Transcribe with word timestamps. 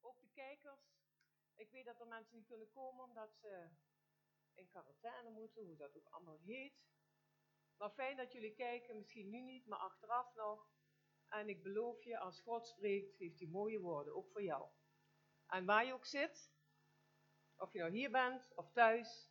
Ook 0.00 0.20
de 0.20 0.28
kijkers. 0.34 0.96
Ik 1.54 1.70
weet 1.70 1.84
dat 1.84 2.00
er 2.00 2.06
mensen 2.06 2.36
niet 2.36 2.46
kunnen 2.46 2.70
komen 2.70 3.04
omdat 3.04 3.36
ze 3.40 3.68
in 4.54 4.68
quarantaine 4.68 5.30
moeten, 5.30 5.64
hoe 5.64 5.76
dat 5.76 5.96
ook 5.96 6.08
allemaal 6.08 6.38
heet. 6.44 6.86
Maar 7.76 7.90
fijn 7.90 8.16
dat 8.16 8.32
jullie 8.32 8.54
kijken, 8.54 8.96
misschien 8.96 9.30
nu 9.30 9.40
niet, 9.40 9.66
maar 9.66 9.78
achteraf 9.78 10.34
nog. 10.34 10.70
En 11.28 11.48
ik 11.48 11.62
beloof 11.62 12.04
je, 12.04 12.18
als 12.18 12.40
God 12.40 12.66
spreekt, 12.66 13.18
heeft 13.18 13.38
hij 13.38 13.48
mooie 13.48 13.80
woorden, 13.80 14.14
ook 14.14 14.30
voor 14.30 14.42
jou. 14.42 14.68
En 15.46 15.64
waar 15.64 15.86
je 15.86 15.92
ook 15.92 16.06
zit, 16.06 16.52
of 17.56 17.72
je 17.72 17.78
nou 17.78 17.90
hier 17.90 18.10
bent 18.10 18.52
of 18.54 18.72
thuis, 18.72 19.30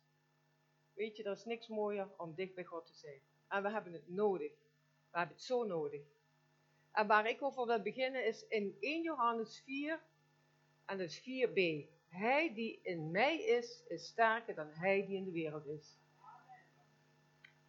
weet 0.92 1.16
je, 1.16 1.22
er 1.22 1.32
is 1.32 1.44
niks 1.44 1.68
mooier 1.68 2.10
om 2.16 2.34
dicht 2.34 2.54
bij 2.54 2.64
God 2.64 2.86
te 2.86 2.94
zijn. 2.94 3.22
En 3.48 3.62
we 3.62 3.70
hebben 3.70 3.92
het 3.92 4.08
nodig. 4.08 4.52
We 5.10 5.18
hebben 5.18 5.36
het 5.36 5.44
zo 5.44 5.64
nodig. 5.64 6.02
En 6.92 7.06
waar 7.06 7.28
ik 7.28 7.42
over 7.42 7.66
wil 7.66 7.82
beginnen 7.82 8.26
is 8.26 8.46
in 8.46 8.76
1 8.80 9.02
Johannes 9.02 9.60
4, 9.60 10.02
en 10.88 11.00
is 11.00 11.20
4b. 11.20 11.88
Hij 12.08 12.54
die 12.54 12.80
in 12.82 13.10
mij 13.10 13.42
is, 13.42 13.84
is 13.88 14.06
sterker 14.06 14.54
dan 14.54 14.68
hij 14.70 15.06
die 15.06 15.16
in 15.16 15.24
de 15.24 15.30
wereld 15.30 15.66
is. 15.66 15.98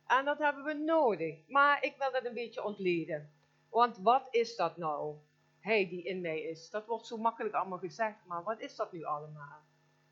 En 0.05 0.25
dat 0.25 0.37
hebben 0.37 0.63
we 0.63 0.73
nodig. 0.73 1.47
Maar 1.47 1.83
ik 1.83 1.95
wil 1.97 2.11
dat 2.11 2.25
een 2.25 2.33
beetje 2.33 2.63
ontleden. 2.63 3.33
Want 3.69 3.97
wat 3.97 4.27
is 4.31 4.55
dat 4.55 4.77
nou? 4.77 5.17
Hij 5.59 5.89
die 5.89 6.03
in 6.03 6.21
mij 6.21 6.41
is. 6.41 6.69
Dat 6.69 6.85
wordt 6.85 7.05
zo 7.05 7.17
makkelijk 7.17 7.55
allemaal 7.55 7.77
gezegd, 7.77 8.25
maar 8.25 8.43
wat 8.43 8.59
is 8.59 8.75
dat 8.75 8.91
nu 8.91 9.03
allemaal? 9.03 9.61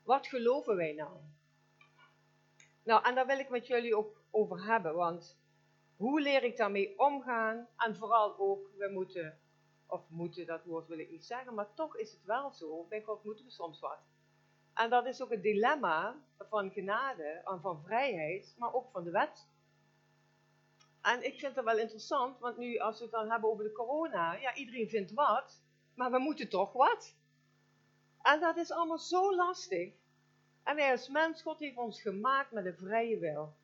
Wat 0.02 0.26
geloven 0.26 0.76
wij 0.76 0.92
nou? 0.92 1.16
Nou, 2.82 3.04
en 3.04 3.14
daar 3.14 3.26
wil 3.26 3.38
ik 3.38 3.48
met 3.48 3.66
jullie 3.66 3.96
ook 3.96 4.22
over 4.30 4.64
hebben, 4.64 4.94
want 4.94 5.38
hoe 5.96 6.20
leer 6.20 6.42
ik 6.42 6.56
daarmee 6.56 6.98
omgaan? 6.98 7.68
En 7.76 7.96
vooral 7.96 8.38
ook, 8.38 8.70
we 8.76 8.90
moeten, 8.92 9.38
of 9.88 10.08
moeten, 10.08 10.46
dat 10.46 10.64
woord 10.64 10.88
wil 10.88 10.98
ik 10.98 11.10
niet 11.10 11.24
zeggen, 11.24 11.54
maar 11.54 11.74
toch 11.74 11.96
is 11.96 12.12
het 12.12 12.24
wel 12.24 12.50
zo, 12.50 12.86
bij 12.88 13.02
God 13.02 13.24
moeten 13.24 13.44
we 13.44 13.50
soms 13.50 13.80
wat. 13.80 13.98
En 14.74 14.90
dat 14.90 15.06
is 15.06 15.22
ook 15.22 15.30
het 15.30 15.42
dilemma 15.42 16.16
van 16.38 16.70
genade 16.70 17.42
en 17.44 17.60
van 17.60 17.82
vrijheid, 17.82 18.54
maar 18.58 18.74
ook 18.74 18.90
van 18.90 19.04
de 19.04 19.10
wet. 19.10 19.48
En 21.00 21.24
ik 21.24 21.38
vind 21.38 21.54
het 21.54 21.64
wel 21.64 21.78
interessant, 21.78 22.38
want 22.38 22.56
nu 22.56 22.78
als 22.78 22.98
we 22.98 23.02
het 23.02 23.12
dan 23.12 23.30
hebben 23.30 23.50
over 23.50 23.64
de 23.64 23.72
corona, 23.72 24.32
ja, 24.32 24.54
iedereen 24.54 24.88
vindt 24.88 25.12
wat, 25.12 25.62
maar 25.94 26.10
we 26.10 26.18
moeten 26.18 26.48
toch 26.48 26.72
wat. 26.72 27.16
En 28.22 28.40
dat 28.40 28.56
is 28.56 28.70
allemaal 28.70 28.98
zo 28.98 29.34
lastig. 29.34 29.92
En 30.62 30.76
wij 30.76 30.90
als 30.90 31.08
mens, 31.08 31.42
God 31.42 31.58
heeft 31.58 31.76
ons 31.76 32.00
gemaakt 32.00 32.50
met 32.50 32.64
een 32.64 32.76
vrije 32.76 33.18
wil. 33.18 33.54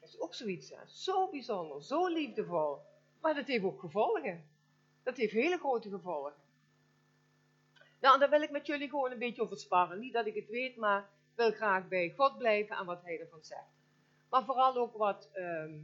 Dat 0.00 0.08
is 0.08 0.20
ook 0.20 0.34
zoiets, 0.34 0.72
zo 0.86 1.28
bijzonder, 1.28 1.82
zo 1.82 2.06
liefdevol. 2.06 2.78
Maar 3.20 3.34
dat 3.34 3.46
heeft 3.46 3.64
ook 3.64 3.80
gevolgen. 3.80 4.48
Dat 5.04 5.16
heeft 5.16 5.32
hele 5.32 5.58
grote 5.58 5.90
gevolgen. 5.90 6.34
Nou, 8.00 8.18
daar 8.18 8.30
wil 8.30 8.42
ik 8.42 8.50
met 8.50 8.66
jullie 8.66 8.88
gewoon 8.88 9.10
een 9.10 9.18
beetje 9.18 9.42
over 9.42 9.58
sparren. 9.58 9.98
Niet 9.98 10.12
dat 10.12 10.26
ik 10.26 10.34
het 10.34 10.48
weet, 10.48 10.76
maar 10.76 11.10
wil 11.34 11.52
graag 11.52 11.88
bij 11.88 12.14
God 12.16 12.38
blijven 12.38 12.76
en 12.76 12.84
wat 12.84 13.02
hij 13.02 13.20
ervan 13.20 13.44
zegt. 13.44 13.72
Maar 14.30 14.44
vooral 14.44 14.76
ook 14.76 14.96
wat, 14.96 15.30
ehm, 15.32 15.78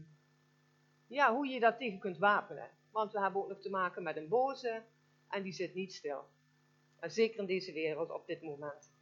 ja, 1.06 1.34
hoe 1.34 1.46
je 1.46 1.60
dat 1.60 1.78
tegen 1.78 1.98
kunt 1.98 2.18
wapenen. 2.18 2.70
Want 2.90 3.12
we 3.12 3.20
hebben 3.20 3.42
ook 3.42 3.48
nog 3.48 3.60
te 3.60 3.70
maken 3.70 4.02
met 4.02 4.16
een 4.16 4.28
boze 4.28 4.82
en 5.28 5.42
die 5.42 5.52
zit 5.52 5.74
niet 5.74 5.94
stil. 5.94 6.28
En 6.98 7.10
zeker 7.10 7.40
in 7.40 7.46
deze 7.46 7.72
wereld 7.72 8.10
op 8.10 8.26
dit 8.26 8.42
moment. 8.42 8.92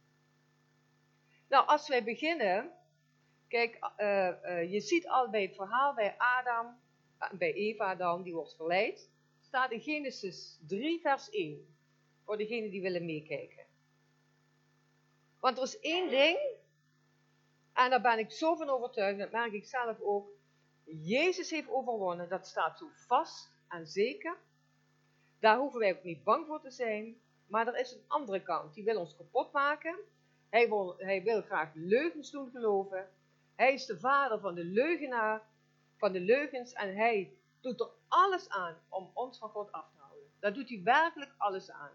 Nou, 1.47 1.67
als 1.67 1.87
wij 1.87 2.03
beginnen, 2.03 2.71
kijk, 3.47 3.91
uh, 3.97 4.31
uh, 4.43 4.71
je 4.71 4.79
ziet 4.79 5.07
al 5.07 5.29
bij 5.29 5.41
het 5.41 5.55
verhaal 5.55 5.93
bij 5.93 6.15
Adam, 6.17 6.79
uh, 7.21 7.31
bij 7.31 7.53
Eva 7.53 7.95
dan, 7.95 8.23
die 8.23 8.33
wordt 8.33 8.55
verleid, 8.55 9.09
staat 9.49 9.71
in 9.71 9.81
Genesis 9.81 10.59
3, 10.67 10.99
vers 11.01 11.29
1 11.29 11.75
voor 12.25 12.37
degenen 12.37 12.69
die 12.69 12.81
willen 12.81 13.05
meekijken. 13.05 13.65
Want 15.39 15.57
er 15.57 15.63
is 15.63 15.79
één 15.79 16.09
ding, 16.09 16.37
en 17.73 17.89
daar 17.89 18.01
ben 18.01 18.19
ik 18.19 18.31
zo 18.31 18.55
van 18.55 18.69
overtuigd, 18.69 19.19
dat 19.19 19.31
merk 19.31 19.53
ik 19.53 19.65
zelf 19.65 19.99
ook. 19.99 20.29
Jezus 20.83 21.49
heeft 21.49 21.69
overwonnen, 21.69 22.29
dat 22.29 22.47
staat 22.47 22.77
zo 22.77 22.89
vast 23.07 23.51
en 23.67 23.87
zeker. 23.87 24.37
Daar 25.39 25.57
hoeven 25.57 25.79
wij 25.79 25.97
ook 25.97 26.03
niet 26.03 26.23
bang 26.23 26.45
voor 26.45 26.61
te 26.61 26.71
zijn. 26.71 27.21
Maar 27.47 27.67
er 27.67 27.79
is 27.79 27.91
een 27.91 28.03
andere 28.07 28.41
kant, 28.41 28.73
die 28.73 28.83
wil 28.83 28.99
ons 28.99 29.15
kapot 29.15 29.51
maken. 29.51 29.99
Hij 30.49 30.69
wil, 30.69 30.95
hij 30.97 31.23
wil 31.23 31.41
graag 31.41 31.71
leugens 31.73 32.31
doen 32.31 32.49
geloven. 32.51 33.09
Hij 33.55 33.73
is 33.73 33.85
de 33.85 33.99
vader 33.99 34.39
van 34.39 34.55
de 34.55 34.63
leugenaar, 34.63 35.41
van 35.97 36.11
de 36.11 36.19
leugens. 36.19 36.73
En 36.73 36.95
hij 36.95 37.38
doet 37.61 37.79
er 37.79 37.89
alles 38.07 38.49
aan 38.49 38.77
om 38.89 39.11
ons 39.13 39.37
van 39.37 39.49
God 39.49 39.71
af 39.71 39.89
te 39.91 39.97
houden. 40.01 40.31
Daar 40.39 40.53
doet 40.53 40.69
hij 40.69 40.81
werkelijk 40.83 41.33
alles 41.37 41.71
aan. 41.71 41.91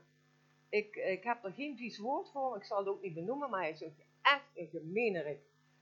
Ik, 0.69 0.97
ik 0.97 1.25
heb 1.25 1.45
er 1.45 1.53
geen 1.53 1.77
vies 1.77 1.99
woord 1.99 2.31
voor, 2.31 2.57
ik 2.57 2.65
zal 2.65 2.79
het 2.79 2.89
ook 2.89 3.03
niet 3.03 3.15
benoemen, 3.15 3.51
maar 3.51 3.61
hij 3.61 3.71
is 3.71 3.83
echt 4.23 4.51
een 4.55 4.69
gemeenerik. 4.69 5.41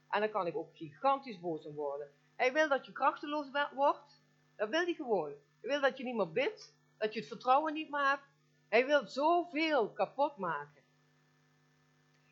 En 0.09 0.19
dan 0.19 0.29
kan 0.29 0.47
ik 0.47 0.55
ook 0.55 0.75
gigantisch 0.75 1.39
boos 1.39 1.65
om 1.65 1.75
worden. 1.75 2.11
Hij 2.35 2.53
wil 2.53 2.69
dat 2.69 2.85
je 2.85 2.91
krachteloos 2.91 3.49
wordt, 3.73 4.21
dat 4.55 4.69
wil 4.69 4.83
hij 4.83 4.93
gewoon. 4.93 5.33
Hij 5.61 5.69
wil 5.69 5.81
dat 5.81 5.97
je 5.97 6.03
niet 6.03 6.15
meer 6.15 6.31
bidt, 6.31 6.75
dat 6.97 7.13
je 7.13 7.19
het 7.19 7.27
vertrouwen 7.27 7.73
niet 7.73 7.89
meer 7.89 8.09
hebt. 8.09 8.23
Hij 8.69 8.85
wil 8.85 9.07
zoveel 9.07 9.89
kapot 9.89 10.37
maken. 10.37 10.83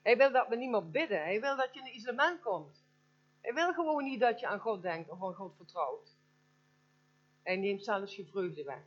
Hij 0.01 0.17
wil 0.17 0.31
dat 0.31 0.47
we 0.47 0.55
niet 0.55 0.69
meer 0.69 0.89
bidden. 0.89 1.23
Hij 1.23 1.41
wil 1.41 1.55
dat 1.55 1.73
je 1.73 1.79
in 1.79 1.85
een 1.85 1.95
isolement 1.95 2.41
komt. 2.41 2.85
Hij 3.41 3.53
wil 3.53 3.73
gewoon 3.73 4.03
niet 4.03 4.19
dat 4.19 4.39
je 4.39 4.47
aan 4.47 4.59
God 4.59 4.81
denkt 4.81 5.09
of 5.09 5.23
aan 5.23 5.33
God 5.33 5.55
vertrouwt. 5.55 6.15
Hij 7.43 7.55
neemt 7.55 7.83
zelfs 7.83 8.15
je 8.15 8.25
vreugde 8.25 8.63
weg. 8.63 8.83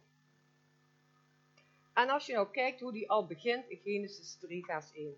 En 1.92 2.08
als 2.08 2.26
je 2.26 2.32
nou 2.32 2.50
kijkt 2.50 2.80
hoe 2.80 2.92
die 2.92 3.10
al 3.10 3.26
begint 3.26 3.68
in 3.68 3.78
Genesis 3.78 4.36
3, 4.36 4.64
vers 4.64 4.92
1. 4.92 5.16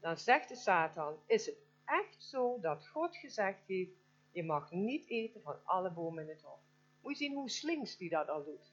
Dan 0.00 0.16
zegt 0.16 0.48
de 0.48 0.56
Satan, 0.56 1.16
is 1.26 1.46
het 1.46 1.58
echt 1.84 2.22
zo 2.22 2.60
dat 2.60 2.88
God 2.88 3.16
gezegd 3.16 3.66
heeft, 3.66 3.92
je 4.30 4.44
mag 4.44 4.70
niet 4.70 5.08
eten 5.08 5.42
van 5.42 5.64
alle 5.64 5.90
bomen 5.90 6.22
in 6.22 6.28
het 6.28 6.42
hof. 6.42 6.60
Moet 7.00 7.18
je 7.18 7.24
zien 7.24 7.34
hoe 7.34 7.50
slinks 7.50 7.96
die 7.96 8.08
dat 8.08 8.28
al 8.28 8.44
doet. 8.44 8.72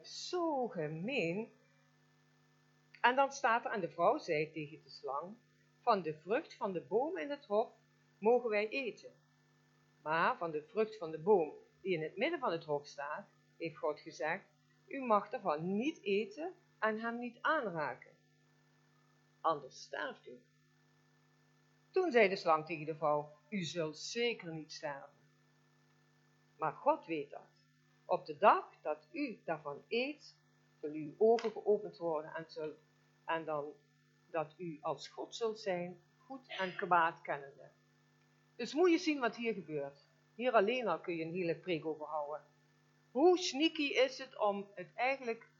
Zo 0.00 0.68
gemeen. 0.68 1.52
En 3.00 3.16
dan 3.16 3.32
staat 3.32 3.64
er, 3.64 3.70
en 3.70 3.80
de 3.80 3.90
vrouw 3.90 4.18
zei 4.18 4.50
tegen 4.52 4.82
de 4.82 4.90
slang, 4.90 5.36
van 5.80 6.02
de 6.02 6.14
vrucht 6.14 6.54
van 6.54 6.72
de 6.72 6.80
boom 6.80 7.18
in 7.18 7.30
het 7.30 7.46
hof 7.46 7.72
mogen 8.18 8.50
wij 8.50 8.68
eten. 8.68 9.12
Maar 10.02 10.36
van 10.36 10.50
de 10.50 10.62
vrucht 10.62 10.96
van 10.98 11.10
de 11.10 11.18
boom 11.18 11.52
die 11.80 11.92
in 11.92 12.02
het 12.02 12.16
midden 12.16 12.38
van 12.38 12.52
het 12.52 12.64
hof 12.64 12.86
staat, 12.86 13.28
heeft 13.56 13.76
God 13.76 14.00
gezegd, 14.00 14.44
u 14.86 15.00
mag 15.00 15.28
daarvan 15.28 15.76
niet 15.76 16.02
eten 16.02 16.54
en 16.78 17.00
hem 17.00 17.18
niet 17.18 17.38
aanraken. 17.40 18.16
Anders 19.40 19.80
sterft 19.80 20.26
u. 20.26 20.40
Toen 21.90 22.10
zei 22.10 22.28
de 22.28 22.36
slang 22.36 22.66
tegen 22.66 22.86
de 22.86 22.96
vrouw, 22.96 23.36
u 23.48 23.64
zult 23.64 23.98
zeker 23.98 24.52
niet 24.52 24.72
sterven. 24.72 25.18
Maar 26.56 26.72
God 26.72 27.06
weet 27.06 27.30
dat. 27.30 27.66
Op 28.04 28.26
de 28.26 28.36
dag 28.36 28.80
dat 28.82 29.08
u 29.12 29.40
daarvan 29.44 29.82
eet, 29.88 30.36
zullen 30.80 30.96
uw 30.96 31.14
ogen 31.18 31.50
geopend 31.50 31.96
worden 31.96 32.34
en, 32.34 32.76
en 33.24 33.44
dan 33.44 33.72
dat 34.30 34.54
u 34.56 34.78
als 34.80 35.08
God 35.08 35.34
zult 35.34 35.60
zijn, 35.60 36.00
goed 36.16 36.48
en 36.48 36.76
kwaad 36.76 37.20
kennende. 37.20 37.70
Dus 38.56 38.74
moet 38.74 38.90
je 38.90 38.98
zien 38.98 39.20
wat 39.20 39.36
hier 39.36 39.54
gebeurt. 39.54 40.07
Hier 40.38 40.52
alleen 40.52 40.88
al 40.88 41.00
kun 41.00 41.16
je 41.16 41.24
een 41.24 41.32
hele 41.32 41.56
preek 41.56 41.86
over 41.86 42.06
houden. 42.06 42.44
Hoe 43.10 43.38
sneaky 43.38 43.82
is 43.82 44.18
het 44.18 44.38
om 44.38 44.68
het 44.74 44.94
eigenlijk 44.94 45.50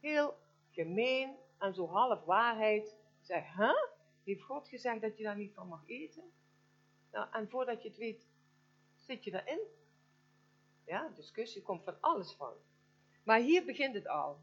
heel 0.00 0.36
gemeen 0.70 1.36
en 1.58 1.74
zo 1.74 1.86
half 1.86 2.24
waarheid 2.24 2.84
te 2.84 3.24
zeggen? 3.24 3.88
Heeft 4.24 4.42
God 4.42 4.68
gezegd 4.68 5.00
dat 5.00 5.16
je 5.16 5.22
daar 5.22 5.36
niet 5.36 5.54
van 5.54 5.68
mag 5.68 5.82
eten? 5.86 6.32
Nou, 7.10 7.28
en 7.32 7.48
voordat 7.48 7.82
je 7.82 7.88
het 7.88 7.98
weet, 7.98 8.26
zit 8.96 9.24
je 9.24 9.42
erin. 9.42 9.60
Ja, 10.84 11.12
discussie 11.16 11.62
komt 11.62 11.84
van 11.84 12.00
alles 12.00 12.32
van. 12.32 12.54
Maar 13.22 13.40
hier 13.40 13.64
begint 13.64 13.94
het 13.94 14.08
al. 14.08 14.40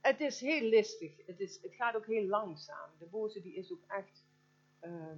Het 0.00 0.20
is 0.20 0.40
heel 0.40 0.68
listig. 0.68 1.26
Het, 1.26 1.40
is, 1.40 1.62
het 1.62 1.74
gaat 1.74 1.96
ook 1.96 2.06
heel 2.06 2.26
langzaam. 2.26 2.90
De 2.98 3.06
boze 3.06 3.40
die 3.40 3.54
is 3.54 3.72
ook 3.72 3.84
echt... 3.86 4.24
Uh, 4.80 5.16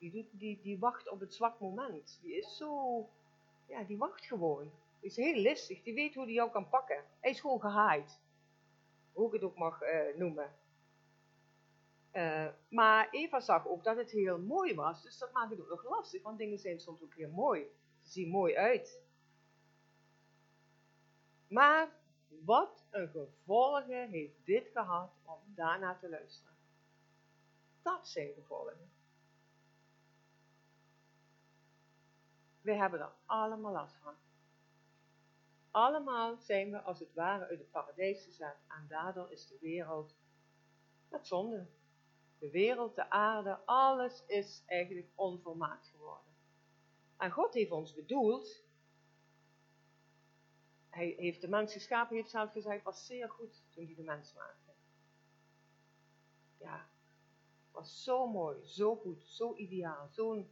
die, 0.00 0.60
die, 0.62 0.78
wacht 0.78 1.10
op 1.10 1.20
het 1.20 1.34
zwak 1.34 1.60
moment. 1.60 2.18
Die 2.22 2.36
is 2.36 2.56
zo 2.56 3.08
ja, 3.70 3.84
die 3.84 3.98
wacht 3.98 4.24
gewoon. 4.24 4.72
Die 5.00 5.10
is 5.10 5.16
heel 5.16 5.40
listig. 5.40 5.82
Die 5.82 5.94
weet 5.94 6.14
hoe 6.14 6.24
hij 6.24 6.32
jou 6.32 6.50
kan 6.50 6.68
pakken. 6.68 7.04
Hij 7.20 7.30
is 7.30 7.40
gewoon 7.40 7.60
gehaaid. 7.60 8.20
Hoe 9.12 9.26
ik 9.26 9.32
het 9.32 9.42
ook 9.42 9.56
mag 9.56 9.82
uh, 9.82 10.16
noemen. 10.16 10.54
Uh, 12.12 12.48
maar 12.68 13.08
Eva 13.10 13.40
zag 13.40 13.68
ook 13.68 13.84
dat 13.84 13.96
het 13.96 14.10
heel 14.10 14.38
mooi 14.38 14.74
was. 14.74 15.02
Dus 15.02 15.18
dat 15.18 15.32
maakt 15.32 15.50
het 15.50 15.60
ook 15.60 15.68
nog 15.68 15.84
lastig. 15.84 16.22
Want 16.22 16.38
dingen 16.38 16.58
zijn 16.58 16.80
soms 16.80 17.02
ook 17.02 17.14
heel 17.14 17.30
mooi. 17.30 17.66
Ze 18.02 18.10
zien 18.10 18.28
mooi 18.28 18.56
uit. 18.56 19.02
Maar 21.48 21.98
wat 22.28 22.84
een 22.90 23.08
gevolgen 23.08 24.08
heeft 24.08 24.44
dit 24.44 24.70
gehad 24.72 25.12
om 25.24 25.38
daarna 25.54 25.96
te 25.96 26.08
luisteren. 26.08 26.56
Dat 27.82 28.08
zijn 28.08 28.32
gevolgen. 28.34 28.90
We 32.60 32.74
hebben 32.74 33.00
er 33.00 33.12
allemaal 33.26 33.72
last 33.72 33.96
van. 33.96 34.14
Allemaal 35.70 36.36
zijn 36.36 36.70
we 36.70 36.80
als 36.80 36.98
het 36.98 37.14
ware 37.14 37.46
uit 37.46 37.58
het 37.58 37.70
paradijs 37.70 38.24
gezet 38.24 38.56
en 38.68 38.86
daardoor 38.88 39.32
is 39.32 39.46
de 39.46 39.58
wereld 39.60 40.14
met 41.08 41.26
zonde. 41.26 41.66
De 42.38 42.50
wereld, 42.50 42.94
de 42.94 43.10
aarde, 43.10 43.58
alles 43.64 44.24
is 44.26 44.62
eigenlijk 44.66 45.10
onvolmaakt 45.14 45.86
geworden. 45.88 46.32
En 47.16 47.30
God 47.30 47.54
heeft 47.54 47.70
ons 47.70 47.94
bedoeld, 47.94 48.64
hij 50.88 51.14
heeft 51.18 51.40
de 51.40 51.48
mens 51.48 51.72
geschapen, 51.72 52.16
heeft 52.16 52.30
zelf 52.30 52.52
gezegd, 52.52 52.84
was 52.84 53.06
zeer 53.06 53.30
goed 53.30 53.64
toen 53.70 53.84
hij 53.84 53.94
de 53.94 54.02
mens 54.02 54.34
maakte. 54.34 54.72
Ja, 56.58 56.88
was 57.70 58.02
zo 58.02 58.26
mooi, 58.28 58.64
zo 58.64 58.96
goed, 58.96 59.22
zo 59.22 59.54
ideaal, 59.56 60.08
zo'n 60.08 60.50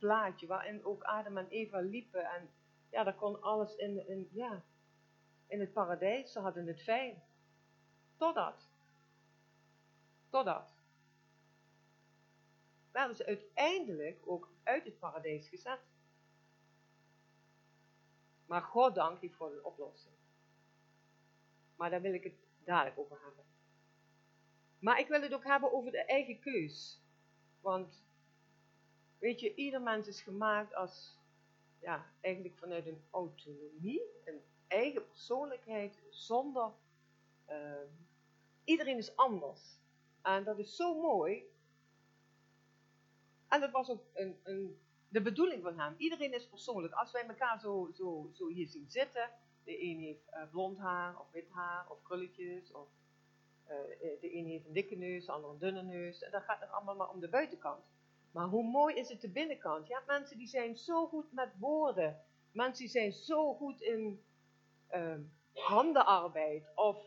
plaatje 0.00 0.46
waarin 0.46 0.84
ook 0.84 1.02
Adam 1.02 1.36
en 1.36 1.48
Eva 1.48 1.80
liepen 1.80 2.24
en 2.24 2.50
ja, 2.90 3.04
daar 3.04 3.14
kon 3.14 3.42
alles 3.42 3.76
in, 3.76 4.08
in, 4.08 4.28
ja, 4.32 4.62
in 5.46 5.60
het 5.60 5.72
paradijs, 5.72 6.32
ze 6.32 6.40
hadden 6.40 6.66
het 6.66 6.82
fijn. 6.82 7.22
Totdat, 8.16 8.68
totdat, 10.28 10.74
werden 12.90 13.16
ze 13.16 13.26
uiteindelijk 13.26 14.22
ook 14.26 14.52
uit 14.62 14.84
het 14.84 14.98
paradijs 14.98 15.48
gezet. 15.48 15.80
Maar 18.46 18.62
God 18.62 18.94
dank 18.94 19.20
je 19.20 19.30
voor 19.30 19.50
de 19.50 19.64
oplossing. 19.64 20.14
Maar 21.76 21.90
daar 21.90 22.00
wil 22.00 22.14
ik 22.14 22.24
het 22.24 22.34
dadelijk 22.64 22.98
over 22.98 23.20
hebben. 23.22 23.44
Maar 24.78 24.98
ik 24.98 25.08
wil 25.08 25.22
het 25.22 25.34
ook 25.34 25.44
hebben 25.44 25.72
over 25.72 25.90
de 25.90 26.04
eigen 26.04 26.40
keus. 26.40 27.02
Want, 27.60 28.04
weet 29.20 29.40
je, 29.40 29.54
ieder 29.54 29.82
mens 29.82 30.06
is 30.06 30.22
gemaakt 30.22 30.74
als, 30.74 31.18
ja, 31.80 32.06
eigenlijk 32.20 32.58
vanuit 32.58 32.86
een 32.86 33.02
autonomie, 33.10 34.02
een 34.24 34.40
eigen 34.66 35.06
persoonlijkheid, 35.06 35.98
zonder, 36.10 36.70
uh, 37.50 37.82
iedereen 38.64 38.96
is 38.96 39.16
anders. 39.16 39.78
En 40.22 40.44
dat 40.44 40.58
is 40.58 40.76
zo 40.76 41.00
mooi. 41.00 41.42
En 43.48 43.60
dat 43.60 43.70
was 43.70 43.90
ook 43.90 44.02
een, 44.12 44.40
een 44.42 44.78
de 45.10 45.22
bedoeling 45.22 45.62
van 45.62 45.78
hem. 45.78 45.94
Iedereen 45.96 46.34
is 46.34 46.48
persoonlijk. 46.48 46.94
Als 46.94 47.12
wij 47.12 47.26
elkaar 47.26 47.60
zo, 47.60 47.90
zo, 47.94 48.30
zo 48.32 48.48
hier 48.48 48.68
zien 48.68 48.90
zitten, 48.90 49.30
de 49.64 49.82
een 49.82 49.98
heeft 49.98 50.26
uh, 50.32 50.50
blond 50.50 50.78
haar 50.78 51.20
of 51.20 51.30
wit 51.30 51.48
haar 51.50 51.90
of 51.90 52.02
krulletjes, 52.02 52.72
of 52.72 52.88
uh, 53.64 53.70
de 54.20 54.34
een 54.34 54.46
heeft 54.46 54.66
een 54.66 54.72
dikke 54.72 54.96
neus, 54.96 55.26
de 55.26 55.32
ander 55.32 55.50
een 55.50 55.58
dunne 55.58 55.82
neus. 55.82 56.22
En 56.22 56.30
dat 56.30 56.42
gaat 56.42 56.60
het 56.60 56.70
allemaal 56.70 56.96
maar 56.96 57.08
om 57.08 57.20
de 57.20 57.28
buitenkant. 57.28 57.84
Maar 58.30 58.46
hoe 58.46 58.64
mooi 58.64 58.94
is 58.94 59.08
het 59.08 59.20
de 59.20 59.28
binnenkant? 59.28 59.86
Je 59.86 59.94
hebt 59.94 60.06
mensen 60.06 60.38
die 60.38 60.46
zijn 60.46 60.76
zo 60.76 61.06
goed 61.06 61.32
met 61.32 61.52
woorden. 61.58 62.20
Mensen 62.52 62.84
die 62.84 62.92
zijn 62.92 63.12
zo 63.12 63.54
goed 63.54 63.80
in 63.80 64.24
uh, 64.92 65.14
handenarbeid. 65.52 66.64
Of 66.74 66.98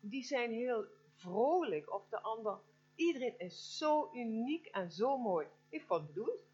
die 0.00 0.24
zijn 0.24 0.52
heel 0.52 0.84
vrolijk. 1.16 1.92
Of 1.92 2.08
de 2.08 2.20
ander. 2.20 2.58
Iedereen 2.94 3.38
is 3.38 3.76
zo 3.76 4.10
uniek 4.12 4.66
en 4.66 4.90
zo 4.90 5.18
mooi. 5.18 5.46
Heeft 5.68 5.86
God 5.86 6.06
bedoeld. 6.06 6.46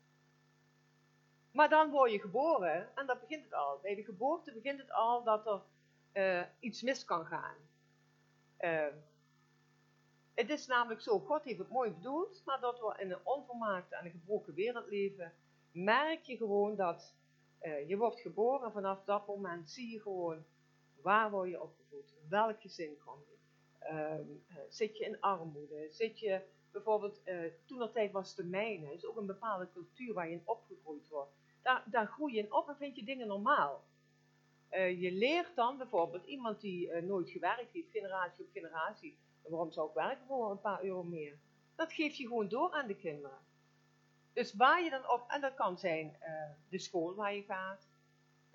Maar 1.50 1.69
dan 1.69 1.90
word 1.90 2.10
je 2.10 2.20
geboren 2.20 2.96
en 2.96 3.06
dat 3.06 3.20
begint 3.20 3.44
het 3.44 3.54
al. 3.54 3.78
Bij 3.82 3.94
de 3.94 4.04
geboorte 4.04 4.52
begint 4.52 4.78
het 4.78 4.92
al 4.92 5.25
dat 5.25 5.46
er 5.46 5.62
uh, 6.12 6.46
iets 6.60 6.82
mis 6.82 7.04
kan 7.04 7.26
gaan. 7.26 7.56
Het 10.34 10.50
is 10.50 10.66
namelijk 10.66 11.00
zo, 11.00 11.19
God 11.19 11.44
heeft 11.44 11.58
het 11.58 11.70
mooi 11.70 11.90
bedoeld, 11.90 12.42
maar 12.44 12.60
dat 12.60 12.81
we 12.81 12.94
in 12.98 13.10
een 13.10 13.26
onvermaakte 13.26 13.96
en 13.96 14.04
een 14.04 14.10
gebroken 14.10 14.54
wereld 14.54 14.86
leven, 14.88 15.32
merk 15.72 16.22
je 16.22 16.36
gewoon 16.36 16.76
dat 16.76 17.14
uh, 17.62 17.88
je 17.88 17.96
wordt 17.96 18.20
geboren 18.20 18.66
en 18.66 18.72
vanaf 18.72 19.04
dat 19.04 19.26
moment 19.26 19.70
zie 19.70 19.90
je 19.90 20.00
gewoon 20.00 20.44
waar 21.02 21.31
word 21.31 21.50
je 21.50 21.62
opgevoed, 21.62 22.14
welk 22.28 22.60
gezin 22.60 22.98
kom 23.04 23.19
je. 23.28 23.36
zit 24.69 24.98
je 24.98 25.04
in 25.04 25.20
armoede, 25.20 25.86
zit 25.90 26.19
je 26.19 26.40
bijvoorbeeld, 26.72 27.20
toen 27.64 27.81
er 27.81 27.92
tijd 27.92 28.12
was 28.12 28.34
de 28.34 28.44
mijne, 28.44 28.92
is 28.92 29.06
ook 29.06 29.16
een 29.16 29.26
bepaalde 29.26 29.69
cultuur 29.72 30.14
waar 30.14 30.28
je 30.28 30.34
in 30.34 30.42
opgegroeid 30.44 31.08
wordt 31.08 31.32
daar, 31.64 31.84
daar 31.86 32.06
groei 32.06 32.34
je 32.34 32.40
in 32.40 32.52
op 32.52 32.69
en 32.69 32.76
vind 32.76 32.96
je 32.96 33.04
dingen 33.04 33.26
normaal. 33.26 33.84
Je 34.70 35.12
leert 35.12 35.54
dan 35.54 35.76
bijvoorbeeld 35.76 36.25
iemand 36.25 36.60
die 36.60 37.02
nooit 37.02 37.31
gewerkt 37.31 37.72
heeft, 37.72 37.90
generatie 37.90 38.44
op 38.44 38.50
generatie. 38.52 39.19
Waarom 39.49 39.73
zou 39.73 39.88
ik 39.88 39.94
werken 39.94 40.26
voor 40.26 40.50
een 40.50 40.61
paar 40.61 40.85
euro 40.85 41.02
meer? 41.02 41.38
Dat 41.75 41.93
geef 41.93 42.14
je 42.14 42.26
gewoon 42.26 42.49
door 42.49 42.73
aan 42.73 42.87
de 42.87 42.96
kinderen. 42.96 43.38
Dus 44.32 44.55
waar 44.55 44.82
je 44.82 44.91
dan 44.91 45.11
op, 45.11 45.25
en 45.29 45.41
dat 45.41 45.55
kan 45.55 45.79
zijn 45.79 46.17
uh, 46.20 46.50
de 46.69 46.79
school 46.79 47.14
waar 47.14 47.35
je 47.35 47.43
gaat, 47.43 47.88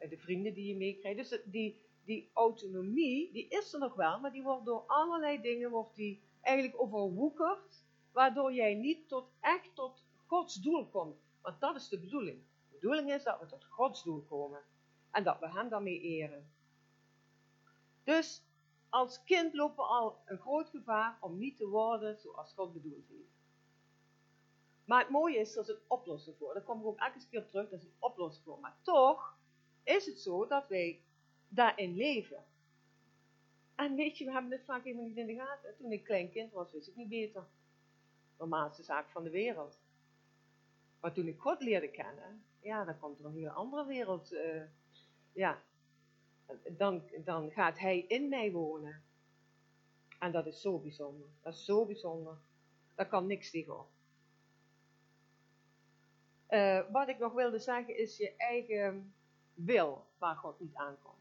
de 0.10 0.18
vrienden 0.18 0.54
die 0.54 0.68
je 0.68 0.76
meekrijgt. 0.76 1.18
Dus 1.18 1.42
die, 1.46 1.82
die 2.04 2.30
autonomie, 2.34 3.32
die 3.32 3.48
is 3.48 3.74
er 3.74 3.80
nog 3.80 3.96
wel, 3.96 4.20
maar 4.20 4.32
die 4.32 4.44
wordt 4.44 4.66
door 4.66 4.84
allerlei 4.88 5.42
dingen, 5.42 5.70
wordt 5.70 5.96
die 5.96 6.22
eigenlijk 6.42 6.82
overwoekerd, 6.82 7.86
waardoor 8.12 8.54
jij 8.54 8.74
niet 8.74 9.08
tot, 9.08 9.32
echt 9.40 9.76
tot 9.76 10.04
Gods 10.26 10.56
doel 10.56 10.88
komt. 10.88 11.18
Want 11.42 11.60
dat 11.60 11.76
is 11.76 11.88
de 11.88 12.00
bedoeling 12.00 12.44
bedoeling 12.80 13.12
is 13.12 13.24
dat 13.24 13.40
we 13.40 13.46
tot 13.46 13.66
Gods 13.66 14.04
doel 14.04 14.22
komen 14.22 14.62
en 15.12 15.24
dat 15.24 15.40
we 15.40 15.50
Hem 15.50 15.70
daarmee 15.70 16.00
eren. 16.00 16.52
Dus 18.04 18.44
als 18.90 19.24
kind 19.24 19.54
lopen 19.54 19.76
we 19.76 19.90
al 19.90 20.22
een 20.26 20.38
groot 20.38 20.70
gevaar 20.70 21.18
om 21.22 21.38
niet 21.38 21.58
te 21.58 21.68
worden 21.68 22.18
zoals 22.18 22.54
God 22.54 22.74
bedoeld 22.74 23.08
heeft. 23.08 23.38
Maar 24.86 25.00
het 25.00 25.10
mooie 25.10 25.38
is, 25.38 25.56
er 25.56 25.62
is 25.62 25.68
een 25.68 25.80
oplossing 25.88 26.36
voor. 26.38 26.54
Daar 26.54 26.64
kom 26.64 26.80
ik 26.80 26.86
ook 26.86 27.00
elke 27.00 27.28
keer 27.30 27.46
terug, 27.46 27.68
er 27.68 27.78
is 27.78 27.84
een 27.84 27.94
oplossing 28.00 28.46
voor. 28.46 28.60
Maar 28.60 28.78
toch 28.82 29.38
is 29.84 30.06
het 30.06 30.20
zo 30.20 30.48
dat 30.48 30.68
wij 30.68 31.04
daarin 31.48 31.96
leven. 31.96 32.44
En 33.76 33.96
weet 33.96 34.18
je, 34.18 34.26
we 34.26 34.32
hebben 34.32 34.50
dit 34.50 34.66
vaak 34.66 34.86
even 34.86 35.04
niet 35.04 35.18
in 35.18 35.26
de 35.26 35.36
gaten. 35.36 35.76
Toen 35.78 35.92
ik 35.92 36.04
klein 36.04 36.32
kind 36.32 36.52
was, 36.52 36.72
wist 36.72 36.88
ik 36.88 36.96
niet 36.96 37.10
beter. 37.10 37.48
Normaalste 38.38 38.84
zaak 38.84 39.10
van 39.10 39.24
de 39.24 39.30
wereld. 39.30 39.80
Maar 41.00 41.14
toen 41.14 41.28
ik 41.28 41.40
God 41.40 41.62
leerde 41.62 41.90
kennen, 41.90 42.44
ja, 42.62 42.86
dan 42.86 43.00
komt 43.00 43.20
er 43.20 43.26
een 43.26 43.34
hele 43.34 43.52
andere 43.52 43.86
wereld. 43.86 44.34
Uh, 44.34 44.62
ja, 45.32 45.62
dan, 46.78 47.04
dan 47.24 47.52
gaat 47.52 47.80
hij 47.80 48.00
in 48.00 48.30
mij 48.30 48.52
wonen. 48.52 49.04
En 50.20 50.32
dat 50.32 50.46
is 50.46 50.62
zo 50.62 50.80
bijzonder. 50.80 51.28
Dat 51.42 51.54
is 51.54 51.66
zo 51.66 51.86
bijzonder. 51.86 52.38
Daar 52.96 53.08
kan 53.08 53.28
niks 53.28 53.52
tegenop. 53.52 53.90
Uh, 56.50 56.92
wat 56.92 57.08
ik 57.08 57.20
nog 57.20 57.34
wilde 57.34 57.60
zeggen 57.60 57.98
is 57.98 58.18
je 58.18 58.36
eigen 58.36 59.14
wil 59.54 60.06
waar 60.18 60.36
God 60.36 60.60
niet 60.60 60.76
aankomt. 60.76 61.16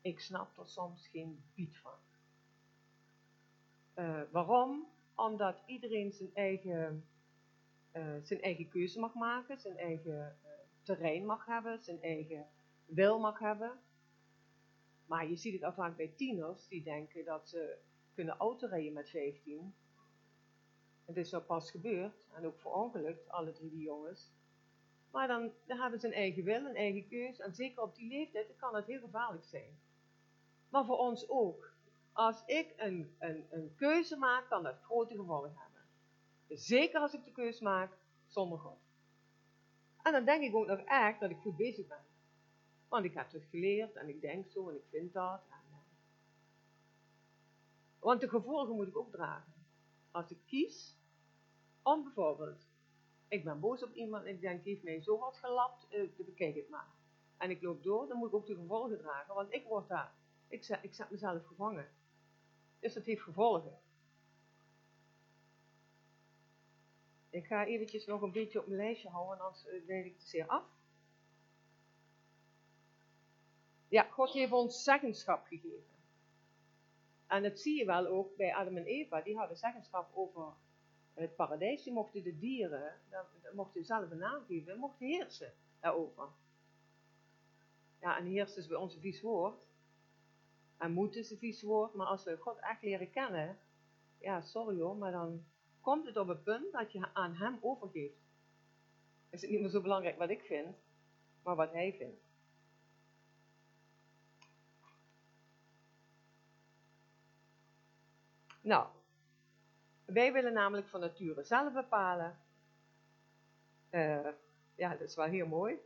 Ik 0.00 0.20
snap 0.20 0.58
er 0.58 0.68
soms 0.68 1.08
geen 1.08 1.42
bied 1.54 1.76
van. 1.76 1.98
Uh, 3.94 4.20
waarom? 4.30 4.86
Omdat 5.14 5.62
iedereen 5.66 6.12
zijn 6.12 6.30
eigen 6.34 7.04
uh, 7.92 8.14
zijn 8.22 8.42
eigen 8.42 8.68
keuze 8.68 9.00
mag 9.00 9.14
maken, 9.14 9.60
zijn 9.60 9.78
eigen 9.78 10.38
terrein 10.82 11.26
mag 11.26 11.46
hebben, 11.46 11.82
zijn 11.82 12.02
eigen 12.02 12.46
wil 12.84 13.18
mag 13.18 13.38
hebben. 13.38 13.72
Maar 15.08 15.28
je 15.28 15.36
ziet 15.36 15.52
het 15.52 15.62
al 15.62 15.72
vaak 15.72 15.96
bij 15.96 16.12
tieners 16.16 16.68
die 16.68 16.82
denken 16.82 17.24
dat 17.24 17.48
ze 17.48 17.78
kunnen 18.14 18.36
autorijden 18.36 18.92
met 18.92 19.10
15. 19.10 19.74
Het 21.04 21.16
is 21.16 21.30
nou 21.30 21.42
pas 21.42 21.70
gebeurd 21.70 22.26
en 22.32 22.46
ook 22.46 22.60
verongelukt, 22.60 23.28
alle 23.28 23.52
drie 23.52 23.70
die 23.70 23.82
jongens. 23.82 24.32
Maar 25.10 25.28
dan, 25.28 25.52
hebben 25.66 26.00
ze 26.00 26.06
een 26.06 26.12
eigen 26.12 26.44
wil, 26.44 26.64
een 26.64 26.76
eigen 26.76 27.08
keuze 27.08 27.42
en 27.42 27.54
zeker 27.54 27.82
op 27.82 27.94
die 27.94 28.08
leeftijd 28.08 28.56
kan 28.56 28.74
het 28.74 28.86
heel 28.86 29.00
gevaarlijk 29.00 29.44
zijn. 29.44 29.78
Maar 30.68 30.84
voor 30.84 30.98
ons 30.98 31.28
ook. 31.28 31.76
Als 32.12 32.42
ik 32.46 32.74
een, 32.76 33.16
een, 33.18 33.46
een 33.50 33.74
keuze 33.76 34.16
maak, 34.16 34.48
kan 34.48 34.62
dat 34.62 34.82
grote 34.82 35.14
gevolgen 35.14 35.54
hebben. 35.54 35.82
Zeker 36.58 37.00
als 37.00 37.14
ik 37.14 37.24
de 37.24 37.32
keus 37.32 37.60
maak 37.60 37.92
zonder 38.26 38.58
God. 38.58 38.78
En 40.02 40.12
dan 40.12 40.24
denk 40.24 40.42
ik 40.42 40.54
ook 40.54 40.66
nog 40.66 40.80
echt 40.80 41.20
dat 41.20 41.30
ik 41.30 41.36
goed 41.36 41.56
bezig 41.56 41.86
ben. 41.86 42.07
Want 42.88 43.04
ik 43.04 43.14
heb 43.14 43.32
het 43.32 43.44
geleerd 43.44 43.96
en 43.96 44.08
ik 44.08 44.20
denk 44.20 44.48
zo 44.50 44.68
en 44.68 44.74
ik 44.74 44.84
vind 44.90 45.12
dat. 45.12 45.40
En, 45.50 45.70
uh, 45.70 45.76
want 47.98 48.20
de 48.20 48.28
gevolgen 48.28 48.74
moet 48.74 48.88
ik 48.88 48.96
ook 48.96 49.12
dragen. 49.12 49.52
Als 50.10 50.30
ik 50.30 50.38
kies 50.46 50.96
om 51.82 52.02
bijvoorbeeld, 52.02 52.66
ik 53.28 53.44
ben 53.44 53.60
boos 53.60 53.82
op 53.82 53.94
iemand 53.94 54.24
en 54.24 54.34
ik 54.34 54.40
denk, 54.40 54.64
die 54.64 54.72
heeft 54.72 54.84
mij 54.84 55.02
zo 55.02 55.18
wat 55.18 55.36
gelapt, 55.36 55.86
uh, 55.90 56.10
bekijk 56.16 56.54
het 56.54 56.68
maar. 56.68 56.88
En 57.36 57.50
ik 57.50 57.62
loop 57.62 57.82
door, 57.82 58.08
dan 58.08 58.18
moet 58.18 58.28
ik 58.28 58.34
ook 58.34 58.46
de 58.46 58.54
gevolgen 58.54 58.98
dragen, 58.98 59.34
want 59.34 59.52
ik 59.52 59.66
word 59.66 59.88
daar, 59.88 60.14
ik 60.48 60.64
zet, 60.64 60.78
ik 60.82 60.94
zet 60.94 61.10
mezelf 61.10 61.46
gevangen. 61.46 61.88
Dus 62.80 62.94
dat 62.94 63.04
heeft 63.04 63.22
gevolgen. 63.22 63.80
Ik 67.30 67.46
ga 67.46 67.66
eventjes 67.66 68.06
nog 68.06 68.22
een 68.22 68.32
beetje 68.32 68.60
op 68.60 68.66
mijn 68.66 68.80
lijstje 68.80 69.08
houden, 69.08 69.44
anders 69.44 69.64
leid 69.86 70.06
ik 70.06 70.14
het 70.14 70.28
zeer 70.28 70.46
af. 70.46 70.77
Ja, 73.88 74.02
God 74.02 74.32
heeft 74.32 74.52
ons 74.52 74.82
zeggenschap 74.82 75.46
gegeven. 75.46 75.96
En 77.26 77.42
dat 77.42 77.58
zie 77.58 77.78
je 77.78 77.84
wel 77.84 78.06
ook 78.06 78.36
bij 78.36 78.54
Adam 78.54 78.76
en 78.76 78.84
Eva, 78.84 79.20
die 79.20 79.36
hadden 79.36 79.56
zeggenschap 79.56 80.10
over 80.14 80.52
het 81.14 81.36
paradijs. 81.36 81.82
Die 81.82 81.92
mochten 81.92 82.22
de 82.22 82.38
dieren, 82.38 83.00
die 83.08 83.50
mochten 83.52 83.84
zelf 83.84 84.10
een 84.10 84.18
naam 84.18 84.44
geven, 84.44 84.78
mochten 84.78 85.06
heersen 85.06 85.52
daarover. 85.80 86.28
Ja, 88.00 88.18
en 88.18 88.26
heerst 88.26 88.56
is 88.56 88.66
bij 88.66 88.76
ons 88.76 88.94
een 88.94 89.00
vies 89.00 89.20
woord. 89.20 89.66
En 90.76 90.92
moet 90.92 91.16
is 91.16 91.30
een 91.30 91.38
vies 91.38 91.62
woord, 91.62 91.94
maar 91.94 92.06
als 92.06 92.24
we 92.24 92.36
God 92.36 92.58
echt 92.58 92.82
leren 92.82 93.10
kennen, 93.10 93.58
ja, 94.18 94.40
sorry 94.40 94.80
hoor, 94.80 94.96
maar 94.96 95.12
dan 95.12 95.44
komt 95.80 96.06
het 96.06 96.16
op 96.16 96.28
het 96.28 96.42
punt 96.42 96.72
dat 96.72 96.92
je 96.92 97.14
aan 97.14 97.34
Hem 97.34 97.58
overgeeft. 97.60 98.20
Is 99.30 99.40
het 99.40 99.50
niet 99.50 99.60
meer 99.60 99.68
zo 99.68 99.80
belangrijk 99.80 100.18
wat 100.18 100.30
ik 100.30 100.42
vind, 100.42 100.76
maar 101.42 101.56
wat 101.56 101.72
Hij 101.72 101.92
vindt. 101.92 102.27
Nou, 108.68 108.88
wij 110.04 110.32
willen 110.32 110.52
namelijk 110.52 110.88
van 110.88 111.00
nature 111.00 111.44
zelf 111.44 111.72
bepalen. 111.72 112.38
Uh, 113.90 114.28
ja, 114.74 114.90
dat 114.90 115.08
is 115.08 115.14
wel 115.14 115.26
heel 115.26 115.46
mooi. 115.46 115.78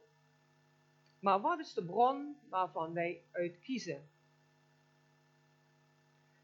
Maar 1.19 1.41
wat 1.41 1.59
is 1.59 1.75
de 1.75 1.85
bron 1.85 2.37
waarvan 2.49 2.93
wij 2.93 3.25
uit 3.31 3.59
kiezen? 3.59 4.11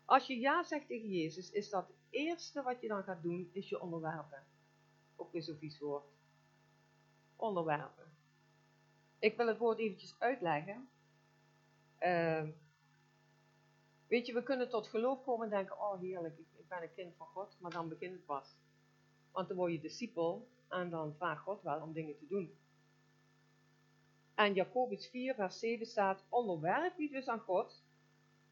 Als 0.04 0.26
je 0.26 0.38
ja 0.38 0.62
zegt 0.62 0.86
tegen 0.86 1.08
Jezus, 1.08 1.50
is 1.50 1.70
dat 1.70 1.86
het 1.86 1.96
eerste 2.10 2.62
wat 2.62 2.80
je 2.80 2.88
dan 2.88 3.02
gaat 3.02 3.22
doen, 3.22 3.50
is 3.52 3.68
je 3.68 3.80
onderwerpen. 3.80 4.46
Ook 5.16 5.32
weer 5.32 5.42
zo'n 5.42 5.58
vies 5.58 5.78
woord. 5.78 6.06
Onderwerpen. 7.36 8.12
Ik 9.18 9.36
wil 9.36 9.46
het 9.46 9.58
woord 9.58 9.78
eventjes 9.78 10.16
uitleggen. 10.18 10.88
Uh, 12.00 12.48
weet 14.08 14.26
je, 14.26 14.32
we 14.32 14.42
kunnen 14.42 14.68
tot 14.68 14.86
geloof 14.86 15.22
komen 15.22 15.44
en 15.44 15.56
denken, 15.56 15.80
oh 15.80 16.00
heerlijk, 16.00 16.38
ik 16.38 16.68
ben 16.68 16.82
een 16.82 16.94
kind 16.94 17.16
van 17.16 17.26
God, 17.26 17.56
maar 17.60 17.70
dan 17.70 17.88
begint 17.88 18.12
het 18.12 18.24
pas. 18.24 18.56
Want 19.32 19.48
dan 19.48 19.56
word 19.56 19.72
je 19.72 19.80
discipel 19.80 20.48
en 20.68 20.90
dan 20.90 21.14
vraagt 21.16 21.42
God 21.42 21.62
wel 21.62 21.80
om 21.80 21.92
dingen 21.92 22.18
te 22.18 22.26
doen. 22.26 22.58
En 24.34 24.54
Jacobus 24.54 25.08
4, 25.08 25.34
vers 25.34 25.58
7 25.58 25.86
staat: 25.86 26.24
Onderwerp 26.28 26.98
u 26.98 27.08
dus 27.08 27.28
aan 27.28 27.40
God, 27.40 27.84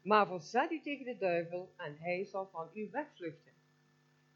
maar 0.01 0.27
verzet 0.27 0.71
u 0.71 0.81
tegen 0.81 1.05
de 1.05 1.17
duivel 1.17 1.73
en 1.77 1.97
hij 1.97 2.25
zal 2.25 2.49
van 2.51 2.69
u 2.73 2.89
wegvluchten. 2.91 3.51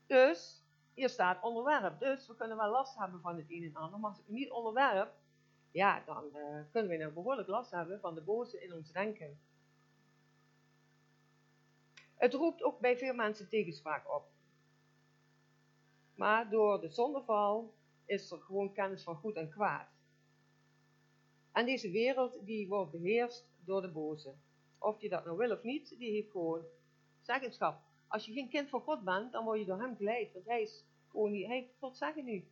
Dus, 0.06 0.64
hier 0.94 1.10
staat 1.10 1.44
onderwerp. 1.44 2.00
Dus 2.00 2.28
we 2.28 2.36
kunnen 2.36 2.58
wel 2.58 2.72
last 2.72 2.98
hebben 2.98 3.22
van 3.22 3.38
het 3.38 3.46
een 3.50 3.64
en 3.64 3.76
ander, 3.76 4.00
maar 4.00 4.10
als 4.10 4.20
ik 4.20 4.28
niet 4.28 4.52
onderwerp, 4.52 5.14
ja, 5.72 6.04
dan 6.06 6.24
uh, 6.34 6.60
kunnen 6.72 6.92
we 6.92 6.98
nou 6.98 7.12
behoorlijk 7.12 7.48
last 7.48 7.72
hebben 7.72 8.00
van 8.00 8.16
de 8.16 8.22
boze 8.22 8.64
in 8.64 8.74
ons 8.74 8.92
denken. 8.92 9.40
Het 12.22 12.34
roept 12.34 12.64
ook 12.64 12.80
bij 12.80 12.98
veel 12.98 13.14
mensen 13.14 13.50
tegenspraak 13.50 14.16
op. 14.16 14.24
Maar 16.16 16.50
door 16.50 16.82
de 16.82 16.90
zondeval 16.90 17.74
is 18.06 18.32
er 18.32 18.40
gewoon 18.40 18.74
kennis 18.74 19.04
van 19.04 19.16
goed 19.16 19.36
en 19.36 19.50
kwaad. 19.50 19.88
En 21.52 21.66
deze 21.66 21.92
wereld 21.92 22.46
die 22.46 22.68
wordt 22.68 22.92
beheerst 22.92 23.50
door 23.66 23.82
de 23.82 23.92
boze. 23.92 24.34
Of 24.78 25.02
je 25.02 25.10
dat 25.10 25.26
nou 25.26 25.38
wil 25.38 25.52
of 25.52 25.64
niet, 25.64 25.96
die 25.98 26.12
heeft 26.12 26.32
gewoon 26.32 26.66
zeggenschap. 27.22 27.82
Als 28.08 28.26
je 28.26 28.34
geen 28.34 28.50
kind 28.50 28.70
van 28.70 28.82
God 28.82 29.04
bent, 29.04 29.32
dan 29.32 29.44
word 29.44 29.60
je 29.60 29.66
door 29.66 29.82
hem 29.82 29.96
geleid. 29.96 30.34
Want 30.34 30.46
hij 30.46 30.62
is 30.62 30.86
gewoon 31.08 31.32
niet, 31.32 31.46
hij 31.46 31.56
heeft 31.56 31.78
God 31.80 31.98
zeggen 31.98 32.26
nu. 32.26 32.48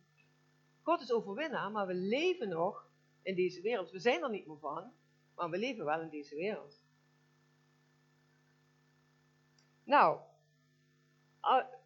God 0.82 1.00
is 1.00 1.12
overwinnaar, 1.12 1.70
maar 1.70 1.86
we 1.86 1.94
leven 1.94 2.48
nog 2.48 2.90
in 3.22 3.34
deze 3.34 3.60
wereld. 3.60 3.90
We 3.90 3.98
zijn 3.98 4.22
er 4.22 4.30
niet 4.30 4.46
meer 4.46 4.58
van, 4.58 4.92
maar 5.34 5.50
we 5.50 5.58
leven 5.58 5.84
wel 5.84 6.00
in 6.00 6.08
deze 6.08 6.36
wereld. 6.36 6.80
Nou, 9.90 10.20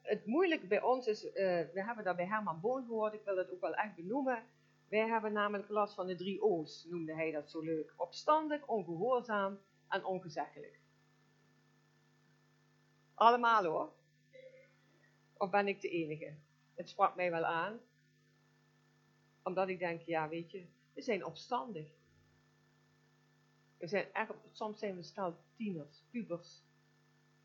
het 0.02 0.26
moeilijke 0.26 0.66
bij 0.66 0.82
ons 0.82 1.06
is, 1.06 1.24
uh, 1.24 1.32
we 1.72 1.84
hebben 1.84 2.04
dat 2.04 2.16
bij 2.16 2.26
Herman 2.26 2.60
Boon 2.60 2.86
gehoord, 2.86 3.14
ik 3.14 3.24
wil 3.24 3.36
het 3.36 3.50
ook 3.50 3.60
wel 3.60 3.74
echt 3.74 3.94
benoemen. 3.94 4.42
Wij 4.88 5.08
hebben 5.08 5.32
namelijk 5.32 5.68
last 5.68 5.94
van 5.94 6.06
de 6.06 6.14
drie 6.14 6.42
O's, 6.42 6.84
noemde 6.84 7.14
hij 7.14 7.30
dat 7.30 7.50
zo 7.50 7.60
leuk. 7.60 7.94
Opstandig, 7.96 8.66
ongehoorzaam 8.66 9.58
en 9.88 10.04
ongezeggelijk. 10.04 10.80
Allemaal 13.14 13.64
hoor. 13.64 13.92
Of 15.36 15.50
ben 15.50 15.68
ik 15.68 15.80
de 15.80 15.88
enige? 15.88 16.34
Het 16.74 16.88
sprak 16.88 17.16
mij 17.16 17.30
wel 17.30 17.44
aan. 17.44 17.80
Omdat 19.42 19.68
ik 19.68 19.78
denk, 19.78 20.02
ja 20.02 20.28
weet 20.28 20.50
je, 20.50 20.66
we 20.92 21.02
zijn 21.02 21.24
opstandig. 21.24 21.86
We 23.76 23.86
zijn 23.86 24.12
echt, 24.12 24.32
soms 24.52 24.78
zijn 24.78 24.96
we 24.96 25.02
stel 25.02 25.36
tieners, 25.56 26.04
pubers. 26.10 26.63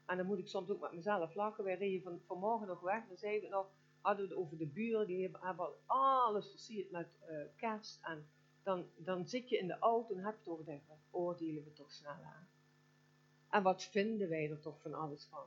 En 0.09 0.17
dan 0.17 0.25
moet 0.25 0.39
ik 0.39 0.47
soms 0.47 0.69
ook 0.69 0.81
met 0.81 0.93
mezelf 0.93 1.35
lachen. 1.35 1.63
Wij 1.63 1.77
reden 1.77 2.01
van, 2.01 2.21
vanmorgen 2.25 2.67
nog 2.67 2.81
weg. 2.81 3.07
Dan 3.07 3.17
zeiden 3.17 3.49
we 3.49 3.55
nog, 3.55 3.67
hadden 4.01 4.27
we 4.27 4.33
het 4.33 4.41
over 4.41 4.57
de 4.57 4.65
buren. 4.65 5.07
Die 5.07 5.21
hebben, 5.21 5.41
hebben 5.41 5.69
alles 5.85 6.49
versierd 6.49 6.91
met 6.91 7.09
uh, 7.29 7.45
kerst. 7.55 7.99
En 8.03 8.27
dan, 8.63 8.85
dan 8.95 9.27
zit 9.27 9.49
je 9.49 9.57
in 9.57 9.67
de 9.67 9.79
auto 9.79 10.15
en 10.15 10.23
heb 10.23 10.33
je 10.33 10.39
het 10.39 10.49
over, 10.49 10.65
denk, 10.65 10.87
wat 10.87 10.97
oordelen 11.09 11.63
we 11.63 11.73
toch 11.73 11.91
snel 11.91 12.11
aan. 12.11 12.49
En 13.49 13.63
wat 13.63 13.83
vinden 13.83 14.29
wij 14.29 14.49
er 14.49 14.59
toch 14.59 14.81
van 14.81 14.93
alles 14.93 15.25
van? 15.25 15.45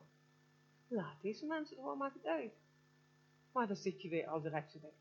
Laat 0.88 1.22
deze 1.22 1.46
mensen 1.46 1.76
wel, 1.76 1.96
maakt 1.96 2.14
het 2.14 2.26
uit. 2.26 2.54
Maar 3.52 3.66
dan 3.66 3.76
zit 3.76 4.02
je 4.02 4.08
weer 4.08 4.28
al 4.28 4.40
direct 4.40 4.70
zo 4.72 4.80
denk 4.80 4.94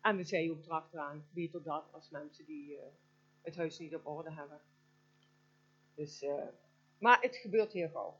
En 0.00 0.16
we 0.16 0.24
zeiden 0.24 0.56
ook 0.56 0.64
erachteraan, 0.64 1.26
beter 1.30 1.62
dat 1.62 1.92
als 1.92 2.10
mensen 2.10 2.44
die 2.44 2.72
uh, 2.72 2.82
het 3.42 3.56
huis 3.56 3.78
niet 3.78 3.94
op 3.94 4.06
orde 4.06 4.32
hebben. 4.32 4.60
Dus... 5.94 6.22
Uh, 6.22 6.44
maar 6.98 7.20
het 7.20 7.36
gebeurt 7.36 7.72
heel 7.72 7.88
gauw. 7.88 8.18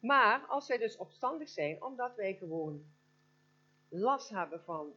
Maar 0.00 0.46
als 0.46 0.68
wij 0.68 0.78
dus 0.78 0.96
opstandig 0.96 1.48
zijn, 1.48 1.82
omdat 1.82 2.14
wij 2.14 2.34
gewoon 2.34 2.84
last 3.88 4.28
hebben 4.28 4.62
van 4.62 4.92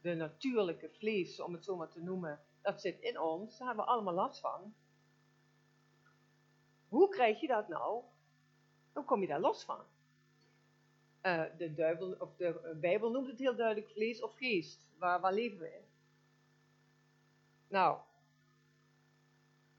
de 0.00 0.14
natuurlijke 0.14 0.90
vlees, 0.90 1.40
om 1.40 1.52
het 1.52 1.64
zo 1.64 1.76
maar 1.76 1.88
te 1.88 2.02
noemen, 2.02 2.40
dat 2.62 2.80
zit 2.80 3.00
in 3.00 3.20
ons, 3.20 3.58
daar 3.58 3.66
hebben 3.66 3.84
we 3.84 3.90
allemaal 3.90 4.14
last 4.14 4.40
van. 4.40 4.74
Hoe 6.88 7.08
krijg 7.08 7.40
je 7.40 7.46
dat 7.46 7.68
nou? 7.68 8.02
Hoe 8.92 9.04
kom 9.04 9.20
je 9.20 9.26
daar 9.26 9.40
los 9.40 9.64
van? 9.64 9.80
Uh, 11.22 11.44
de, 11.58 11.74
duivel, 11.74 12.16
of 12.18 12.36
de 12.36 12.76
Bijbel 12.80 13.10
noemt 13.10 13.26
het 13.26 13.38
heel 13.38 13.56
duidelijk 13.56 13.90
vlees 13.90 14.22
of 14.22 14.34
geest. 14.34 14.86
Waar, 14.98 15.20
waar 15.20 15.32
leven 15.32 15.58
we 15.58 15.74
in? 15.74 15.84
Nou, 17.68 17.98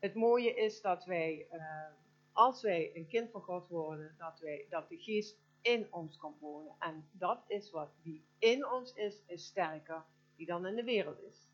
het 0.05 0.15
mooie 0.15 0.53
is 0.53 0.81
dat 0.81 1.05
wij, 1.05 1.47
uh, 1.51 1.87
als 2.31 2.61
wij 2.61 2.95
een 2.95 3.07
kind 3.07 3.31
van 3.31 3.41
God 3.41 3.67
worden, 3.67 4.15
dat, 4.17 4.39
wij, 4.39 4.65
dat 4.69 4.89
de 4.89 4.97
geest 4.97 5.37
in 5.61 5.93
ons 5.93 6.17
komt 6.17 6.39
wonen. 6.39 6.75
En 6.79 7.09
dat 7.11 7.43
is 7.47 7.71
wat 7.71 7.89
die 8.01 8.25
in 8.37 8.67
ons 8.67 8.93
is, 8.93 9.21
is 9.25 9.45
sterker 9.45 10.05
die 10.35 10.45
dan 10.45 10.65
in 10.65 10.75
de 10.75 10.83
wereld 10.83 11.21
is. 11.21 11.49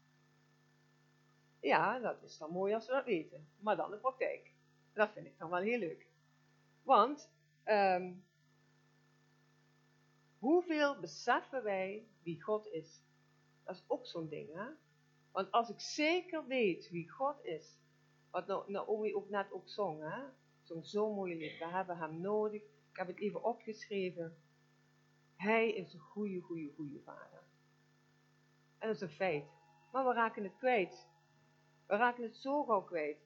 Ja, 1.60 2.00
dat 2.00 2.24
is 2.24 2.38
dan 2.38 2.52
mooi 2.52 2.74
als 2.74 2.88
we 2.88 2.94
dat 2.94 3.06
weten. 3.06 3.48
Maar 3.60 3.76
dan 3.76 3.92
de 3.92 3.98
praktijk. 3.98 4.54
Dat 4.94 5.12
vind 5.12 5.26
ik 5.26 5.38
dan 5.38 5.50
wel 5.50 5.60
heel 5.60 5.80
leuk. 5.80 6.08
Want, 6.84 7.30
um, 7.66 8.26
hoeveel 10.40 11.00
beseffen 11.00 11.64
wij 11.64 12.08
wie 12.24 12.42
God 12.42 12.68
is? 12.68 13.02
Dat 13.64 13.76
is 13.76 13.84
ook 13.88 14.06
zo'n 14.06 14.28
ding, 14.30 14.54
hè? 14.54 14.70
Want 15.32 15.52
als 15.52 15.70
ik 15.70 15.80
zeker 15.80 16.48
weet 16.48 16.90
wie 16.90 17.10
God 17.10 17.44
is, 17.44 17.80
wat 18.32 18.68
Naomi 18.68 19.16
ook 19.16 19.30
net 19.30 19.52
ook 19.52 19.70
zong, 19.70 20.02
hè? 20.02 20.24
Zong 20.64 20.86
zo 20.86 21.14
mooi 21.14 21.36
lied. 21.36 21.58
We 21.58 21.68
hebben 21.68 21.98
hem 21.98 22.22
nodig. 22.22 22.62
Ik 22.62 22.98
heb 22.98 23.08
het 23.08 23.20
even 23.20 23.44
opgeschreven. 23.44 24.36
Hij 25.36 25.72
is 25.72 25.94
een 25.94 26.00
goede, 26.00 26.40
goede, 26.40 26.72
goede 26.76 27.00
vader. 27.00 27.44
En 28.78 28.88
dat 28.88 28.96
is 28.96 29.02
een 29.02 29.10
feit. 29.10 29.46
Maar 29.92 30.08
we 30.08 30.14
raken 30.14 30.44
het 30.44 30.58
kwijt. 30.58 31.10
We 31.86 31.96
raken 31.96 32.24
het 32.24 32.36
zo 32.36 32.64
gauw 32.64 32.84
kwijt. 32.84 33.18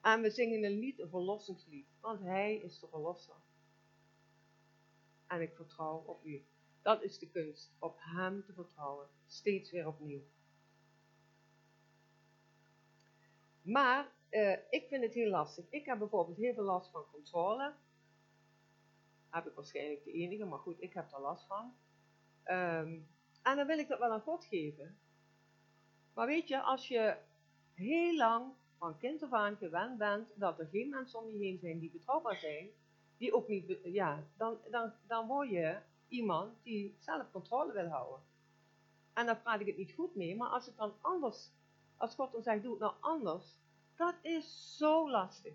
En 0.00 0.22
we 0.22 0.30
zingen 0.30 0.64
een 0.64 0.78
lied, 0.78 0.98
een 0.98 1.08
verlossingslied. 1.08 1.86
Want 2.00 2.20
hij 2.20 2.56
is 2.56 2.78
de 2.78 2.88
verlosser. 2.88 3.36
En 5.26 5.40
ik 5.40 5.54
vertrouw 5.54 6.02
op 6.06 6.24
u. 6.24 6.44
Dat 6.82 7.02
is 7.02 7.18
de 7.18 7.30
kunst. 7.30 7.76
Op 7.78 7.96
hem 7.98 8.44
te 8.44 8.52
vertrouwen. 8.52 9.08
Steeds 9.26 9.70
weer 9.70 9.86
opnieuw. 9.86 10.22
Maar 13.70 14.12
uh, 14.30 14.52
ik 14.70 14.86
vind 14.88 15.02
het 15.02 15.14
heel 15.14 15.30
lastig. 15.30 15.64
Ik 15.68 15.86
heb 15.86 15.98
bijvoorbeeld 15.98 16.36
heel 16.36 16.54
veel 16.54 16.64
last 16.64 16.90
van 16.90 17.04
controle. 17.12 17.72
Heb 19.30 19.46
ik 19.46 19.54
waarschijnlijk 19.54 20.04
de 20.04 20.12
enige, 20.12 20.44
maar 20.44 20.58
goed, 20.58 20.82
ik 20.82 20.92
heb 20.92 21.12
er 21.12 21.20
last 21.20 21.46
van. 21.46 21.74
Um, 22.44 23.08
en 23.42 23.56
dan 23.56 23.66
wil 23.66 23.78
ik 23.78 23.88
dat 23.88 23.98
wel 23.98 24.10
aan 24.10 24.20
God 24.20 24.44
geven. 24.44 24.98
Maar 26.14 26.26
weet 26.26 26.48
je, 26.48 26.60
als 26.60 26.88
je 26.88 27.16
heel 27.74 28.16
lang 28.16 28.52
van 28.78 28.98
kind 28.98 29.22
af 29.22 29.32
aan 29.32 29.56
gewend 29.56 29.98
bent 29.98 30.28
dat 30.34 30.58
er 30.58 30.66
geen 30.66 30.88
mensen 30.88 31.18
om 31.18 31.30
je 31.30 31.38
heen 31.38 31.58
zijn 31.58 31.78
die 31.78 31.90
betrouwbaar 31.90 32.36
zijn, 32.36 32.68
die 33.16 33.34
ook 33.34 33.48
niet, 33.48 33.78
ja, 33.84 34.24
dan, 34.36 34.58
dan, 34.70 34.92
dan 35.06 35.26
word 35.26 35.50
je 35.50 35.78
iemand 36.08 36.62
die 36.62 36.96
zelf 36.98 37.30
controle 37.30 37.72
wil 37.72 37.88
houden. 37.88 38.20
En 39.12 39.26
dan 39.26 39.42
praat 39.42 39.60
ik 39.60 39.66
het 39.66 39.76
niet 39.76 39.92
goed 39.92 40.14
mee, 40.14 40.36
maar 40.36 40.48
als 40.48 40.66
het 40.66 40.76
dan 40.76 40.94
anders 41.00 41.50
als 42.00 42.14
God 42.14 42.34
ons 42.34 42.44
zegt, 42.44 42.62
doe 42.62 42.70
het 42.70 42.80
nou 42.80 42.94
anders. 43.00 43.56
Dat 43.94 44.14
is 44.22 44.76
zo 44.76 45.10
lastig. 45.10 45.54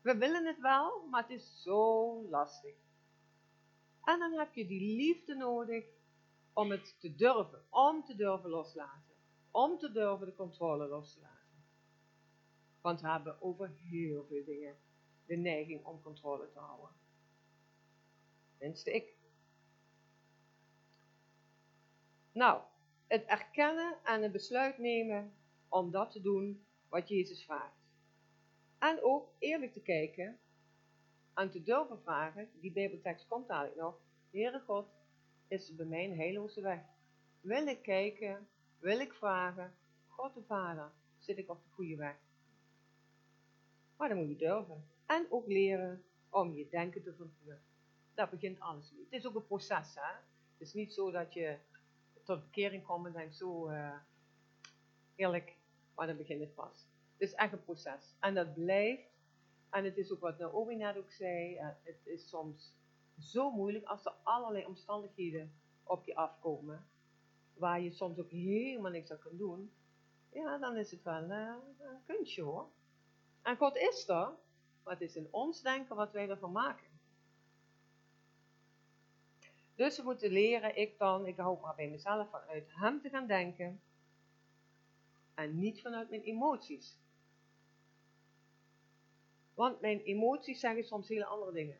We 0.00 0.16
willen 0.16 0.46
het 0.46 0.60
wel, 0.60 1.06
maar 1.10 1.22
het 1.22 1.30
is 1.30 1.62
zo 1.62 2.22
lastig. 2.28 2.74
En 4.04 4.18
dan 4.18 4.32
heb 4.32 4.54
je 4.54 4.66
die 4.66 4.96
liefde 4.96 5.34
nodig 5.34 5.84
om 6.52 6.70
het 6.70 7.00
te 7.00 7.14
durven, 7.14 7.64
om 7.68 8.04
te 8.04 8.14
durven 8.14 8.50
loslaten. 8.50 9.14
om 9.50 9.78
te 9.78 9.92
durven 9.92 10.26
de 10.26 10.34
controle 10.34 10.86
los 10.86 11.12
te 11.14 11.20
laten. 11.20 11.64
Want 12.80 13.00
we 13.00 13.08
hebben 13.08 13.42
over 13.42 13.68
heel 13.68 14.26
veel 14.28 14.44
dingen 14.44 14.76
de 15.26 15.36
neiging 15.36 15.84
om 15.84 16.02
controle 16.02 16.50
te 16.52 16.58
houden. 16.58 16.90
Tenminste 18.58 18.92
ik. 18.92 19.16
Nou, 22.32 22.62
het 23.10 23.24
erkennen 23.24 23.96
en 24.04 24.22
een 24.22 24.32
besluit 24.32 24.78
nemen 24.78 25.32
om 25.68 25.90
dat 25.90 26.10
te 26.10 26.20
doen 26.20 26.66
wat 26.88 27.08
Jezus 27.08 27.44
vraagt. 27.44 27.78
En 28.78 29.02
ook 29.02 29.32
eerlijk 29.38 29.72
te 29.72 29.80
kijken 29.80 30.38
en 31.34 31.50
te 31.50 31.62
durven 31.62 32.00
vragen, 32.02 32.48
die 32.60 32.72
Bijbeltekst 32.72 33.26
komt 33.26 33.48
eigenlijk 33.48 33.80
nog, 33.80 34.00
Heere 34.30 34.60
God, 34.60 34.86
is 35.48 35.68
het 35.68 35.76
bij 35.76 35.86
mij 35.86 36.04
een 36.04 36.16
heilloze 36.16 36.60
weg? 36.60 36.80
Wil 37.40 37.66
ik 37.66 37.82
kijken, 37.82 38.48
wil 38.78 39.00
ik 39.00 39.12
vragen, 39.12 39.74
God 40.06 40.34
de 40.34 40.42
Vader, 40.42 40.90
zit 41.18 41.38
ik 41.38 41.50
op 41.50 41.62
de 41.62 41.70
goede 41.70 41.96
weg? 41.96 42.16
Maar 43.96 44.08
dan 44.08 44.18
moet 44.18 44.28
je 44.28 44.36
durven. 44.36 44.84
En 45.06 45.26
ook 45.30 45.46
leren 45.46 46.04
om 46.28 46.54
je 46.54 46.68
denken 46.68 47.02
te 47.02 47.14
vervoeren. 47.14 47.62
Daar 48.14 48.30
begint 48.30 48.60
alles 48.60 48.92
mee. 48.92 49.04
Het 49.04 49.12
is 49.12 49.26
ook 49.26 49.34
een 49.34 49.46
proces, 49.46 49.94
hè. 49.94 50.12
Het 50.52 50.68
is 50.68 50.72
niet 50.72 50.92
zo 50.92 51.10
dat 51.10 51.32
je 51.32 51.58
tot 52.30 52.44
bekering 52.44 52.84
komt 52.84 53.06
en 53.06 53.12
denkt 53.12 53.36
zo, 53.36 53.68
uh, 53.68 53.94
eerlijk, 55.14 55.56
maar 55.94 56.06
dan 56.06 56.16
begint 56.16 56.40
het 56.40 56.54
pas. 56.54 56.88
Het 57.12 57.28
is 57.28 57.34
echt 57.34 57.52
een 57.52 57.64
proces. 57.64 58.16
En 58.20 58.34
dat 58.34 58.54
blijft. 58.54 59.08
En 59.70 59.84
het 59.84 59.96
is 59.96 60.12
ook 60.12 60.20
wat 60.20 60.38
Naomi 60.38 60.76
net 60.76 60.96
ook 60.96 61.10
zei, 61.10 61.58
het 61.82 62.06
is 62.06 62.28
soms 62.28 62.74
zo 63.18 63.50
moeilijk 63.50 63.84
als 63.84 64.04
er 64.04 64.14
allerlei 64.22 64.64
omstandigheden 64.64 65.52
op 65.82 66.04
je 66.04 66.14
afkomen, 66.14 66.86
waar 67.54 67.80
je 67.80 67.90
soms 67.90 68.18
ook 68.18 68.30
helemaal 68.30 68.90
niks 68.90 69.10
aan 69.10 69.18
kan 69.18 69.36
doen, 69.36 69.72
ja, 70.32 70.58
dan 70.58 70.76
is 70.76 70.90
het 70.90 71.02
wel 71.02 71.30
uh, 71.30 71.54
een 71.78 72.04
kunstje 72.06 72.42
hoor. 72.42 72.68
En 73.42 73.56
God 73.56 73.76
is 73.76 74.08
er, 74.08 74.32
het 74.84 75.00
is 75.00 75.16
in 75.16 75.28
ons 75.30 75.62
denken 75.62 75.96
wat 75.96 76.12
wij 76.12 76.28
ervan 76.28 76.52
maken. 76.52 76.89
Dus 79.80 79.96
we 79.96 80.02
moeten 80.02 80.30
leren, 80.30 80.76
ik 80.76 80.98
dan, 80.98 81.26
ik 81.26 81.36
hou 81.36 81.60
maar 81.60 81.74
bij 81.74 81.88
mezelf 81.88 82.30
vanuit 82.30 82.70
Hem 82.74 83.00
te 83.00 83.08
gaan 83.08 83.26
denken 83.26 83.80
en 85.34 85.58
niet 85.58 85.80
vanuit 85.80 86.10
mijn 86.10 86.22
emoties. 86.22 86.98
Want 89.54 89.80
mijn 89.80 90.00
emoties 90.00 90.60
zeggen 90.60 90.84
soms 90.84 91.08
hele 91.08 91.24
andere 91.24 91.52
dingen. 91.52 91.78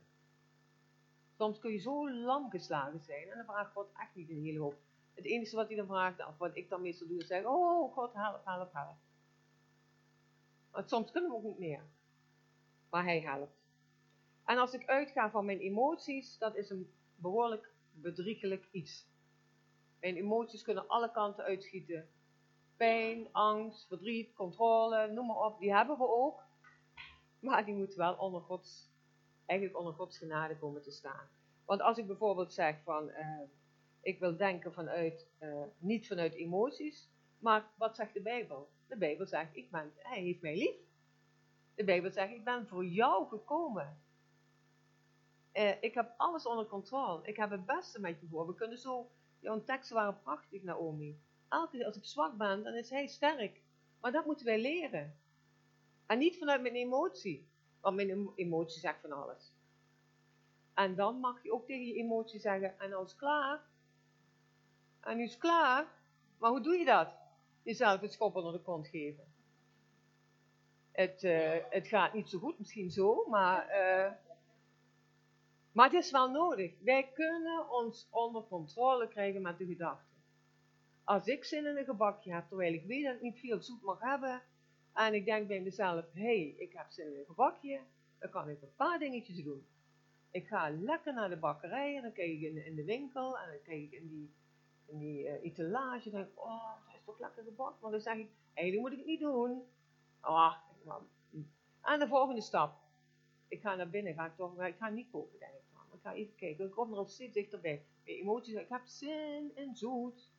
Soms 1.36 1.58
kun 1.58 1.72
je 1.72 1.78
zo 1.78 2.10
lam 2.10 2.50
geslagen 2.50 3.00
zijn 3.00 3.30
en 3.30 3.36
dan 3.36 3.44
vraagt 3.44 3.72
God 3.72 3.92
echt 3.92 4.14
niet 4.14 4.30
een 4.30 4.42
hele 4.42 4.60
hoop. 4.60 4.76
Het 5.14 5.24
enige 5.24 5.56
wat 5.56 5.66
hij 5.66 5.76
dan 5.76 5.86
vraagt, 5.86 6.26
of 6.26 6.38
wat 6.38 6.56
ik 6.56 6.68
dan 6.68 6.82
meestal 6.82 7.06
doe, 7.06 7.20
is 7.20 7.26
zeggen, 7.26 7.50
oh 7.50 7.92
God, 7.92 8.12
help, 8.14 8.44
help, 8.44 8.72
help. 8.72 8.96
Want 10.70 10.88
soms 10.88 11.10
kunnen 11.10 11.30
we 11.30 11.36
ook 11.36 11.44
niet 11.44 11.58
meer. 11.58 11.82
Maar 12.90 13.04
hij 13.04 13.20
helpt. 13.20 13.58
En 14.44 14.58
als 14.58 14.72
ik 14.72 14.86
uitga 14.86 15.30
van 15.30 15.44
mijn 15.44 15.60
emoties, 15.60 16.38
dat 16.38 16.56
is 16.56 16.70
een 16.70 16.92
behoorlijk 17.14 17.69
bedriegelijk 17.92 18.68
iets. 18.70 19.08
Mijn 20.00 20.16
emoties 20.16 20.62
kunnen 20.62 20.88
alle 20.88 21.10
kanten 21.10 21.44
uitschieten. 21.44 22.08
Pijn, 22.76 23.28
angst, 23.32 23.86
verdriet, 23.86 24.32
controle, 24.34 25.12
noem 25.12 25.26
maar 25.26 25.44
op, 25.44 25.58
die 25.58 25.74
hebben 25.74 25.98
we 25.98 26.08
ook. 26.08 26.42
Maar 27.40 27.64
die 27.64 27.74
moeten 27.74 27.98
wel 27.98 28.14
onder 28.14 28.40
Gods, 28.40 28.90
eigenlijk 29.46 29.78
onder 29.78 29.94
Gods 29.94 30.18
genade 30.18 30.58
komen 30.58 30.82
te 30.82 30.90
staan. 30.90 31.28
Want 31.64 31.80
als 31.80 31.98
ik 31.98 32.06
bijvoorbeeld 32.06 32.52
zeg 32.52 32.82
van, 32.82 33.08
uh, 33.08 33.40
ik 34.00 34.18
wil 34.18 34.36
denken 34.36 34.72
vanuit, 34.72 35.28
uh, 35.40 35.62
niet 35.78 36.06
vanuit 36.06 36.34
emoties, 36.34 37.08
maar 37.38 37.70
wat 37.76 37.96
zegt 37.96 38.14
de 38.14 38.22
Bijbel? 38.22 38.70
De 38.86 38.96
Bijbel 38.96 39.26
zegt, 39.26 39.56
ik 39.56 39.70
ben, 39.70 39.92
hij 39.96 40.20
heeft 40.20 40.42
mij 40.42 40.56
lief. 40.56 40.76
De 41.74 41.84
Bijbel 41.84 42.10
zegt, 42.10 42.32
ik 42.32 42.44
ben 42.44 42.66
voor 42.66 42.84
jou 42.84 43.28
gekomen. 43.28 44.02
Uh, 45.52 45.82
ik 45.82 45.94
heb 45.94 46.14
alles 46.16 46.46
onder 46.46 46.66
controle. 46.66 47.26
Ik 47.26 47.36
heb 47.36 47.50
het 47.50 47.66
beste 47.66 48.00
met 48.00 48.20
je 48.20 48.26
voor. 48.26 48.46
We 48.46 48.54
kunnen 48.54 48.78
zo, 48.78 49.10
jouw 49.38 49.64
teksten 49.64 49.96
waren 49.96 50.20
prachtig, 50.22 50.62
Naomi. 50.62 51.20
Elke 51.48 51.76
keer 51.76 51.86
als 51.86 51.96
ik 51.96 52.04
zwak 52.04 52.36
ben, 52.36 52.62
dan 52.62 52.74
is 52.74 52.90
hij 52.90 53.06
sterk. 53.06 53.60
Maar 54.00 54.12
dat 54.12 54.26
moeten 54.26 54.46
wij 54.46 54.60
leren. 54.60 55.18
En 56.06 56.18
niet 56.18 56.38
vanuit 56.38 56.62
mijn 56.62 56.74
emotie. 56.74 57.48
Want 57.80 57.96
mijn 57.96 58.30
emotie 58.34 58.80
zegt 58.80 59.00
van 59.00 59.12
alles. 59.12 59.52
En 60.74 60.94
dan 60.94 61.20
mag 61.20 61.42
je 61.42 61.52
ook 61.52 61.66
tegen 61.66 61.86
je 61.86 61.94
emotie 61.94 62.40
zeggen, 62.40 62.78
en 62.78 62.90
nou 62.90 63.04
is 63.04 63.16
klaar. 63.16 63.60
En 65.00 65.16
nu 65.16 65.22
is 65.22 65.38
klaar. 65.38 65.86
Maar 66.38 66.50
hoe 66.50 66.60
doe 66.60 66.76
je 66.76 66.84
dat? 66.84 67.08
Jezelf 67.62 68.00
het 68.00 68.12
schop 68.12 68.36
onder 68.36 68.52
de 68.52 68.60
kont 68.60 68.88
geven. 68.88 69.24
Het, 70.92 71.22
uh, 71.22 71.56
het 71.70 71.88
gaat 71.88 72.12
niet 72.12 72.28
zo 72.28 72.38
goed, 72.38 72.58
misschien 72.58 72.90
zo, 72.90 73.26
maar, 73.28 73.68
uh, 73.68 74.12
maar 75.72 75.90
het 75.90 76.04
is 76.04 76.10
wel 76.10 76.30
nodig. 76.30 76.72
Wij 76.80 77.10
kunnen 77.14 77.70
ons 77.70 78.08
onder 78.10 78.42
controle 78.42 79.08
krijgen 79.08 79.42
met 79.42 79.58
de 79.58 79.66
gedachten. 79.66 80.18
Als 81.04 81.26
ik 81.26 81.44
zin 81.44 81.66
in 81.66 81.76
een 81.76 81.84
gebakje 81.84 82.32
heb, 82.32 82.48
terwijl 82.48 82.74
ik 82.74 82.84
weet 82.84 83.04
dat 83.04 83.14
ik 83.14 83.20
niet 83.20 83.38
veel 83.38 83.62
zoet 83.62 83.82
mag 83.82 84.00
hebben, 84.00 84.42
en 84.92 85.14
ik 85.14 85.24
denk 85.24 85.48
bij 85.48 85.60
mezelf, 85.60 86.04
hé, 86.12 86.22
hey, 86.22 86.54
ik 86.58 86.72
heb 86.72 86.86
zin 86.88 87.06
in 87.06 87.18
een 87.18 87.24
gebakje, 87.26 87.80
dan 88.18 88.30
kan 88.30 88.48
ik 88.48 88.62
een 88.62 88.74
paar 88.76 88.98
dingetjes 88.98 89.44
doen. 89.44 89.66
Ik 90.30 90.46
ga 90.46 90.70
lekker 90.70 91.14
naar 91.14 91.28
de 91.28 91.36
bakkerij 91.36 91.96
en 91.96 92.02
dan 92.02 92.12
kijk 92.12 92.30
ik 92.30 92.40
in, 92.40 92.74
de 92.74 92.84
winkel 92.84 93.38
en 93.38 93.48
dan 93.48 93.62
kijk 93.62 93.80
ik 93.80 93.92
in 93.92 94.08
die, 94.08 94.34
in 94.86 94.98
die 94.98 95.24
uh, 95.24 95.44
etalage 95.44 96.10
en 96.10 96.16
denk 96.16 96.38
oh, 96.38 96.74
dat 96.86 96.94
is 96.94 97.04
toch 97.04 97.18
lekker 97.18 97.44
gebak. 97.44 97.80
Maar 97.80 97.90
dan 97.90 98.00
zeg 98.00 98.16
ik, 98.16 98.30
eigenlijk 98.54 98.88
moet 98.88 98.98
ik 99.00 99.06
niet 99.06 99.20
doen. 99.20 99.62
Ah, 100.20 100.56
man. 100.84 101.08
En 101.82 101.98
de 101.98 102.08
volgende 102.08 102.40
stap. 102.40 102.78
Ik 103.48 103.60
ga 103.60 103.74
naar 103.74 103.90
binnen, 103.90 104.14
ga 104.14 104.26
ik 104.26 104.36
toch, 104.36 104.62
ik 104.62 104.76
ga 104.76 104.88
niet 104.88 105.10
kopen, 105.10 105.38
denk 105.38 105.52
ik. 105.52 105.59
Ik 106.00 106.06
ga 106.06 106.14
even 106.14 106.34
kijken, 106.34 106.64
ik 106.64 106.70
kom 106.70 106.92
er 106.92 106.98
al 106.98 107.06
steeds 107.06 107.34
dichterbij. 107.34 107.84
Mijn 108.04 108.16
emoties, 108.16 108.54
ik 108.54 108.68
heb 108.68 108.86
zin 108.86 109.50
in 109.54 109.76
zoet. 109.76 110.30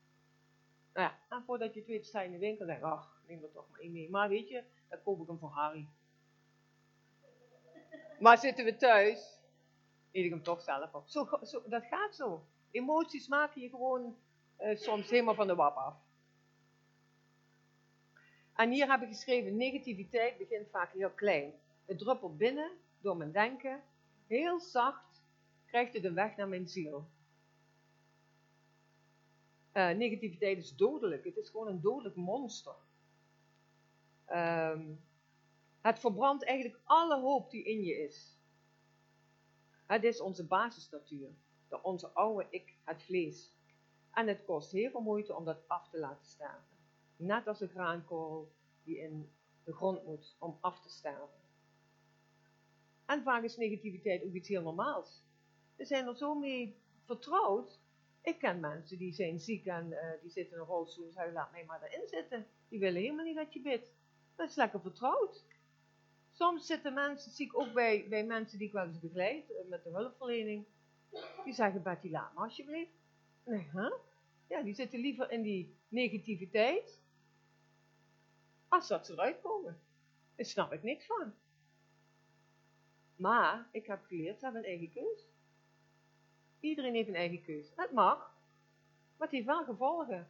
Nou 0.93 1.07
ja, 1.09 1.35
en 1.35 1.43
voordat 1.43 1.73
je 1.73 1.79
het 1.79 1.89
weet 1.89 2.05
sta 2.05 2.21
in 2.21 2.31
de 2.31 2.37
winkel 2.37 2.61
en 2.61 2.67
denk 2.67 2.83
ach, 2.83 3.21
neem 3.27 3.43
er 3.43 3.51
toch 3.51 3.69
maar 3.69 3.79
één 3.79 3.91
mee. 3.91 4.09
Maar 4.09 4.29
weet 4.29 4.49
je, 4.49 4.63
dan 4.89 5.01
koop 5.03 5.21
ik 5.21 5.27
hem 5.27 5.37
voor 5.37 5.49
Harry. 5.49 5.87
Maar 8.19 8.37
zitten 8.37 8.65
we 8.65 8.75
thuis, 8.75 9.39
eet 10.11 10.25
ik 10.25 10.29
hem 10.29 10.43
toch 10.43 10.61
zelf 10.61 10.93
op. 10.93 11.07
Zo, 11.07 11.29
zo, 11.43 11.63
dat 11.65 11.83
gaat 11.83 12.15
zo. 12.15 12.45
Emoties 12.71 13.27
maken 13.27 13.61
je 13.61 13.69
gewoon 13.69 14.17
uh, 14.59 14.77
soms 14.77 15.09
helemaal 15.09 15.35
van 15.35 15.47
de 15.47 15.55
wap 15.55 15.75
af. 15.75 15.95
En 18.55 18.71
hier 18.71 18.91
heb 18.91 19.01
ik 19.01 19.07
geschreven, 19.07 19.57
negativiteit 19.57 20.37
begint 20.37 20.69
vaak 20.69 20.91
heel 20.91 21.11
klein. 21.11 21.53
Het 21.85 21.99
druppelt 21.99 22.37
binnen 22.37 22.71
door 22.99 23.17
mijn 23.17 23.31
denken. 23.31 23.83
Heel 24.27 24.59
zacht 24.59 25.10
krijgt 25.71 25.93
het 25.93 26.03
een 26.03 26.13
weg 26.13 26.35
naar 26.35 26.47
mijn 26.47 26.67
ziel. 26.67 27.09
Uh, 29.73 29.89
negativiteit 29.89 30.57
is 30.57 30.75
dodelijk. 30.75 31.23
Het 31.23 31.37
is 31.37 31.49
gewoon 31.49 31.67
een 31.67 31.81
dodelijk 31.81 32.15
monster. 32.15 32.75
Um, 34.29 35.03
het 35.81 35.99
verbrandt 35.99 36.43
eigenlijk 36.43 36.81
alle 36.83 37.19
hoop 37.19 37.51
die 37.51 37.63
in 37.63 37.83
je 37.83 38.03
is. 38.03 38.37
Het 39.85 40.03
is 40.03 40.21
onze 40.21 40.47
basisnatuur. 40.47 41.29
De, 41.69 41.83
onze 41.83 42.07
oude 42.07 42.47
ik, 42.49 42.75
het 42.83 43.03
vlees. 43.03 43.51
En 44.11 44.27
het 44.27 44.43
kost 44.45 44.71
heel 44.71 44.91
veel 44.91 45.01
moeite 45.01 45.35
om 45.35 45.45
dat 45.45 45.67
af 45.67 45.89
te 45.89 45.99
laten 45.99 46.25
sterven. 46.25 46.77
Net 47.15 47.47
als 47.47 47.61
een 47.61 47.69
graankorrel 47.69 48.51
die 48.83 48.97
in 48.97 49.31
de 49.63 49.73
grond 49.73 50.05
moet 50.05 50.35
om 50.39 50.57
af 50.61 50.81
te 50.81 50.89
sterven. 50.89 51.39
En 53.05 53.23
vaak 53.23 53.43
is 53.43 53.57
negativiteit 53.57 54.23
ook 54.23 54.33
iets 54.33 54.47
heel 54.47 54.61
normaals. 54.61 55.29
Zijn 55.81 56.07
er 56.07 56.17
zo 56.17 56.35
mee 56.35 56.75
vertrouwd. 57.05 57.79
Ik 58.21 58.39
ken 58.39 58.59
mensen 58.59 58.97
die 58.97 59.13
zijn 59.13 59.39
ziek 59.39 59.65
en 59.65 59.87
uh, 59.87 60.21
die 60.21 60.31
zitten 60.31 60.53
in 60.53 60.61
een 60.61 60.67
rolstoel 60.67 61.05
en 61.05 61.11
zeggen, 61.11 61.33
laat 61.33 61.51
mij 61.51 61.65
maar 61.65 61.83
erin 61.83 62.07
zitten. 62.07 62.47
Die 62.69 62.79
willen 62.79 63.01
helemaal 63.01 63.25
niet 63.25 63.35
dat 63.35 63.53
je 63.53 63.61
bidt. 63.61 63.91
Dat 64.35 64.49
is 64.49 64.55
lekker 64.55 64.81
vertrouwd. 64.81 65.43
Soms 66.31 66.65
zitten 66.65 66.93
mensen, 66.93 67.31
zie 67.31 67.45
ik 67.45 67.57
ook 67.57 67.73
bij, 67.73 68.05
bij 68.09 68.25
mensen 68.25 68.57
die 68.57 68.67
ik 68.67 68.73
wel 68.73 68.85
eens 68.85 68.99
begeleid, 68.99 69.49
uh, 69.49 69.69
met 69.69 69.83
de 69.83 69.89
hulpverlening. 69.89 70.65
Die 71.43 71.53
zeggen, 71.53 71.83
Betty, 71.83 72.09
laat 72.09 72.33
me 72.33 72.39
alsjeblieft. 72.39 72.91
Nee, 73.43 73.69
huh? 73.73 73.93
Ja, 74.47 74.61
die 74.61 74.73
zitten 74.73 74.99
liever 74.99 75.31
in 75.31 75.41
die 75.41 75.75
negativiteit. 75.87 76.99
Als 78.67 78.87
dat 78.87 79.05
ze 79.05 79.13
eruit 79.13 79.41
komen. 79.41 79.79
Daar 80.35 80.45
snap 80.45 80.73
ik 80.73 80.83
niks 80.83 81.05
van. 81.05 81.33
Maar 83.15 83.67
ik 83.71 83.87
heb 83.87 84.03
geleerd, 84.03 84.39
ze 84.39 84.43
hebben 84.43 84.63
een 84.63 84.69
eigen 84.69 84.91
keus. 84.91 85.30
Iedereen 86.61 86.93
heeft 86.93 87.07
een 87.07 87.15
eigen 87.15 87.43
keus. 87.43 87.71
Het 87.75 87.91
mag, 87.91 88.17
maar 89.17 89.27
het 89.27 89.31
heeft 89.31 89.45
wel 89.45 89.63
gevolgen. 89.63 90.27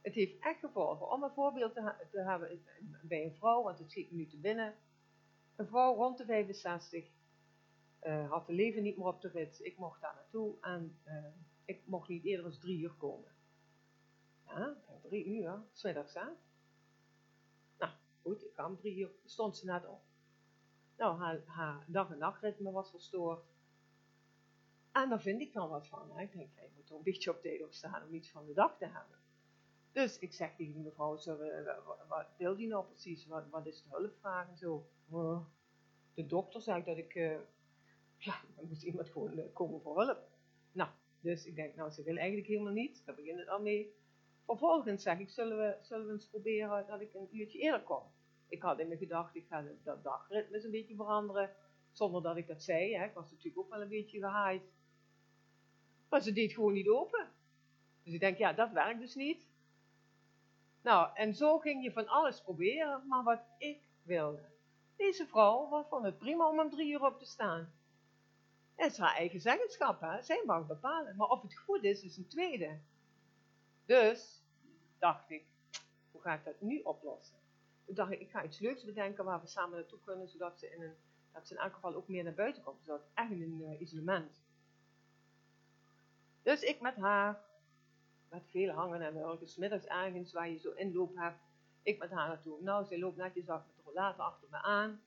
Het 0.00 0.14
heeft 0.14 0.38
echt 0.38 0.60
gevolgen. 0.60 1.10
Om 1.10 1.22
een 1.22 1.30
voorbeeld 1.30 1.74
te, 1.74 1.94
hebben 2.12 2.64
bij 3.02 3.24
een 3.24 3.34
vrouw, 3.34 3.62
want 3.62 3.78
het 3.78 3.90
schiet 3.90 4.10
me 4.10 4.16
nu 4.16 4.26
te 4.26 4.38
binnen. 4.38 4.74
Een 5.56 5.66
vrouw 5.66 5.94
rond 5.94 6.18
de 6.18 6.24
65 6.24 7.04
uh, 8.02 8.30
had 8.30 8.46
de 8.46 8.52
leven 8.52 8.82
niet 8.82 8.96
meer 8.96 9.06
op 9.06 9.20
de 9.20 9.28
rit. 9.28 9.60
Ik 9.64 9.78
mocht 9.78 10.00
daar 10.00 10.14
naartoe 10.14 10.56
en 10.60 10.98
uh, 11.06 11.24
ik 11.64 11.86
mocht 11.86 12.08
niet 12.08 12.24
eerder 12.24 12.50
dan 12.50 12.60
drie 12.60 12.78
uur 12.78 12.94
komen. 12.94 13.30
Ja, 14.46 14.76
drie 15.02 15.26
uur, 15.26 15.62
smiddags 15.72 16.14
hè. 16.14 16.26
Nou, 17.78 17.92
goed, 18.22 18.44
ik 18.44 18.52
kwam 18.52 18.76
drie 18.76 18.96
uur, 18.96 19.10
stond 19.24 19.56
ze 19.56 19.64
net 19.64 19.86
op. 19.86 20.00
Nou, 20.96 21.18
haar, 21.18 21.42
haar 21.46 21.84
dag- 21.86 22.10
en 22.10 22.18
nachtritme 22.18 22.70
was 22.70 22.90
verstoord. 22.90 23.44
En 25.02 25.08
daar 25.08 25.20
vind 25.20 25.40
ik 25.40 25.52
dan 25.52 25.68
wat 25.68 25.86
van. 25.86 26.18
Ik 26.18 26.32
denk, 26.32 26.50
je 26.54 26.68
moet 26.74 26.86
toch 26.86 26.98
een 26.98 27.04
beetje 27.04 27.30
op 27.30 27.42
tijd 27.42 27.64
opstaan 27.64 28.06
om 28.06 28.14
iets 28.14 28.30
van 28.30 28.46
de 28.46 28.52
dag 28.52 28.76
te 28.78 28.84
hebben. 28.84 29.18
Dus 29.92 30.18
ik 30.18 30.32
zeg 30.32 30.56
tegen 30.56 30.72
die 30.72 30.82
mevrouw, 30.82 31.16
zo, 31.16 31.36
wat 32.08 32.26
wil 32.38 32.56
die 32.56 32.68
nou 32.68 32.84
precies? 32.86 33.26
Wat, 33.26 33.48
wat 33.50 33.66
is 33.66 33.82
de 33.82 33.88
hulpvraag 33.90 34.48
en 34.48 34.56
zo? 34.56 34.86
Uh, 35.12 35.40
de 36.14 36.26
dokter 36.26 36.60
zei 36.60 36.84
dat 36.84 36.96
ik, 36.96 37.14
uh, 37.14 37.38
ja, 38.16 38.40
dan 38.56 38.68
moest 38.68 38.82
iemand 38.82 39.10
gewoon 39.10 39.38
uh, 39.38 39.44
komen 39.52 39.80
voor 39.80 40.04
hulp. 40.04 40.28
Nou, 40.72 40.90
dus 41.20 41.46
ik 41.46 41.54
denk, 41.54 41.74
nou, 41.74 41.90
ze 41.90 42.02
wil 42.02 42.16
eigenlijk 42.16 42.48
helemaal 42.48 42.72
niet. 42.72 43.02
Daar 43.04 43.14
begint 43.14 43.38
het 43.38 43.48
al 43.48 43.60
mee. 43.60 43.96
Vervolgens 44.46 45.02
zeg 45.02 45.18
ik, 45.18 45.30
zullen 45.30 45.58
we, 45.58 45.76
zullen 45.80 46.06
we 46.06 46.12
eens 46.12 46.28
proberen 46.28 46.86
dat 46.86 47.00
ik 47.00 47.14
een 47.14 47.36
uurtje 47.36 47.58
eerder 47.58 47.82
kom? 47.82 48.02
Ik 48.48 48.62
had 48.62 48.78
in 48.78 48.86
mijn 48.88 48.98
gedachten, 48.98 49.40
ik 49.40 49.46
ga 49.46 49.64
dat 49.82 50.02
dagritme 50.02 50.64
een 50.64 50.70
beetje 50.70 50.94
veranderen. 50.94 51.50
Zonder 51.90 52.22
dat 52.22 52.36
ik 52.36 52.46
dat 52.46 52.62
zei. 52.62 52.96
Hè. 52.96 53.04
Ik 53.04 53.14
was 53.14 53.30
natuurlijk 53.30 53.58
ook 53.58 53.70
wel 53.70 53.82
een 53.82 53.88
beetje 53.88 54.18
gehaaid. 54.18 54.62
Maar 56.08 56.20
ze 56.20 56.32
deed 56.32 56.52
gewoon 56.52 56.72
niet 56.72 56.88
open. 56.88 57.28
Dus 58.02 58.12
ik 58.12 58.20
denk, 58.20 58.38
ja, 58.38 58.52
dat 58.52 58.70
werkt 58.70 59.00
dus 59.00 59.14
niet. 59.14 59.46
Nou, 60.82 61.10
en 61.14 61.34
zo 61.34 61.58
ging 61.58 61.84
je 61.84 61.92
van 61.92 62.08
alles 62.08 62.42
proberen, 62.42 63.06
maar 63.06 63.22
wat 63.22 63.40
ik 63.58 63.80
wilde. 64.02 64.48
Deze 64.96 65.26
vrouw 65.26 65.84
vond 65.88 66.04
het 66.04 66.18
prima 66.18 66.48
om 66.48 66.60
om 66.60 66.70
drie 66.70 66.92
uur 66.92 67.04
op 67.04 67.18
te 67.18 67.26
staan. 67.26 67.72
Het 68.74 68.92
is 68.92 68.98
haar 68.98 69.16
eigen 69.16 69.40
zeggenschap, 69.40 70.00
hè? 70.00 70.22
zij 70.22 70.42
mag 70.46 70.66
bepalen. 70.66 71.16
Maar 71.16 71.28
of 71.28 71.42
het 71.42 71.58
goed 71.58 71.84
is, 71.84 72.02
is 72.02 72.16
een 72.16 72.28
tweede. 72.28 72.78
Dus 73.84 74.42
dacht 74.98 75.30
ik, 75.30 75.46
hoe 76.10 76.20
ga 76.20 76.34
ik 76.34 76.44
dat 76.44 76.60
nu 76.60 76.80
oplossen? 76.80 77.38
Toen 77.84 77.94
dacht 77.94 78.10
ik, 78.10 78.20
ik 78.20 78.30
ga 78.30 78.44
iets 78.44 78.58
leuks 78.58 78.84
bedenken 78.84 79.24
waar 79.24 79.40
we 79.40 79.46
samen 79.46 79.78
naartoe 79.78 79.98
kunnen, 80.04 80.28
zodat 80.28 80.58
ze 80.58 80.70
in, 80.70 80.82
een, 80.82 80.94
dat 81.32 81.46
ze 81.46 81.54
in 81.54 81.60
elk 81.60 81.74
geval 81.74 81.94
ook 81.94 82.08
meer 82.08 82.24
naar 82.24 82.34
buiten 82.34 82.62
komt. 82.62 82.84
Zodat 82.84 83.06
echt 83.14 83.30
in 83.30 83.42
een 83.42 83.60
uh, 83.60 83.80
isolement. 83.80 84.40
Dus 86.48 86.62
ik 86.62 86.80
met 86.80 86.96
haar, 86.96 87.44
met 88.28 88.42
veel 88.50 88.70
hangen 88.70 89.00
en 89.00 89.14
wurgen, 89.14 89.48
middags 89.56 89.84
ergens 89.84 90.32
waar 90.32 90.48
je 90.48 90.58
zo 90.58 90.70
inloop 90.70 91.16
hebt. 91.16 91.38
Ik 91.82 91.98
met 91.98 92.10
haar 92.10 92.28
naartoe. 92.28 92.62
Nou, 92.62 92.86
zij 92.86 92.98
loopt 92.98 93.16
netjes 93.16 93.48
af 93.48 93.66
met 93.66 93.76
de 93.76 93.82
rollator 93.84 94.24
achter 94.24 94.48
me 94.50 94.62
aan. 94.62 95.00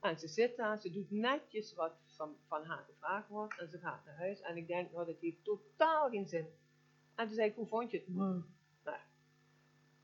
En 0.00 0.18
ze 0.18 0.28
zit 0.28 0.56
daar, 0.56 0.78
ze 0.78 0.90
doet 0.90 1.10
netjes 1.10 1.74
wat 1.74 1.92
van, 2.06 2.36
van 2.46 2.64
haar 2.64 2.84
gevraagd 2.84 3.28
wordt. 3.28 3.58
En 3.58 3.68
ze 3.68 3.78
gaat 3.78 4.04
naar 4.04 4.16
huis. 4.16 4.40
En 4.40 4.56
ik 4.56 4.66
denk, 4.66 4.92
nou, 4.92 5.06
dat 5.06 5.20
heeft 5.20 5.44
totaal 5.44 6.10
geen 6.10 6.26
zin. 6.26 6.46
En 7.14 7.26
toen 7.26 7.36
zei 7.36 7.48
ik, 7.48 7.54
hoe 7.54 7.66
vond 7.66 7.90
je 7.90 7.98
het? 7.98 8.08
Nou. 8.08 8.42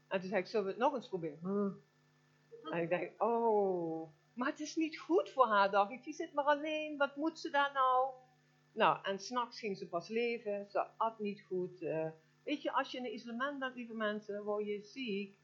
En 0.08 0.20
toen 0.20 0.28
zei 0.28 0.40
ik, 0.40 0.46
zullen 0.46 0.66
we 0.66 0.72
het 0.72 0.80
nog 0.80 0.94
eens 0.94 1.08
proberen? 1.08 1.82
En 2.70 2.82
ik 2.82 2.88
denk, 2.88 3.22
oh, 3.22 4.10
maar 4.32 4.48
het 4.48 4.60
is 4.60 4.76
niet 4.76 4.98
goed 4.98 5.30
voor 5.30 5.46
haar, 5.46 5.70
dacht 5.70 5.90
ik. 5.90 6.04
Die 6.04 6.14
zit 6.14 6.32
maar 6.32 6.44
alleen, 6.44 6.96
wat 6.96 7.16
moet 7.16 7.38
ze 7.38 7.50
daar 7.50 7.72
nou? 7.72 8.22
Nou, 8.74 8.98
en 9.02 9.18
s'nachts 9.18 9.58
ging 9.58 9.76
ze 9.76 9.88
pas 9.88 10.08
leven, 10.08 10.70
ze 10.70 10.86
at 10.96 11.18
niet 11.18 11.42
goed. 11.42 11.82
Uh, 11.82 12.08
weet 12.42 12.62
je, 12.62 12.72
als 12.72 12.90
je 12.90 12.98
in 12.98 13.04
een 13.04 13.14
isolement 13.14 13.58
bent, 13.58 13.74
lieve 13.74 13.94
mensen, 13.94 14.44
word 14.44 14.66
je 14.66 14.82
ziek. 14.82 15.38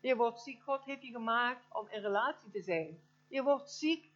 Je 0.00 0.16
wordt 0.16 0.40
ziek, 0.40 0.62
God 0.62 0.84
heeft 0.84 1.02
je 1.02 1.10
gemaakt 1.10 1.74
om 1.74 1.88
in 1.88 2.00
relatie 2.00 2.50
te 2.50 2.62
zijn. 2.62 3.00
Je 3.28 3.42
wordt 3.42 3.70
ziek. 3.70 4.10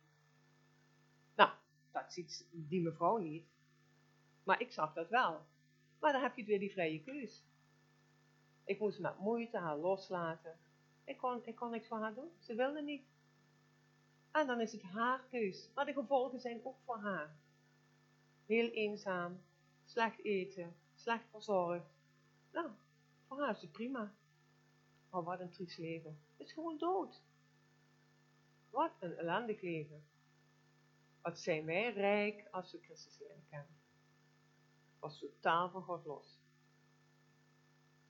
Nou, 1.37 1.51
dat 1.93 2.13
ziet 2.13 2.49
die 2.51 2.83
mevrouw 2.83 3.17
niet. 3.17 3.47
Maar 4.45 4.61
ik 4.61 4.73
zag 4.73 4.93
dat 4.93 5.09
wel. 5.09 5.47
Maar 6.01 6.13
dan 6.13 6.23
heb 6.23 6.37
je 6.37 6.45
weer 6.45 6.59
die 6.59 6.73
vrije 6.73 7.03
keus. 7.03 7.45
Ik 8.65 8.79
moest 8.79 8.99
met 8.99 9.19
moeite 9.19 9.59
haar 9.59 9.77
loslaten. 9.77 10.59
Ik 11.05 11.17
kon, 11.17 11.47
ik 11.47 11.57
kon 11.57 11.71
niks 11.71 11.89
voor 11.89 11.99
haar 11.99 12.15
doen. 12.15 12.31
Ze 12.39 12.55
wilde 12.55 12.83
niet. 12.83 13.07
En 14.31 14.47
dan 14.47 14.61
is 14.61 14.73
het 14.73 14.83
haar 14.83 15.25
keus. 15.31 15.71
Maar 15.75 15.85
de 15.85 15.93
gevolgen 15.93 16.41
zijn 16.41 16.61
ook 16.65 16.79
voor 16.85 16.99
haar. 16.99 17.37
Heel 18.47 18.71
eenzaam, 18.71 19.43
slecht 19.85 20.25
eten, 20.25 20.77
slecht 20.95 21.25
verzorgd. 21.31 21.87
Nou, 22.53 22.71
voor 23.27 23.41
haar 23.41 23.67
prima. 23.73 24.15
Maar 25.11 25.23
wat 25.23 25.41
een 25.41 25.51
triest 25.51 25.79
leven. 25.79 26.21
Het 26.37 26.47
is 26.47 26.53
gewoon 26.53 26.79
dood. 26.79 27.23
Wat 28.71 28.93
een 29.01 29.17
ellendig 29.17 29.61
leven. 29.61 30.05
Wat 31.23 31.39
zijn 31.39 31.65
wij 31.65 31.93
rijk 31.93 32.49
als 32.51 32.73
we 32.73 32.79
Christus 32.83 33.19
leren 33.19 33.45
kennen. 33.51 33.81
Was 34.99 35.19
totaal 35.19 35.71
van 35.71 35.83
God 35.83 36.05
los. 36.05 36.41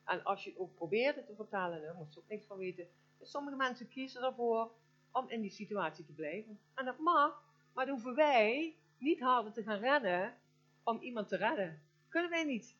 En 0.04 0.24
als 0.24 0.44
je 0.44 0.50
het 0.50 0.58
ook 0.58 0.74
probeert 0.74 1.26
te 1.26 1.34
vertalen, 1.34 1.82
daar 1.82 1.94
moet 1.94 2.14
je 2.14 2.20
ook 2.20 2.28
niks 2.28 2.46
van 2.46 2.58
weten. 2.58 2.88
Dus 3.18 3.30
sommige 3.30 3.56
mensen 3.56 3.88
kiezen 3.88 4.22
ervoor 4.22 4.72
om 5.10 5.28
in 5.28 5.40
die 5.40 5.50
situatie 5.50 6.04
te 6.04 6.12
blijven. 6.12 6.60
En 6.74 6.84
dat 6.84 6.98
mag, 6.98 7.44
maar 7.72 7.86
dan 7.86 7.94
hoeven 7.94 8.14
wij 8.14 8.76
niet 9.02 9.20
harder 9.20 9.52
te 9.52 9.62
gaan 9.62 9.78
rennen 9.78 10.34
om 10.82 11.00
iemand 11.00 11.28
te 11.28 11.36
redden. 11.36 11.82
Kunnen 12.08 12.30
wij 12.30 12.44
niet. 12.44 12.76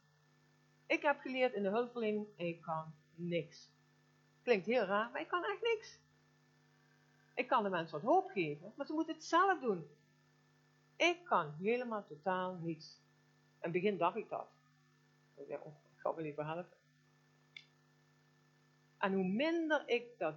Ik 0.87 1.03
heb 1.03 1.21
geleerd 1.21 1.55
in 1.55 1.63
de 1.63 1.69
hulpverlening, 1.69 2.27
ik 2.37 2.61
kan 2.61 2.95
niks. 3.15 3.71
Klinkt 4.43 4.67
heel 4.67 4.85
raar, 4.85 5.11
maar 5.11 5.21
ik 5.21 5.29
kan 5.29 5.45
echt 5.45 5.63
niks. 5.63 5.99
Ik 7.35 7.49
kan 7.49 7.63
de 7.63 7.69
mensen 7.69 8.01
wat 8.01 8.11
hoop 8.11 8.31
geven, 8.31 8.73
maar 8.77 8.87
ze 8.87 8.93
moeten 8.93 9.15
het 9.15 9.25
zelf 9.25 9.61
doen. 9.61 9.87
Ik 10.97 11.25
kan 11.25 11.55
helemaal 11.61 12.07
totaal 12.07 12.55
niets. 12.55 13.01
In 13.37 13.59
het 13.59 13.73
begin 13.73 13.99
dacht 13.99 14.17
ik 14.17 14.29
dat. 14.29 14.49
Ik 15.35 15.49
dacht, 15.49 15.63
oh, 15.63 15.75
ik 15.95 16.01
ga 16.01 16.15
wel 16.15 16.25
even 16.25 16.47
helpen. 16.47 16.77
En 18.99 19.13
hoe 19.13 19.25
minder 19.25 19.89
ik 19.89 20.19
dat, 20.19 20.35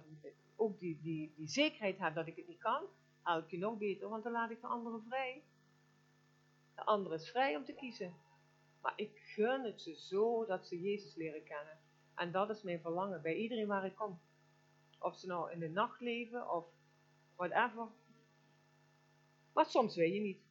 ook 0.56 0.78
die, 0.78 1.00
die, 1.02 1.32
die 1.36 1.48
zekerheid 1.48 1.98
heb 1.98 2.14
dat 2.14 2.26
ik 2.26 2.36
het 2.36 2.48
niet 2.48 2.58
kan, 2.58 2.82
elke 3.24 3.46
keer 3.46 3.58
nog 3.58 3.78
beter, 3.78 4.08
want 4.08 4.22
dan 4.22 4.32
laat 4.32 4.50
ik 4.50 4.60
de 4.60 4.66
anderen 4.66 5.02
vrij. 5.08 5.42
De 6.76 6.84
ander 6.84 7.12
is 7.12 7.30
vrij 7.30 7.56
om 7.56 7.64
te 7.64 7.74
kiezen. 7.74 8.14
Maar 8.80 8.92
ik 8.96 9.18
gun 9.18 9.64
het 9.64 9.80
ze 9.80 9.94
zo 9.94 10.44
dat 10.44 10.66
ze 10.66 10.80
Jezus 10.80 11.14
leren 11.14 11.44
kennen. 11.44 11.78
En 12.14 12.32
dat 12.32 12.50
is 12.50 12.62
mijn 12.62 12.80
verlangen 12.80 13.22
bij 13.22 13.34
iedereen 13.34 13.66
waar 13.66 13.84
ik 13.84 13.94
kom. 13.94 14.20
Of 14.98 15.16
ze 15.16 15.26
nou 15.26 15.52
in 15.52 15.58
de 15.58 15.68
nacht 15.68 16.00
leven 16.00 16.50
of 16.50 16.66
whatever. 17.36 17.88
Maar 19.52 19.66
soms 19.66 19.96
weet 19.96 20.14
je 20.14 20.20
niet. 20.20 20.44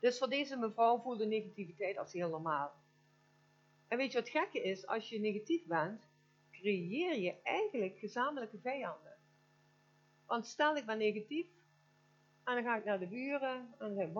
Dus 0.00 0.18
voor 0.18 0.28
deze 0.28 0.56
mevrouw 0.56 1.00
voelde 1.00 1.26
negativiteit 1.26 1.98
als 1.98 2.12
heel 2.12 2.28
normaal. 2.28 2.72
En 3.88 3.98
weet 3.98 4.12
je 4.12 4.18
wat 4.18 4.28
gekke 4.28 4.62
is? 4.62 4.86
Als 4.86 5.08
je 5.08 5.20
negatief 5.20 5.66
bent, 5.66 6.08
creëer 6.50 7.18
je 7.18 7.42
eigenlijk 7.42 7.98
gezamenlijke 7.98 8.58
vijanden. 8.58 9.16
Want 10.26 10.46
stel 10.46 10.76
ik 10.76 10.86
ben 10.86 10.98
negatief, 10.98 11.46
en 12.48 12.54
dan 12.54 12.64
ga 12.64 12.76
ik 12.76 12.84
naar 12.84 12.98
de 12.98 13.06
buren, 13.06 13.74
en 13.78 13.94
dan 13.94 13.94
zeg 13.94 14.06
ik, 14.06 14.14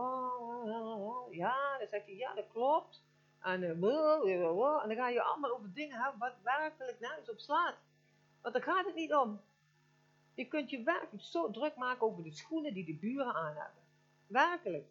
ja, 1.35 1.79
dan 1.79 1.89
zeg 1.89 2.07
je, 2.07 2.17
ja, 2.17 2.35
dat 2.35 2.49
klopt. 2.53 3.05
En, 3.41 3.63
en 3.63 3.81
dan 3.81 4.97
ga 4.97 5.09
je 5.09 5.23
allemaal 5.23 5.51
over 5.51 5.73
dingen 5.73 6.03
hebben 6.03 6.19
wat 6.19 6.35
werkelijk 6.43 7.01
nergens 7.01 7.31
op 7.31 7.39
slaat. 7.39 7.77
Want 8.41 8.55
daar 8.55 8.63
gaat 8.63 8.87
het 8.87 8.95
niet 8.95 9.15
om. 9.15 9.41
Je 10.35 10.49
kunt 10.49 10.71
je 10.71 10.83
werkelijk 10.83 11.25
zo 11.25 11.51
druk 11.51 11.77
maken 11.77 12.07
over 12.07 12.23
de 12.23 12.33
schoenen 12.33 12.75
die 12.75 12.85
de 12.85 12.95
buren 12.95 13.35
aan 13.35 13.55
hebben. 13.57 13.83
Werkelijk. 14.27 14.87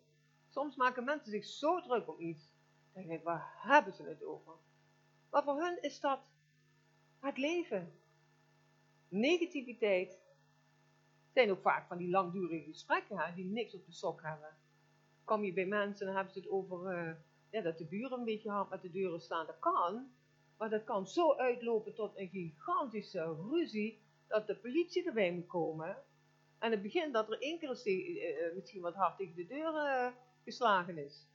Soms 0.50 0.76
maken 0.76 1.04
mensen 1.04 1.32
zich 1.32 1.45
zo 1.45 1.82
druk 1.82 2.08
om 2.08 2.19
iets. 2.19 2.50
Dan 2.93 3.04
denk 3.04 3.19
ik, 3.19 3.26
waar 3.26 3.54
hebben 3.58 3.93
ze 3.93 4.04
het 4.04 4.23
over? 4.23 4.54
Maar 5.30 5.43
voor 5.43 5.62
hun 5.62 5.82
is 5.82 6.00
dat 6.00 6.19
het 7.19 7.38
leven. 7.38 8.00
Negativiteit 9.10 10.19
zijn 11.38 11.52
ook 11.52 11.62
vaak 11.62 11.88
van 11.88 11.97
die 11.97 12.10
langdurige 12.10 12.63
gesprekken 12.63 13.17
hè, 13.17 13.34
die 13.34 13.45
niks 13.45 13.76
op 13.76 13.86
de 13.86 13.91
sok 13.91 14.21
hebben. 14.21 14.58
Kom 15.23 15.43
je 15.43 15.54
bij 15.54 15.65
mensen 15.65 16.00
en 16.00 16.06
dan 16.06 16.15
hebben 16.15 16.34
ze 16.34 16.39
het 16.39 16.50
over 16.50 17.08
uh, 17.08 17.13
ja, 17.50 17.62
dat 17.62 17.78
de 17.78 17.86
buren 17.86 18.19
een 18.19 18.26
beetje 18.26 18.50
hard 18.50 18.69
met 18.69 18.82
de 18.82 18.91
deuren 18.91 19.21
staan. 19.21 19.45
Dat 19.45 19.60
kan, 19.60 20.12
maar 20.58 20.69
dat 20.69 20.84
kan 20.84 21.08
zo 21.08 21.36
uitlopen 21.36 21.93
tot 21.93 22.17
een 22.17 22.30
gigantische 22.30 23.36
ruzie 23.50 24.02
dat 24.28 24.47
de 24.47 24.56
politie 24.56 25.06
erbij 25.06 25.32
moet 25.32 25.47
komen. 25.47 25.97
En 26.60 26.71
het 26.71 26.82
begint 26.82 27.13
dat 27.13 27.32
er 27.32 27.41
één 27.41 27.60
keer 27.60 27.82
uh, 27.86 28.56
misschien 28.56 28.82
wat 28.82 28.95
hard 28.95 29.17
tegen 29.17 29.36
de 29.36 29.47
deur 29.47 29.73
uh, 29.73 30.08
geslagen 30.43 30.97
is. 30.97 31.28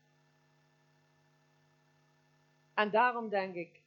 En 2.75 2.91
daarom 2.91 3.29
denk 3.29 3.55
ik, 3.55 3.83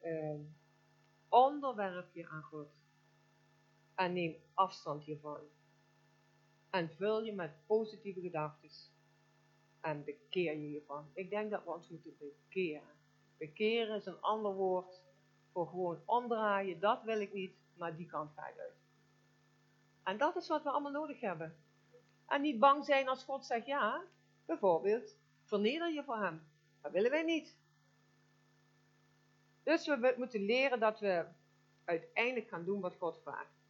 onderwerp 1.30 2.14
je 2.14 2.28
aan 2.30 2.44
God. 2.44 2.68
En 3.96 4.14
neem 4.14 4.36
afstand 4.54 5.04
hiervan. 5.04 5.40
En 6.76 6.90
vul 6.90 7.24
je 7.24 7.34
met 7.34 7.66
positieve 7.66 8.22
gedachten. 8.22 8.70
En 9.82 10.04
bekeer 10.04 10.54
je 10.54 10.68
hiervan. 10.68 11.10
Ik 11.14 11.30
denk 11.30 11.52
dat 11.52 11.64
we 11.64 11.74
ons 11.74 11.90
moeten 11.90 12.18
bekeren. 12.18 12.88
Bekeren 13.38 13.96
is 13.96 14.06
een 14.06 14.22
ander 14.22 14.54
woord 14.54 15.02
voor 15.52 15.68
gewoon 15.68 16.02
omdraaien. 16.06 16.80
Dat 16.80 17.04
wil 17.04 17.22
ik 17.22 17.34
niet, 17.34 17.56
maar 17.74 17.96
die 17.96 18.06
kant 18.06 18.32
ga 18.36 18.48
ik 18.48 18.60
uit. 18.60 18.76
En 20.04 20.18
dat 20.18 20.36
is 20.36 20.48
wat 20.48 20.64
we 20.64 20.70
allemaal 20.70 20.92
nodig 20.92 21.20
hebben. 21.20 21.56
En 22.28 22.42
niet 22.42 22.60
bang 22.60 22.86
zijn 22.86 23.08
als 23.08 23.24
God 23.24 23.46
zegt 23.46 23.66
ja. 23.66 24.04
Bijvoorbeeld, 24.46 25.16
verneder 25.44 25.94
je 25.94 26.04
voor 26.04 26.18
hem. 26.18 26.48
Dat 26.82 26.92
willen 26.92 27.12
wij 27.12 27.24
niet. 27.24 27.56
Dus 29.64 29.88
we 29.88 30.14
moeten 30.18 30.46
leren 30.46 30.80
dat 30.80 31.00
we 31.00 31.26
uiteindelijk 31.86 32.50
gaan 32.50 32.66
doen 32.66 32.82
wat 32.82 32.96
God 32.96 33.20
vraagt. 33.22 33.65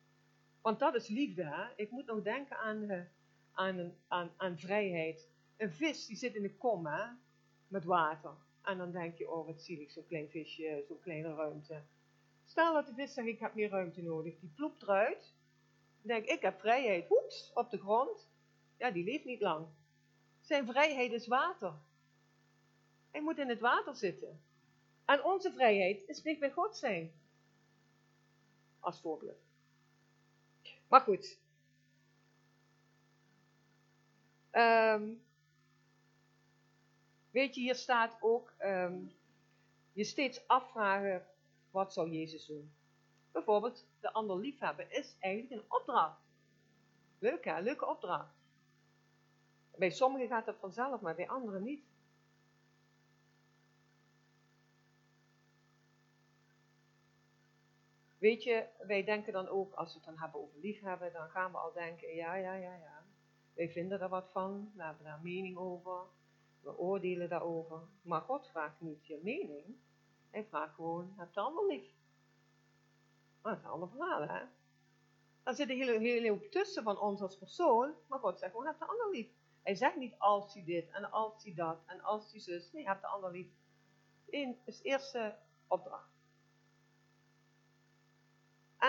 Want 0.65 0.79
dat 0.79 0.95
is 0.95 1.07
liefde. 1.07 1.43
Hè? 1.43 1.63
Ik 1.75 1.91
moet 1.91 2.05
nog 2.05 2.21
denken 2.21 2.57
aan, 2.57 2.91
uh, 2.91 3.01
aan, 3.51 3.93
aan, 4.07 4.31
aan 4.37 4.57
vrijheid. 4.57 5.29
Een 5.57 5.71
vis 5.71 6.05
die 6.05 6.17
zit 6.17 6.35
in 6.35 6.41
de 6.41 6.55
kom 6.55 6.85
hè? 6.85 7.05
met 7.67 7.83
water. 7.83 8.33
En 8.61 8.77
dan 8.77 8.91
denk 8.91 9.17
je, 9.17 9.31
oh 9.31 9.45
wat 9.45 9.61
zielig, 9.61 9.91
zo'n 9.91 10.05
klein 10.07 10.29
visje, 10.29 10.83
zo'n 10.87 10.99
kleine 10.99 11.33
ruimte. 11.33 11.81
Stel 12.45 12.73
dat 12.73 12.87
de 12.87 12.93
vis 12.93 13.13
zegt, 13.13 13.27
ik 13.27 13.39
heb 13.39 13.53
meer 13.53 13.69
ruimte 13.69 14.01
nodig. 14.01 14.39
Die 14.39 14.51
ploept 14.55 14.81
eruit. 14.81 15.33
Dan 16.01 16.17
denk 16.17 16.25
ik, 16.25 16.41
heb 16.41 16.59
vrijheid. 16.59 17.11
Oeps, 17.11 17.51
op 17.53 17.69
de 17.69 17.77
grond. 17.77 18.29
Ja, 18.77 18.91
die 18.91 19.03
leeft 19.03 19.25
niet 19.25 19.41
lang. 19.41 19.67
Zijn 20.41 20.65
vrijheid 20.65 21.11
is 21.11 21.27
water. 21.27 21.73
Hij 23.11 23.21
moet 23.21 23.39
in 23.39 23.49
het 23.49 23.59
water 23.59 23.95
zitten. 23.95 24.41
En 25.05 25.23
onze 25.23 25.51
vrijheid 25.51 26.07
is 26.07 26.21
dicht 26.21 26.39
bij 26.39 26.51
God 26.51 26.77
zijn. 26.77 27.11
Als 28.79 29.01
voorbeeld. 29.01 29.44
Maar 30.87 31.01
goed. 31.01 31.39
Um, 34.51 35.23
weet 37.31 37.55
je, 37.55 37.61
hier 37.61 37.75
staat 37.75 38.17
ook 38.21 38.53
um, 38.59 39.11
je 39.93 40.03
steeds 40.03 40.47
afvragen, 40.47 41.25
wat 41.71 41.93
zou 41.93 42.09
Jezus 42.09 42.45
doen? 42.45 42.71
Bijvoorbeeld, 43.31 43.85
de 43.99 44.13
ander 44.13 44.37
liefhebben 44.37 44.91
is 44.91 45.15
eigenlijk 45.19 45.61
een 45.61 45.71
opdracht. 45.71 46.21
Leuk 47.19 47.45
hè, 47.45 47.59
leuke 47.59 47.85
opdracht. 47.85 48.33
Bij 49.77 49.89
sommigen 49.89 50.27
gaat 50.27 50.45
dat 50.45 50.59
vanzelf, 50.59 51.01
maar 51.01 51.15
bij 51.15 51.29
anderen 51.29 51.63
niet. 51.63 51.83
Weet 58.25 58.43
je, 58.43 58.67
wij 58.79 59.03
denken 59.03 59.33
dan 59.33 59.47
ook, 59.47 59.73
als 59.73 59.87
we 59.87 59.95
het 59.95 60.05
dan 60.05 60.17
hebben 60.17 60.41
over 60.41 60.59
liefhebben, 60.59 61.13
dan 61.13 61.29
gaan 61.29 61.51
we 61.51 61.57
al 61.57 61.73
denken, 61.73 62.15
ja, 62.15 62.35
ja, 62.35 62.53
ja, 62.53 62.75
ja. 62.75 63.05
Wij 63.53 63.69
vinden 63.69 64.01
er 64.01 64.09
wat 64.09 64.29
van, 64.31 64.71
we 64.75 64.83
hebben 64.83 65.03
daar 65.03 65.21
mening 65.21 65.57
over, 65.57 66.01
we 66.61 66.77
oordelen 66.77 67.29
daarover. 67.29 67.81
Maar 68.01 68.21
God 68.21 68.47
vraagt 68.47 68.81
niet 68.81 69.07
je 69.07 69.19
mening, 69.23 69.75
hij 70.29 70.45
vraagt 70.45 70.73
gewoon, 70.73 71.13
heb 71.17 71.33
de 71.33 71.39
ander 71.39 71.65
lief. 71.65 71.87
Maar 73.41 73.51
dat 73.51 73.61
is 73.61 73.65
een 73.65 73.73
ander 73.73 73.89
verhaal, 73.89 74.27
hè. 74.27 74.45
Dan 75.43 75.55
zit 75.55 75.69
een 75.69 75.77
hele, 75.77 75.99
hele 75.99 76.29
hoop 76.29 76.43
tussen 76.43 76.83
van 76.83 76.99
ons 76.99 77.21
als 77.21 77.37
persoon, 77.37 77.93
maar 78.07 78.19
God 78.19 78.39
zegt 78.39 78.51
gewoon, 78.51 78.67
heb 78.67 78.79
de 78.79 78.85
ander 78.85 79.09
lief. 79.09 79.27
Hij 79.61 79.75
zegt 79.75 79.95
niet 79.95 80.15
als 80.17 80.53
hij 80.53 80.63
dit 80.63 80.89
en 80.89 81.11
als 81.11 81.43
hij 81.43 81.53
dat 81.53 81.83
en 81.85 82.01
als 82.01 82.31
hij 82.31 82.39
zus. 82.39 82.71
Nee, 82.71 82.87
heb 82.87 83.01
de 83.01 83.07
ander 83.07 83.31
lief. 83.31 83.47
Eén 84.29 84.57
is 84.65 84.81
eerste 84.81 85.35
opdracht. 85.67 86.14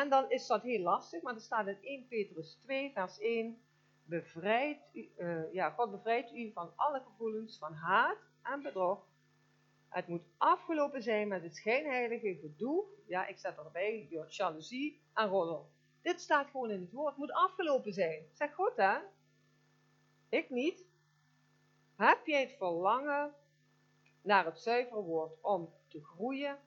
En 0.01 0.09
dan 0.09 0.31
is 0.31 0.47
dat 0.47 0.63
heel 0.63 0.83
lastig, 0.83 1.23
maar 1.23 1.35
er 1.35 1.41
staat 1.41 1.67
in 1.67 1.79
1 1.81 2.07
Petrus 2.09 2.55
2, 2.55 2.93
vers 2.93 3.19
1. 3.19 3.61
Bevrijd 4.05 4.79
uh, 4.93 5.53
ja, 5.53 5.71
God 5.71 5.91
bevrijdt 5.91 6.33
u 6.33 6.53
van 6.53 6.73
alle 6.77 7.01
gevoelens 7.01 7.59
van 7.59 7.73
haat 7.73 8.19
en 8.43 8.63
bedrog. 8.63 9.07
Het 9.89 10.07
moet 10.07 10.23
afgelopen 10.37 11.03
zijn 11.03 11.29
met 11.29 11.43
het 11.43 11.57
schijnheilige 11.57 12.35
gedoe. 12.35 12.85
Ja, 13.07 13.27
ik 13.27 13.39
zet 13.39 13.59
erbij, 13.59 14.09
jaloezie 14.29 15.01
en 15.15 15.29
roddel. 15.29 15.71
Dit 16.03 16.21
staat 16.21 16.51
gewoon 16.51 16.71
in 16.71 16.81
het 16.81 16.93
woord. 16.93 17.09
Het 17.09 17.19
moet 17.19 17.33
afgelopen 17.33 17.93
zijn. 17.93 18.27
Zeg 18.33 18.55
God, 18.55 18.77
hè? 18.77 18.99
Ik 20.29 20.51
niet. 20.51 20.85
Heb 21.95 22.27
jij 22.27 22.41
het 22.41 22.57
verlangen 22.57 23.35
naar 24.23 24.45
het 24.45 24.59
zuivere 24.59 25.01
woord 25.01 25.33
om 25.41 25.73
te 25.89 26.05
groeien 26.05 26.59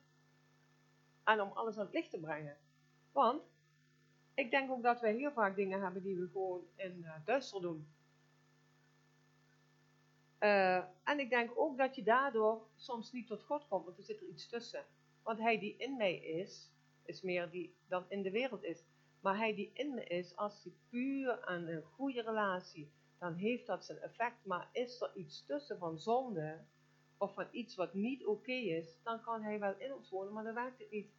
en 1.24 1.42
om 1.42 1.52
alles 1.52 1.78
aan 1.78 1.86
het 1.86 1.94
licht 1.94 2.12
te 2.12 2.20
brengen? 2.20 2.58
Want 3.12 3.42
ik 4.34 4.52
denk 4.52 4.72
ook 4.72 4.84
dat 4.84 5.00
wij 5.00 5.14
heel 5.14 5.32
vaak 5.32 5.56
dingen 5.56 5.82
hebben 5.82 6.04
die 6.04 6.20
we 6.20 6.28
gewoon 6.32 6.64
in 6.76 6.98
uh, 6.98 7.14
duister 7.26 7.62
doen. 7.62 7.88
Uh, 10.40 10.84
en 11.04 11.20
ik 11.20 11.30
denk 11.30 11.52
ook 11.56 11.78
dat 11.78 11.96
je 11.96 12.04
daardoor 12.04 12.68
soms 12.76 13.12
niet 13.12 13.28
tot 13.28 13.44
God 13.44 13.68
komt, 13.68 13.86
want 13.86 13.98
er 13.98 14.04
zit 14.04 14.22
er 14.22 14.28
iets 14.28 14.48
tussen. 14.48 14.86
Want 15.24 15.40
hij 15.40 15.60
die 15.60 15.76
in 15.78 15.98
mij 15.98 16.16
is, 16.16 16.72
is 17.04 17.22
meer 17.22 17.50
die 17.50 17.76
dan 17.88 18.06
in 18.10 18.22
de 18.22 18.32
wereld 18.32 18.64
is. 18.64 18.84
Maar 19.20 19.38
hij 19.38 19.56
die 19.56 19.72
in 19.74 19.94
me 19.94 20.04
is, 20.04 20.36
als 20.36 20.64
hij 20.64 20.74
puur 20.90 21.46
aan 21.46 21.68
een 21.68 21.84
goede 21.84 22.22
relatie, 22.22 22.92
dan 23.18 23.34
heeft 23.34 23.66
dat 23.66 23.86
zijn 23.86 24.00
effect. 24.00 24.46
Maar 24.46 24.70
is 24.72 25.02
er 25.02 25.12
iets 25.16 25.46
tussen 25.46 25.78
van 25.78 26.00
zonde, 26.00 26.60
of 27.18 27.34
van 27.34 27.48
iets 27.52 27.76
wat 27.76 27.94
niet 27.94 28.26
oké 28.26 28.52
is, 28.52 29.00
dan 29.04 29.22
kan 29.22 29.42
hij 29.42 29.60
wel 29.60 29.76
in 29.78 29.94
ons 29.94 30.10
wonen, 30.10 30.34
maar 30.34 30.44
dan 30.44 30.54
werkt 30.54 30.80
het 30.80 30.92
niet 30.92 31.12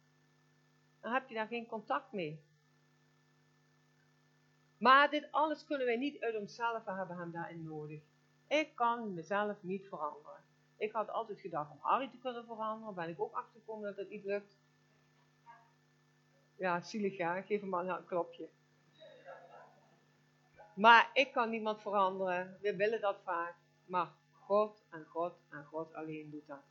dan 1.01 1.13
heb 1.13 1.29
je 1.29 1.35
daar 1.35 1.47
geen 1.47 1.67
contact 1.67 2.11
mee. 2.11 2.43
Maar 4.77 5.09
dit 5.09 5.31
alles 5.31 5.65
kunnen 5.65 5.85
wij 5.85 5.97
niet 5.97 6.21
uit 6.21 6.35
onszelf, 6.35 6.83
we 6.83 6.91
hebben 6.91 7.17
hem 7.17 7.31
daarin 7.31 7.63
nodig. 7.63 8.01
Ik 8.47 8.75
kan 8.75 9.13
mezelf 9.13 9.63
niet 9.63 9.87
veranderen. 9.87 10.43
Ik 10.77 10.91
had 10.91 11.09
altijd 11.09 11.39
gedacht 11.39 11.71
om 11.71 11.77
Harry 11.81 12.09
te 12.09 12.17
kunnen 12.17 12.45
veranderen, 12.45 12.95
ben 12.95 13.09
ik 13.09 13.21
ook 13.21 13.33
achtergekomen 13.33 13.87
dat 13.87 13.97
het 13.97 14.09
niet 14.09 14.25
lukt. 14.25 14.57
Ja, 16.55 16.81
zielig 16.81 17.15
geef 17.45 17.59
hem 17.61 17.69
maar 17.69 17.87
een 17.87 18.05
klopje. 18.05 18.49
Maar 20.73 21.09
ik 21.13 21.31
kan 21.31 21.49
niemand 21.49 21.81
veranderen, 21.81 22.57
we 22.61 22.75
willen 22.75 23.01
dat 23.01 23.21
vaak. 23.23 23.55
Maar 23.85 24.11
God 24.31 24.83
en 24.89 25.05
God 25.05 25.33
en 25.49 25.65
God 25.65 25.93
alleen 25.93 26.29
doet 26.29 26.47
dat. 26.47 26.63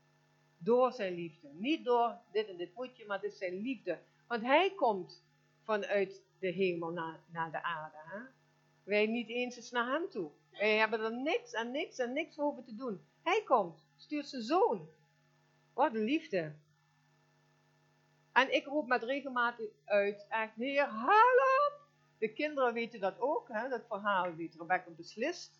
Door 0.58 0.92
zijn 0.92 1.14
liefde. 1.14 1.48
Niet 1.52 1.84
door 1.84 2.18
dit 2.32 2.48
en 2.48 2.56
dit 2.56 2.74
moet 2.74 2.96
je, 2.96 3.06
maar 3.06 3.20
het 3.20 3.32
is 3.32 3.38
zijn 3.38 3.60
liefde. 3.60 3.98
Want 4.30 4.42
hij 4.42 4.74
komt 4.74 5.24
vanuit 5.62 6.22
de 6.38 6.48
hemel 6.48 6.90
naar, 6.90 7.20
naar 7.26 7.50
de 7.50 7.62
aarde. 7.62 7.96
Hè? 7.96 8.18
Wij 8.82 9.06
niet 9.06 9.28
eens 9.28 9.56
eens 9.56 9.70
naar 9.70 9.92
hem 9.92 10.08
toe. 10.10 10.30
Wij 10.50 10.76
hebben 10.76 11.00
er 11.00 11.16
niks 11.16 11.52
en 11.52 11.70
niks 11.70 11.98
en 11.98 12.12
niks 12.12 12.34
voor 12.34 12.64
te 12.64 12.74
doen. 12.74 13.04
Hij 13.22 13.42
komt, 13.44 13.84
stuurt 13.96 14.28
zijn 14.28 14.42
zoon. 14.42 14.88
Wat 15.74 15.94
een 15.94 16.04
liefde. 16.04 16.54
En 18.32 18.54
ik 18.54 18.66
roep 18.66 18.86
met 18.86 19.02
regelmatig 19.02 19.70
uit, 19.84 20.26
echt, 20.28 20.54
heer, 20.54 20.84
hallo. 20.84 21.78
De 22.18 22.32
kinderen 22.32 22.72
weten 22.72 23.00
dat 23.00 23.20
ook, 23.20 23.48
hè? 23.48 23.68
dat 23.68 23.86
verhaal 23.86 24.34
weet 24.34 24.54
Rebecca 24.54 24.90
beslist 24.90 25.59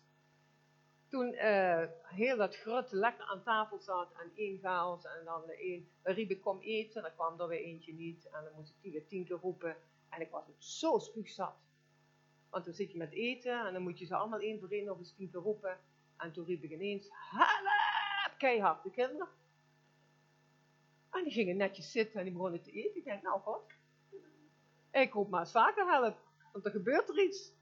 toen 1.11 1.33
uh, 1.33 1.83
heel 2.03 2.37
dat 2.37 2.55
grote 2.55 2.95
lekker 2.95 3.25
aan 3.25 3.43
tafel 3.43 3.79
zat 3.79 4.13
en 4.13 4.31
één 4.35 4.59
chaos 4.59 5.05
en 5.05 5.25
dan 5.25 5.49
één, 5.49 5.87
riep 6.03 6.29
ik 6.29 6.41
kom 6.41 6.59
eten, 6.59 7.01
dan 7.01 7.13
kwam 7.13 7.39
er 7.39 7.47
weer 7.47 7.59
eentje 7.59 7.93
niet 7.93 8.29
en 8.29 8.43
dan 8.43 8.53
moest 8.55 8.69
ik 8.69 8.81
die 8.81 8.91
weer 8.91 9.07
tien 9.07 9.25
keer 9.25 9.37
roepen 9.41 9.77
en 10.09 10.21
ik 10.21 10.29
was 10.29 10.47
het 10.47 10.63
zo 10.63 10.99
spuugzat. 10.99 11.55
Want 12.49 12.65
dan 12.65 12.73
zit 12.73 12.91
je 12.91 12.97
met 12.97 13.11
eten 13.11 13.65
en 13.65 13.73
dan 13.73 13.81
moet 13.81 13.99
je 13.99 14.05
ze 14.05 14.15
allemaal 14.15 14.39
één 14.39 14.59
voor 14.59 14.69
één 14.69 14.85
nog 14.85 14.97
eens 14.97 15.13
tien 15.13 15.29
keer 15.29 15.39
roepen 15.39 15.77
en 16.17 16.31
toen 16.31 16.45
riep 16.45 16.63
ik 16.63 16.71
ineens, 16.71 17.07
help, 17.11 18.37
keihard, 18.37 18.83
de 18.83 18.91
kinderen. 18.91 19.27
En 21.09 21.23
die 21.23 21.33
gingen 21.33 21.57
netjes 21.57 21.91
zitten 21.91 22.19
en 22.19 22.25
die 22.25 22.33
begonnen 22.33 22.61
te 22.61 22.71
eten. 22.71 22.97
Ik 22.97 23.03
denk, 23.03 23.21
nou 23.21 23.39
god, 23.41 23.61
ik 24.91 25.13
roep 25.13 25.29
maar 25.29 25.39
eens 25.39 25.51
vaker 25.51 25.87
help, 25.87 26.17
want 26.51 26.65
er 26.65 26.71
gebeurt 26.71 27.09
er 27.09 27.23
iets. 27.23 27.53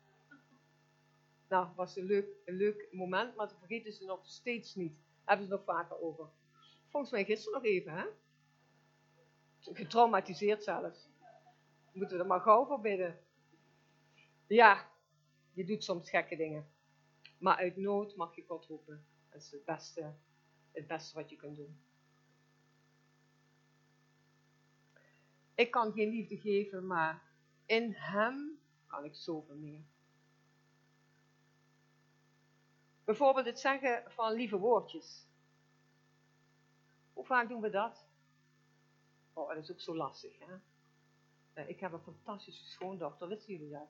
Nou, 1.50 1.68
was 1.76 1.96
een 1.96 2.06
leuk, 2.06 2.28
leuk 2.46 2.88
moment, 2.92 3.36
maar 3.36 3.48
dat 3.48 3.58
vergeten 3.58 3.94
ze 3.94 4.06
nog 4.06 4.26
steeds 4.26 4.76
niet. 4.76 4.98
Hebben 5.24 5.46
ze 5.46 5.52
nog 5.52 5.64
vaker 5.64 6.02
over. 6.02 6.30
Volgens 6.90 7.12
mij 7.12 7.26
gisteren 7.26 7.54
nog 7.54 7.72
even, 7.72 7.94
hè? 7.94 8.06
Getraumatiseerd 9.60 10.64
zelfs. 10.64 11.10
Moeten 11.92 12.18
we 12.18 12.24
er 12.24 12.30
maar 12.30 12.42
gauw 12.42 12.66
voor 12.66 12.82
bidden. 12.82 13.20
Ja, 14.48 14.92
je 15.54 15.66
doet 15.66 15.84
soms 15.84 16.10
gekke 16.10 16.36
dingen. 16.36 16.70
Maar 17.38 17.56
uit 17.56 17.78
nood 17.78 18.16
mag 18.16 18.36
je 18.36 18.44
God 18.44 18.66
roepen. 18.66 19.06
Dat 19.30 19.42
is 19.42 19.52
het 19.52 19.66
beste, 19.66 20.16
het 20.72 20.88
beste 20.88 21.16
wat 21.16 21.30
je 21.30 21.36
kunt 21.36 21.56
doen. 21.56 21.82
Ik 25.56 25.72
kan 25.72 25.92
geen 25.92 26.10
liefde 26.10 26.38
geven, 26.38 26.88
maar 26.88 27.24
in 27.66 27.94
Hem 27.94 28.60
kan 28.88 29.06
ik 29.06 29.16
zoveel 29.16 29.56
meer. 29.56 29.84
Bijvoorbeeld 33.10 33.46
het 33.46 33.60
zeggen 33.60 34.12
van 34.12 34.34
lieve 34.34 34.58
woordjes. 34.58 35.28
Hoe 37.14 37.26
vaak 37.26 37.50
doen 37.50 37.62
we 37.62 37.70
dat? 37.70 38.08
Oh, 39.34 39.48
dat 39.50 39.58
is 39.58 39.72
ook 39.72 39.80
zo 39.80 39.96
lastig, 39.96 40.40
hè? 40.40 40.56
Eh, 41.54 41.70
ik 41.70 41.80
heb 41.80 41.92
een 41.92 42.00
fantastische 42.02 42.66
schoondochter, 42.66 43.28
wisten 43.28 43.54
jullie 43.54 43.70
dat? 43.70 43.90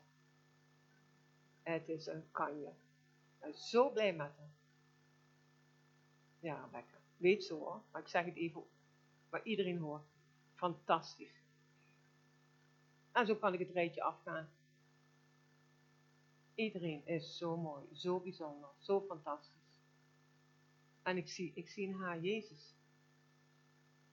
Het 1.64 1.90
is 1.90 2.06
een 2.06 2.32
kanje. 2.32 2.68
Ik 2.68 3.40
ben 3.40 3.54
zo 3.54 3.92
blij 3.92 4.14
met 4.14 4.38
haar. 4.38 4.52
Ja, 6.40 6.70
lekker. 6.72 7.00
Weet 7.18 7.44
zo 7.44 7.58
hoor, 7.58 7.82
maar 7.92 8.02
ik 8.02 8.08
zeg 8.08 8.26
het 8.26 8.36
even 8.36 8.64
waar 9.30 9.44
iedereen 9.44 9.78
hoort. 9.78 10.08
Fantastisch. 10.56 11.44
En 13.12 13.26
zo 13.26 13.36
kan 13.36 13.54
ik 13.54 13.60
het 13.60 13.72
rijtje 13.72 14.04
afgaan. 14.04 14.50
Iedereen 16.60 17.06
is 17.06 17.38
zo 17.38 17.58
mooi, 17.58 17.86
zo 17.94 18.20
bijzonder, 18.20 18.70
zo 18.78 19.02
fantastisch. 19.02 19.82
En 21.04 21.18
ik 21.18 21.28
zie, 21.28 21.52
ik 21.56 21.68
zie 21.70 21.88
in 21.88 21.94
haar 21.94 22.20
Jezus. 22.20 22.76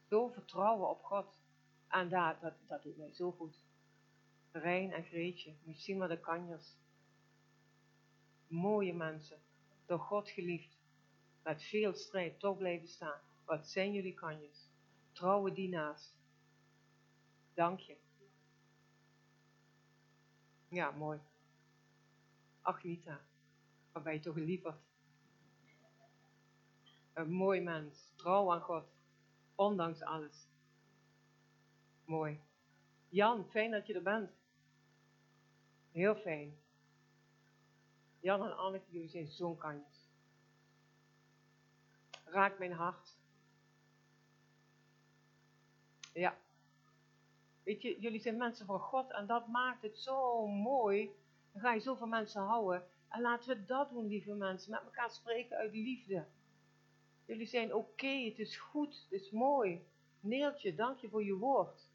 Zo 0.08 0.28
vertrouwen 0.28 0.88
op 0.88 1.02
God. 1.02 1.38
En 1.88 2.08
dat, 2.08 2.40
dat, 2.40 2.54
dat 2.66 2.82
doet 2.82 2.96
mij 2.96 3.12
zo 3.14 3.32
goed. 3.32 3.56
Rijn 4.52 4.92
en 4.92 5.04
Greetje, 5.04 5.54
wat 5.96 6.08
de 6.08 6.20
kanjers. 6.20 6.76
Mooie 8.46 8.94
mensen, 8.94 9.38
door 9.86 10.00
God 10.00 10.30
geliefd. 10.30 10.78
Met 11.42 11.62
veel 11.62 11.94
strijd 11.94 12.38
toch 12.38 12.56
blijven 12.56 12.88
staan. 12.88 13.20
Wat 13.44 13.68
zijn 13.68 13.92
jullie 13.92 14.14
kanjers? 14.14 14.68
Trouwe 15.12 15.52
dienaars. 15.52 16.12
Dank 17.54 17.80
je. 17.80 17.96
Ja, 20.68 20.90
mooi. 20.90 21.20
Agnita, 22.66 23.20
wat 23.92 24.02
ben 24.02 24.12
je 24.12 24.20
toch 24.20 24.36
lieverd. 24.36 24.80
Een 27.12 27.30
mooi 27.30 27.60
mens, 27.60 28.12
trouw 28.16 28.52
aan 28.52 28.60
God, 28.60 28.84
ondanks 29.54 30.02
alles. 30.02 30.48
Mooi. 32.04 32.40
Jan, 33.08 33.46
fijn 33.50 33.70
dat 33.70 33.86
je 33.86 33.94
er 33.94 34.02
bent. 34.02 34.30
Heel 35.92 36.14
fijn. 36.14 36.58
Jan 38.20 38.44
en 38.44 38.56
Anneke, 38.56 38.90
jullie 38.90 39.08
zijn 39.08 39.26
zo'n 39.26 39.56
kanjes. 39.56 40.10
Raakt 42.24 42.58
mijn 42.58 42.72
hart. 42.72 43.16
Ja. 46.12 46.38
Weet 47.62 47.82
je, 47.82 48.00
jullie 48.00 48.20
zijn 48.20 48.36
mensen 48.36 48.66
van 48.66 48.80
God 48.80 49.12
en 49.12 49.26
dat 49.26 49.48
maakt 49.48 49.82
het 49.82 49.98
zo 49.98 50.46
mooi. 50.46 51.24
Dan 51.56 51.64
ga 51.64 51.72
je 51.72 51.80
zoveel 51.80 52.06
mensen 52.06 52.42
houden. 52.42 52.84
En 53.08 53.20
laten 53.20 53.48
we 53.48 53.64
dat 53.64 53.90
doen, 53.90 54.06
lieve 54.06 54.34
mensen. 54.34 54.70
Met 54.70 54.82
elkaar 54.84 55.10
spreken 55.10 55.56
uit 55.56 55.72
liefde. 55.72 56.26
Jullie 57.24 57.46
zijn 57.46 57.74
oké, 57.74 58.06
het 58.06 58.38
is 58.38 58.56
goed, 58.56 59.06
het 59.10 59.20
is 59.20 59.30
mooi. 59.30 59.86
Neeltje, 60.20 60.74
dank 60.74 60.98
je 60.98 61.08
voor 61.08 61.24
je 61.24 61.34
woord. 61.34 61.88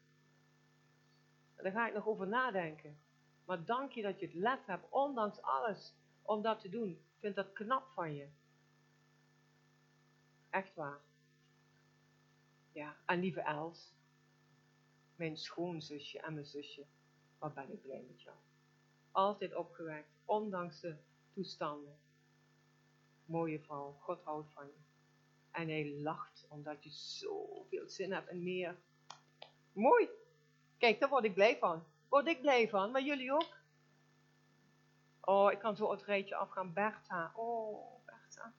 daar 1.56 1.72
ga 1.72 1.86
ik 1.86 1.94
nog 1.94 2.06
over 2.06 2.26
nadenken. 2.28 2.98
Maar 3.44 3.64
dank 3.64 3.92
je 3.92 4.02
dat 4.02 4.20
je 4.20 4.26
het 4.26 4.34
lef 4.34 4.64
hebt, 4.66 4.90
ondanks 4.90 5.42
alles, 5.42 5.94
om 6.22 6.42
dat 6.42 6.60
te 6.60 6.68
doen. 6.68 6.90
Ik 6.90 7.18
vind 7.18 7.34
dat 7.34 7.52
knap 7.52 7.86
van 7.94 8.14
je. 8.14 8.28
Echt 10.50 10.74
waar. 10.74 11.00
Ja, 12.72 12.96
en 13.06 13.20
lieve 13.20 13.40
Els, 13.40 13.94
mijn 15.16 15.36
schoonzusje 15.36 16.20
en 16.20 16.32
mijn 16.34 16.46
zusje, 16.46 16.86
wat 17.38 17.54
ben 17.54 17.72
ik 17.72 17.82
blij 17.82 18.04
met 18.08 18.22
jou. 18.22 18.36
Altijd 19.12 19.54
opgewekt, 19.54 20.08
ondanks 20.24 20.80
de 20.80 20.96
toestanden. 21.34 21.98
Mooie 23.24 23.60
vrouw, 23.60 23.96
God 24.00 24.22
houdt 24.22 24.52
van 24.52 24.66
je. 24.66 24.80
En 25.50 25.68
hij 25.68 26.00
lacht 26.00 26.46
omdat 26.48 26.84
je 26.84 26.90
zoveel 26.90 27.88
zin 27.88 28.12
hebt 28.12 28.28
en 28.28 28.42
meer. 28.42 28.76
Mooi. 29.72 30.08
Kijk, 30.78 31.00
daar 31.00 31.08
word 31.08 31.24
ik 31.24 31.34
blij 31.34 31.58
van. 31.58 31.84
Word 32.08 32.26
ik 32.26 32.40
blij 32.40 32.68
van, 32.68 32.90
maar 32.90 33.02
jullie 33.02 33.32
ook? 33.32 33.60
Oh, 35.20 35.52
ik 35.52 35.58
kan 35.58 35.76
zo 35.76 35.90
het 35.90 36.02
rijtje 36.02 36.36
afgaan. 36.36 36.72
Bertha. 36.72 37.32
Oh, 37.34 38.04
Bertha. 38.04 38.52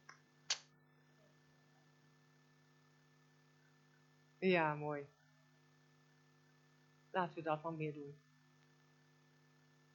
Ja, 4.39 4.75
mooi. 4.75 5.07
Laten 7.11 7.35
we 7.35 7.41
dat 7.41 7.63
maar 7.63 7.73
meer 7.73 7.93
doen. 7.93 8.21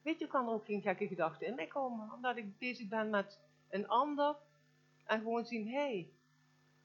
Weet 0.08 0.18
je, 0.18 0.26
kan 0.26 0.46
er 0.46 0.52
ook 0.52 0.64
geen 0.64 0.82
gekke 0.82 1.06
gedachten 1.06 1.46
in 1.46 1.54
mij 1.54 1.66
komen. 1.66 2.12
Omdat 2.12 2.36
ik 2.36 2.58
bezig 2.58 2.88
ben 2.88 3.10
met 3.10 3.40
een 3.68 3.88
ander. 3.88 4.36
En 5.04 5.18
gewoon 5.18 5.46
zien, 5.46 5.68
hé. 5.68 5.78
Hey, 5.78 6.12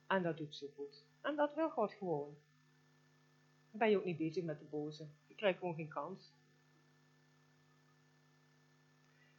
en 0.08 0.24
dat 0.24 0.38
doet 0.38 0.56
ze 0.56 0.72
goed. 0.76 1.06
En 1.22 1.36
dat 1.36 1.56
wil 1.56 1.70
God 1.70 1.94
gewoon. 1.94 2.38
Dan 3.70 3.80
ben 3.80 3.90
je 3.90 3.98
ook 3.98 4.06
niet 4.06 4.18
bezig 4.18 4.44
met 4.44 4.60
de 4.60 4.66
boze. 4.66 5.08
Je 5.28 5.36
krijgt 5.36 5.60
gewoon 5.60 5.76
geen 5.76 5.88
kans. 5.88 6.34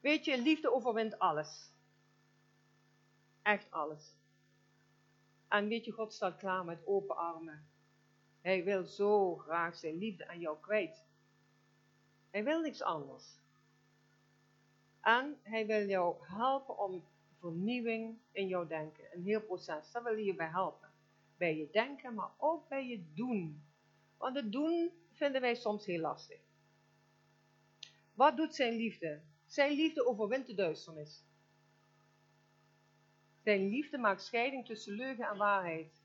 Weet 0.00 0.24
je, 0.24 0.42
liefde 0.42 0.72
overwint 0.72 1.18
alles. 1.18 1.70
Echt 3.42 3.70
alles. 3.70 4.16
En 5.48 5.68
weet 5.68 5.84
je, 5.84 5.92
God 5.92 6.12
staat 6.12 6.36
klaar 6.36 6.64
met 6.64 6.86
open 6.86 7.16
armen. 7.16 7.66
Hij 8.40 8.64
wil 8.64 8.84
zo 8.84 9.36
graag 9.36 9.76
zijn 9.76 9.98
liefde 9.98 10.28
aan 10.28 10.40
jou 10.40 10.58
kwijt. 10.60 11.04
Hij 12.30 12.44
wil 12.44 12.60
niks 12.60 12.82
anders. 12.82 13.42
En 15.04 15.38
hij 15.42 15.66
wil 15.66 15.86
jou 15.86 16.16
helpen 16.26 16.78
om 16.78 17.04
vernieuwing 17.38 18.18
in 18.32 18.48
jouw 18.48 18.66
denken. 18.66 19.04
Een 19.12 19.22
heel 19.22 19.40
proces. 19.40 19.92
Daar 19.92 20.02
wil 20.02 20.12
hij 20.12 20.24
je 20.24 20.34
bij 20.34 20.48
helpen. 20.48 20.90
Bij 21.36 21.56
je 21.56 21.70
denken, 21.70 22.14
maar 22.14 22.30
ook 22.38 22.68
bij 22.68 22.86
je 22.86 23.12
doen. 23.14 23.64
Want 24.16 24.36
het 24.36 24.52
doen 24.52 24.90
vinden 25.12 25.40
wij 25.40 25.54
soms 25.54 25.86
heel 25.86 26.00
lastig. 26.00 26.40
Wat 28.14 28.36
doet 28.36 28.54
zijn 28.54 28.74
liefde? 28.76 29.22
Zijn 29.46 29.72
liefde 29.72 30.06
overwint 30.06 30.46
de 30.46 30.54
duisternis. 30.54 31.24
Zijn 33.42 33.68
liefde 33.68 33.98
maakt 33.98 34.22
scheiding 34.22 34.66
tussen 34.66 34.94
leugen 34.94 35.28
en 35.28 35.36
waarheid. 35.36 36.02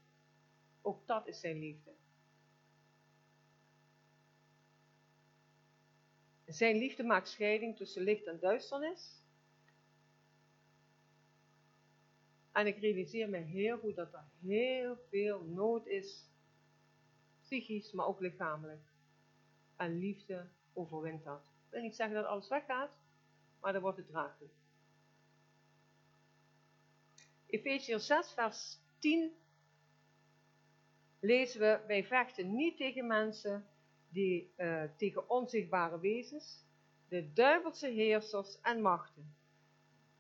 Ook 0.82 1.08
dat 1.08 1.28
is 1.28 1.40
zijn 1.40 1.60
liefde. 1.60 1.99
Zijn 6.50 6.78
liefde 6.78 7.04
maakt 7.04 7.28
scheiding 7.28 7.78
tussen 7.78 8.04
licht 8.04 8.26
en 8.26 8.40
duisternis. 8.40 9.24
En 12.52 12.68
ik 12.68 12.78
realiseer 12.78 13.30
me 13.30 13.38
heel 13.38 13.78
goed 13.78 13.96
dat 13.96 14.14
er 14.14 14.26
heel 14.42 14.98
veel 15.10 15.44
nood 15.44 15.88
is, 15.88 16.30
psychisch, 17.42 17.92
maar 17.92 18.06
ook 18.06 18.20
lichamelijk. 18.20 18.92
En 19.76 19.98
liefde 20.00 20.50
overwint 20.74 21.24
dat. 21.24 21.42
Ik 21.42 21.72
wil 21.72 21.82
niet 21.82 21.96
zeggen 21.96 22.16
dat 22.16 22.26
alles 22.26 22.48
weggaat, 22.48 22.92
maar 23.60 23.74
dan 23.74 23.82
wordt 23.82 23.98
het 23.98 24.08
draaglijk. 24.08 24.54
Efeziërs 27.46 28.06
6, 28.06 28.32
vers 28.32 28.78
10 29.00 29.32
lezen 31.20 31.60
we, 31.60 31.84
wij 31.88 32.04
vechten 32.04 32.56
niet 32.56 32.78
tegen 32.78 33.08
mensen 33.08 33.69
die 34.10 34.54
uh, 34.58 34.84
tegen 34.98 35.30
onzichtbare 35.30 36.00
wezens, 36.00 36.66
de 37.08 37.34
duivelse 37.34 37.88
heersers 37.88 38.60
en 38.62 38.82
machten, 38.82 39.36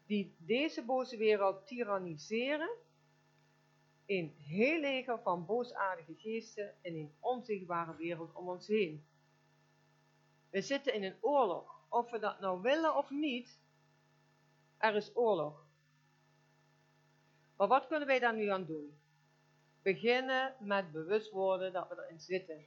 die 0.06 0.36
deze 0.38 0.86
boze 0.86 1.18
wereld 1.18 1.68
tyranniseren, 1.68 2.70
een 4.06 4.34
heel 4.38 4.80
leger 4.80 5.20
van 5.20 5.46
boosaardige 5.46 6.16
geesten 6.16 6.76
in 6.82 6.96
een 6.96 7.14
onzichtbare 7.20 7.96
wereld 7.96 8.34
om 8.34 8.50
ons 8.50 8.68
heen. 8.68 9.06
We 10.50 10.62
zitten 10.62 10.94
in 10.94 11.04
een 11.04 11.18
oorlog. 11.22 11.78
Of 11.90 12.10
we 12.12 12.20
dat 12.20 12.40
nou 12.40 12.62
willen 12.62 12.96
of 12.96 13.10
niet, 13.10 13.60
er 14.78 14.96
is 14.96 15.16
oorlog. 15.16 15.68
Maar 17.58 17.68
wat 17.68 17.88
kunnen 17.88 18.08
wij 18.08 18.20
daar 18.20 18.36
nu 18.36 18.48
aan 18.48 18.66
doen? 18.66 19.00
Beginnen 19.82 20.56
met 20.60 20.92
bewust 20.92 21.32
worden 21.32 21.74
dat 21.74 21.90
we 21.90 22.04
erin 22.04 22.20
zitten. 22.20 22.66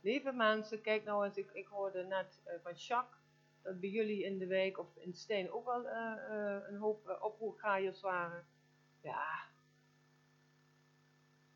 Lieve 0.00 0.32
mensen, 0.32 0.80
kijk 0.80 1.04
nou 1.04 1.24
eens, 1.24 1.36
ik, 1.36 1.50
ik 1.52 1.66
hoorde 1.66 2.04
net 2.04 2.40
uh, 2.46 2.52
van 2.62 2.74
Jacques 2.74 3.18
dat 3.62 3.80
bij 3.80 3.88
jullie 3.88 4.24
in 4.24 4.38
de 4.38 4.46
wijk 4.46 4.78
of 4.78 4.96
in 4.96 5.14
Steen 5.14 5.50
ook 5.50 5.64
wel 5.64 5.84
uh, 5.84 6.14
uh, 6.30 6.68
een 6.68 6.76
hoop 6.76 7.18
oproergaaiers 7.20 8.00
waren. 8.00 8.46
Ja, 9.00 9.48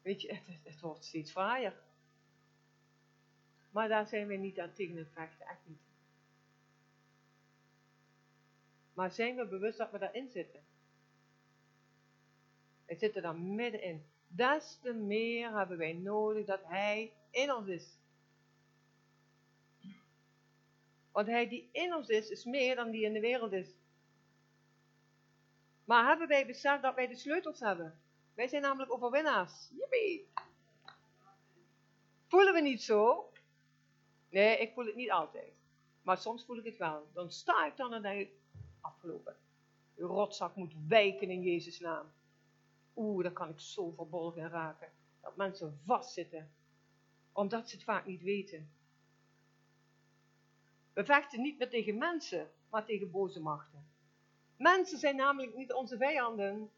weet 0.02 0.22
je, 0.22 0.34
het, 0.34 0.58
het, 0.64 0.80
wordt 0.80 1.04
steeds 1.04 1.30
fraaier. 1.30 1.80
Maar 3.70 3.88
daar 3.88 4.06
zijn 4.06 4.26
we 4.26 4.34
niet 4.34 4.60
aan 4.60 4.72
tegen 4.72 4.96
het 4.96 5.12
vechten, 5.12 5.46
echt 5.46 5.66
niet. 5.66 5.80
Maar 8.92 9.10
zijn 9.10 9.36
we 9.36 9.46
bewust 9.46 9.78
dat 9.78 9.90
we 9.90 9.98
daarin 9.98 10.28
zitten? 10.28 10.60
We 12.86 12.94
zitten 12.94 13.22
daar 13.22 13.36
middenin. 13.36 14.04
Des 14.26 14.78
te 14.82 14.92
meer 14.92 15.56
hebben 15.56 15.78
wij 15.78 15.92
nodig 15.92 16.46
dat 16.46 16.64
Hij 16.64 17.12
in 17.30 17.52
ons 17.52 17.68
is. 17.68 18.00
Want 21.12 21.26
hij 21.26 21.48
die 21.48 21.68
in 21.72 21.94
ons 21.94 22.08
is, 22.08 22.30
is 22.30 22.44
meer 22.44 22.76
dan 22.76 22.90
die 22.90 23.04
in 23.04 23.12
de 23.12 23.20
wereld 23.20 23.52
is. 23.52 23.74
Maar 25.84 26.06
hebben 26.06 26.28
wij 26.28 26.46
beseft 26.46 26.82
dat 26.82 26.94
wij 26.94 27.06
de 27.06 27.16
sleutels 27.16 27.60
hebben? 27.60 28.00
Wij 28.34 28.48
zijn 28.48 28.62
namelijk 28.62 28.92
overwinnaars. 28.92 29.70
Jippie! 29.70 30.32
Voelen 32.26 32.54
we 32.54 32.60
niet 32.60 32.82
zo? 32.82 33.30
Nee, 34.28 34.58
ik 34.58 34.72
voel 34.72 34.86
het 34.86 34.94
niet 34.94 35.10
altijd. 35.10 35.52
Maar 36.02 36.18
soms 36.18 36.44
voel 36.44 36.58
ik 36.58 36.64
het 36.64 36.76
wel. 36.76 37.08
Dan 37.12 37.30
sta 37.30 37.66
ik 37.66 37.76
dan 37.76 37.92
en 37.92 38.02
denk 38.02 38.20
ik, 38.20 38.32
afgelopen. 38.80 39.36
De 39.94 40.04
rotzak 40.04 40.56
moet 40.56 40.74
wijken 40.88 41.30
in 41.30 41.42
Jezus' 41.42 41.80
naam. 41.80 42.12
Oeh, 42.96 43.22
daar 43.22 43.32
kan 43.32 43.48
ik 43.48 43.60
zo 43.60 43.90
verbolgen 43.90 44.48
raken. 44.48 44.92
Dat 45.20 45.36
mensen 45.36 45.80
vastzitten. 45.84 46.52
Omdat 47.32 47.68
ze 47.68 47.74
het 47.74 47.84
vaak 47.84 48.06
niet 48.06 48.22
weten. 48.22 48.70
We 50.94 51.04
vechten 51.04 51.42
niet 51.42 51.58
meer 51.58 51.70
tegen 51.70 51.98
mensen, 51.98 52.50
maar 52.70 52.84
tegen 52.84 53.10
boze 53.10 53.40
machten. 53.40 53.86
Mensen 54.56 54.98
zijn 54.98 55.16
namelijk 55.16 55.54
niet 55.56 55.72
onze 55.72 55.96
vijanden. 55.96 56.70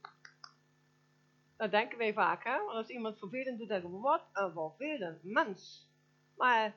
Dat 1.57 1.71
denken 1.71 1.99
wij 1.99 2.13
vaak, 2.13 2.45
hè? 2.45 2.59
Want 2.59 2.77
als 2.77 2.89
iemand 2.89 3.19
vervelend 3.19 3.59
doet, 3.59 3.69
denken 3.69 3.93
we, 3.93 3.99
wat 3.99 4.25
een 4.33 4.53
vervelend 4.53 5.23
mens. 5.23 5.89
Maar 6.37 6.75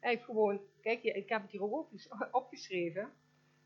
hij 0.00 0.10
heeft 0.10 0.24
gewoon, 0.24 0.60
kijk, 0.80 1.02
ik 1.02 1.28
heb 1.28 1.42
het 1.42 1.50
hier 1.50 1.62
ook 1.62 1.88
opgeschreven. 2.30 3.12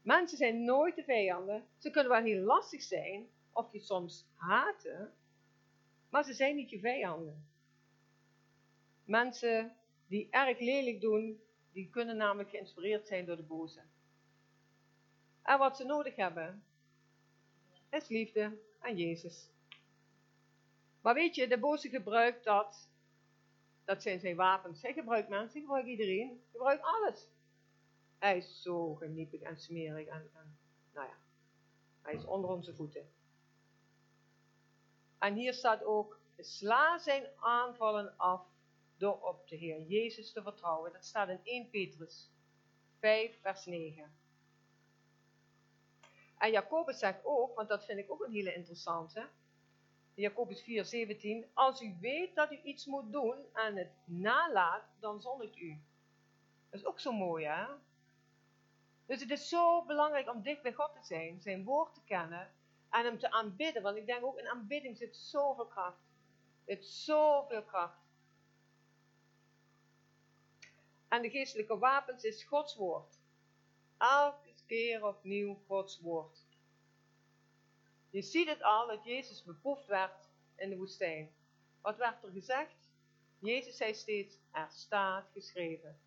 Mensen 0.03 0.39
zijn 0.39 0.65
nooit 0.65 0.97
de 0.97 1.05
vijanden. 1.05 1.65
Ze 1.79 1.91
kunnen 1.91 2.13
wel 2.13 2.23
heel 2.23 2.43
lastig 2.43 2.83
zijn, 2.83 3.27
of 3.53 3.73
je 3.73 3.81
soms 3.81 4.27
haten, 4.35 5.13
maar 6.11 6.25
ze 6.25 6.33
zijn 6.33 6.57
niet 6.57 6.71
je 6.71 6.79
vijanden. 6.79 7.49
Mensen 9.05 9.77
die 10.07 10.29
erg 10.31 10.59
lelijk 10.59 11.01
doen, 11.01 11.41
die 11.73 11.91
kunnen 11.91 12.17
namelijk 12.17 12.51
geïnspireerd 12.51 13.07
zijn 13.07 13.25
door 13.25 13.37
de 13.37 13.43
boze. 13.43 13.81
En 15.43 15.59
wat 15.59 15.77
ze 15.77 15.85
nodig 15.85 16.17
hebben, 16.17 16.65
is 17.91 18.09
liefde 18.09 18.59
aan 18.79 18.97
Jezus. 18.97 19.51
Maar 21.01 21.15
weet 21.15 21.35
je, 21.35 21.49
de 21.49 21.59
boze 21.59 21.89
gebruikt 21.89 22.45
dat. 22.45 22.89
Dat 23.85 24.03
zijn 24.03 24.21
zijn 24.21 24.37
wapens. 24.37 24.83
Hij 24.83 24.93
gebruikt 24.93 25.29
mensen, 25.29 25.53
hij 25.53 25.61
gebruikt 25.61 25.89
iedereen, 25.89 26.29
hij 26.29 26.51
gebruikt 26.53 26.83
alles. 26.83 27.29
Hij 28.19 28.37
is 28.37 28.63
zo 28.63 28.95
geniepig 28.95 29.41
en 29.41 29.59
smerig 29.59 30.07
en, 30.07 30.31
en 30.35 30.59
nou 30.93 31.07
ja, 31.07 31.17
hij 32.03 32.15
is 32.15 32.25
onder 32.25 32.51
onze 32.51 32.75
voeten. 32.75 33.11
En 35.19 35.35
hier 35.35 35.55
staat 35.55 35.85
ook, 35.85 36.21
sla 36.39 36.99
zijn 36.99 37.27
aanvallen 37.39 38.15
af 38.17 38.47
door 38.99 39.21
op 39.21 39.49
de 39.49 39.57
Heer 39.57 39.81
Jezus 39.81 40.33
te 40.33 40.43
vertrouwen. 40.43 40.93
Dat 40.93 41.05
staat 41.05 41.29
in 41.29 41.41
1 41.43 41.71
Petrus 41.71 42.31
5, 42.99 43.41
vers 43.41 43.65
9. 43.65 44.17
En 46.39 46.51
Jacobus 46.51 46.99
zegt 46.99 47.21
ook, 47.25 47.57
want 47.57 47.69
dat 47.69 47.85
vind 47.85 47.99
ik 47.99 48.11
ook 48.11 48.25
een 48.25 48.33
hele 48.33 48.55
interessante. 48.55 49.29
Jacobus 50.15 50.63
4, 50.63 50.85
17. 50.85 51.47
Als 51.55 51.83
u 51.83 51.97
weet 52.01 52.35
dat 52.35 52.53
u 52.53 52.61
iets 52.63 52.87
moet 52.87 53.13
doen 53.13 53.37
en 53.53 53.77
het 53.77 53.93
nalaat, 54.05 54.85
dan 55.01 55.21
zondigt 55.21 55.57
u. 55.57 55.81
Dat 56.71 56.81
is 56.81 56.87
ook 56.87 57.01
zo 57.01 57.13
mooi, 57.13 57.47
hè? 57.47 57.67
Dus 59.07 59.21
het 59.21 59.31
is 59.31 59.49
zo 59.49 59.85
belangrijk 59.85 60.31
om 60.31 60.43
dicht 60.43 60.63
bij 60.63 60.73
God 60.73 60.93
te 60.93 61.03
zijn, 61.03 61.41
zijn 61.41 61.65
woord 61.65 61.95
te 61.95 62.03
kennen 62.05 62.51
en 62.91 63.05
hem 63.05 63.19
te 63.19 63.31
aanbidden. 63.31 63.83
Want 63.83 63.97
ik 63.97 64.07
denk 64.07 64.25
ook 64.25 64.39
in 64.39 64.49
aanbidding 64.49 64.97
zit 64.97 65.17
zoveel 65.17 65.67
kracht. 65.67 66.03
Het 66.65 66.85
zoveel 66.85 67.63
kracht. 67.63 68.08
En 71.09 71.23
de 71.23 71.31
geestelijke 71.31 71.79
wapens 71.79 72.25
is 72.25 72.45
Gods 72.45 72.75
woord. 72.75 73.19
Elke 73.99 74.55
keer 74.67 75.07
opnieuw 75.07 75.59
Gods 75.67 76.01
woord. 76.01 76.47
Je 78.11 78.23
ziet 78.23 78.49
het 78.49 78.63
al 78.63 78.87
dat 78.87 79.05
Jezus 79.05 79.45
beproefd 79.45 79.87
werd 79.87 80.29
in 80.57 80.71
de 80.71 80.77
woestijn. 80.77 81.31
Wat 81.81 81.97
werd 81.97 82.23
er 82.23 82.31
gezegd? 82.31 82.89
Jezus 83.39 83.77
zei 83.77 83.95
steeds, 83.95 84.39
er 84.51 84.69
staat 84.71 85.31
geschreven. 85.33 86.01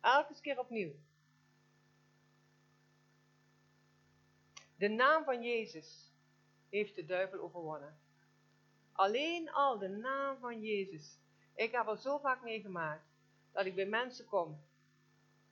Elke 0.00 0.40
keer 0.40 0.58
opnieuw. 0.58 0.92
De 4.76 4.88
naam 4.88 5.24
van 5.24 5.42
Jezus 5.42 6.12
heeft 6.68 6.94
de 6.94 7.04
duivel 7.04 7.40
overwonnen. 7.40 8.00
Alleen 8.92 9.50
al 9.50 9.78
de 9.78 9.88
naam 9.88 10.38
van 10.38 10.60
Jezus. 10.60 11.18
Ik 11.54 11.72
heb 11.72 11.88
er 11.88 11.98
zo 11.98 12.18
vaak 12.18 12.42
meegemaakt 12.42 13.10
dat 13.52 13.66
ik 13.66 13.74
bij 13.74 13.86
mensen 13.86 14.26
kom. 14.26 14.60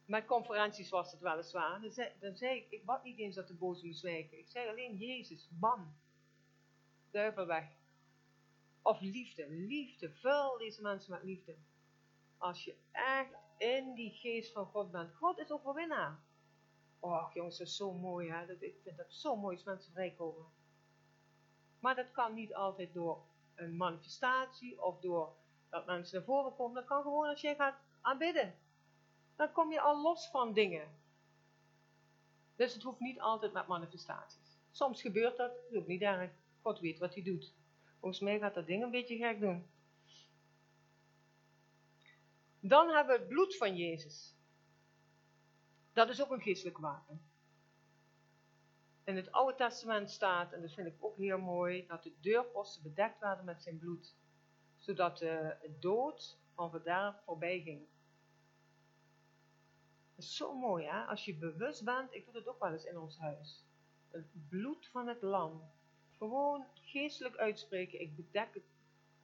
Met 0.05 0.27
conferenties 0.27 0.91
was 0.91 1.13
het 1.13 1.21
weliswaar. 1.21 1.81
Dan 1.81 1.91
zei, 1.91 2.13
dan 2.21 2.37
zei 2.37 2.57
ik, 2.57 2.71
ik 2.71 2.85
bad 2.85 3.05
niet 3.05 3.19
eens 3.19 3.35
dat 3.35 3.49
de 3.49 3.55
boze 3.55 3.87
moest 3.87 4.03
wijken. 4.03 4.39
Ik 4.39 4.49
zei 4.49 4.69
alleen 4.69 4.97
Jezus, 4.97 5.49
bam. 5.51 5.97
Duivel 7.11 7.47
weg. 7.47 7.69
Of 8.83 9.01
liefde, 9.01 9.51
liefde. 9.51 10.11
Vul 10.11 10.59
deze 10.59 10.83
mensen 10.83 11.13
met 11.13 11.23
liefde. 11.23 11.57
Als 12.39 12.65
je 12.65 12.77
echt 12.93 13.35
in 13.59 13.95
die 13.95 14.11
geest 14.11 14.53
van 14.53 14.67
God 14.67 14.91
bent. 14.91 15.15
God 15.15 15.39
is 15.39 15.51
overwinnaar. 15.51 16.19
Och 16.99 17.35
jongens, 17.35 17.59
dat 17.59 17.67
is 17.67 17.77
zo 17.77 17.93
mooi 17.93 18.31
hè. 18.31 18.47
Dat, 18.47 18.63
ik 18.63 18.81
vind 18.83 18.97
dat 18.97 19.13
zo 19.13 19.37
mooi 19.37 19.57
als 19.57 19.65
mensen 19.65 19.93
vrijkomen. 19.93 20.47
Maar 21.81 21.95
dat 21.95 22.11
kan 22.11 22.35
niet 22.35 22.55
altijd 22.55 22.93
door 22.93 23.25
een 23.55 23.77
manifestatie 23.77 24.83
of 24.83 25.01
door 25.01 25.37
dat 25.69 25.87
mensen 25.87 26.17
naar 26.17 26.27
voren 26.27 26.55
komen. 26.55 26.75
Dat 26.75 26.85
kan 26.85 27.03
gewoon 27.03 27.29
als 27.29 27.41
jij 27.41 27.55
gaat 27.55 27.79
aanbidden. 28.09 28.55
Dan 29.37 29.53
kom 29.53 29.73
je 29.73 29.81
al 29.81 30.03
los 30.03 30.31
van 30.31 30.53
dingen. 30.53 30.89
Dus 32.57 32.75
het 32.75 32.83
hoeft 32.83 33.01
niet 33.01 33.21
altijd 33.21 33.53
met 33.53 33.67
manifestaties. 33.67 34.59
Soms 34.71 35.01
gebeurt 35.01 35.37
dat, 35.37 35.51
dat 35.55 35.65
is 35.71 35.77
ook 35.77 35.87
niet 35.87 36.03
erg. 36.03 36.31
God 36.63 36.81
weet 36.81 36.99
wat 36.99 37.15
hij 37.15 37.23
doet. 37.23 37.55
Volgens 38.01 38.21
mij 38.21 38.39
gaat 38.39 38.55
dat 38.55 38.67
ding 38.67 38.83
een 38.83 38.91
beetje 38.91 39.17
gek 39.17 39.41
doen. 39.41 39.67
Dan 42.61 42.89
hebben 42.89 43.15
we 43.15 43.21
het 43.21 43.29
bloed 43.29 43.57
van 43.57 43.77
Jezus. 43.77 44.37
Dat 45.93 46.09
is 46.09 46.23
ook 46.23 46.31
een 46.31 46.41
geestelijk 46.41 46.79
wapen. 46.79 47.23
In 49.05 49.17
het 49.17 49.33
Oude 49.33 49.57
Testament 49.57 50.11
staat, 50.11 50.53
en 50.53 50.61
dat 50.61 50.73
vind 50.73 50.87
ik 50.87 51.05
ook 51.05 51.17
heel 51.17 51.39
mooi, 51.39 51.87
dat 51.87 52.03
de 52.03 52.13
deurposten 52.21 52.83
bedekt 52.83 53.21
werden 53.21 53.45
met 53.45 53.63
zijn 53.63 53.79
bloed. 53.79 54.17
Zodat 54.77 55.19
de 55.19 55.57
dood 55.79 56.39
van 56.55 56.71
verderf 56.71 57.17
voorbij 57.25 57.61
ging. 57.61 57.87
Is 60.19 60.37
zo 60.37 60.55
mooi, 60.55 60.87
hè? 60.87 61.05
Als 61.05 61.25
je 61.25 61.35
bewust 61.35 61.85
bent, 61.85 62.15
ik 62.15 62.25
doe 62.25 62.33
dat 62.35 62.47
ook 62.47 62.61
wel 62.61 62.73
eens 62.73 62.85
in 62.85 62.99
ons 62.99 63.19
huis. 63.19 63.65
Het 64.11 64.49
bloed 64.49 64.89
van 64.89 65.07
het 65.07 65.23
lam. 65.23 65.71
Gewoon 66.17 66.67
geestelijk 66.75 67.37
uitspreken. 67.37 68.01
Ik 68.01 68.17
bedek 68.17 68.61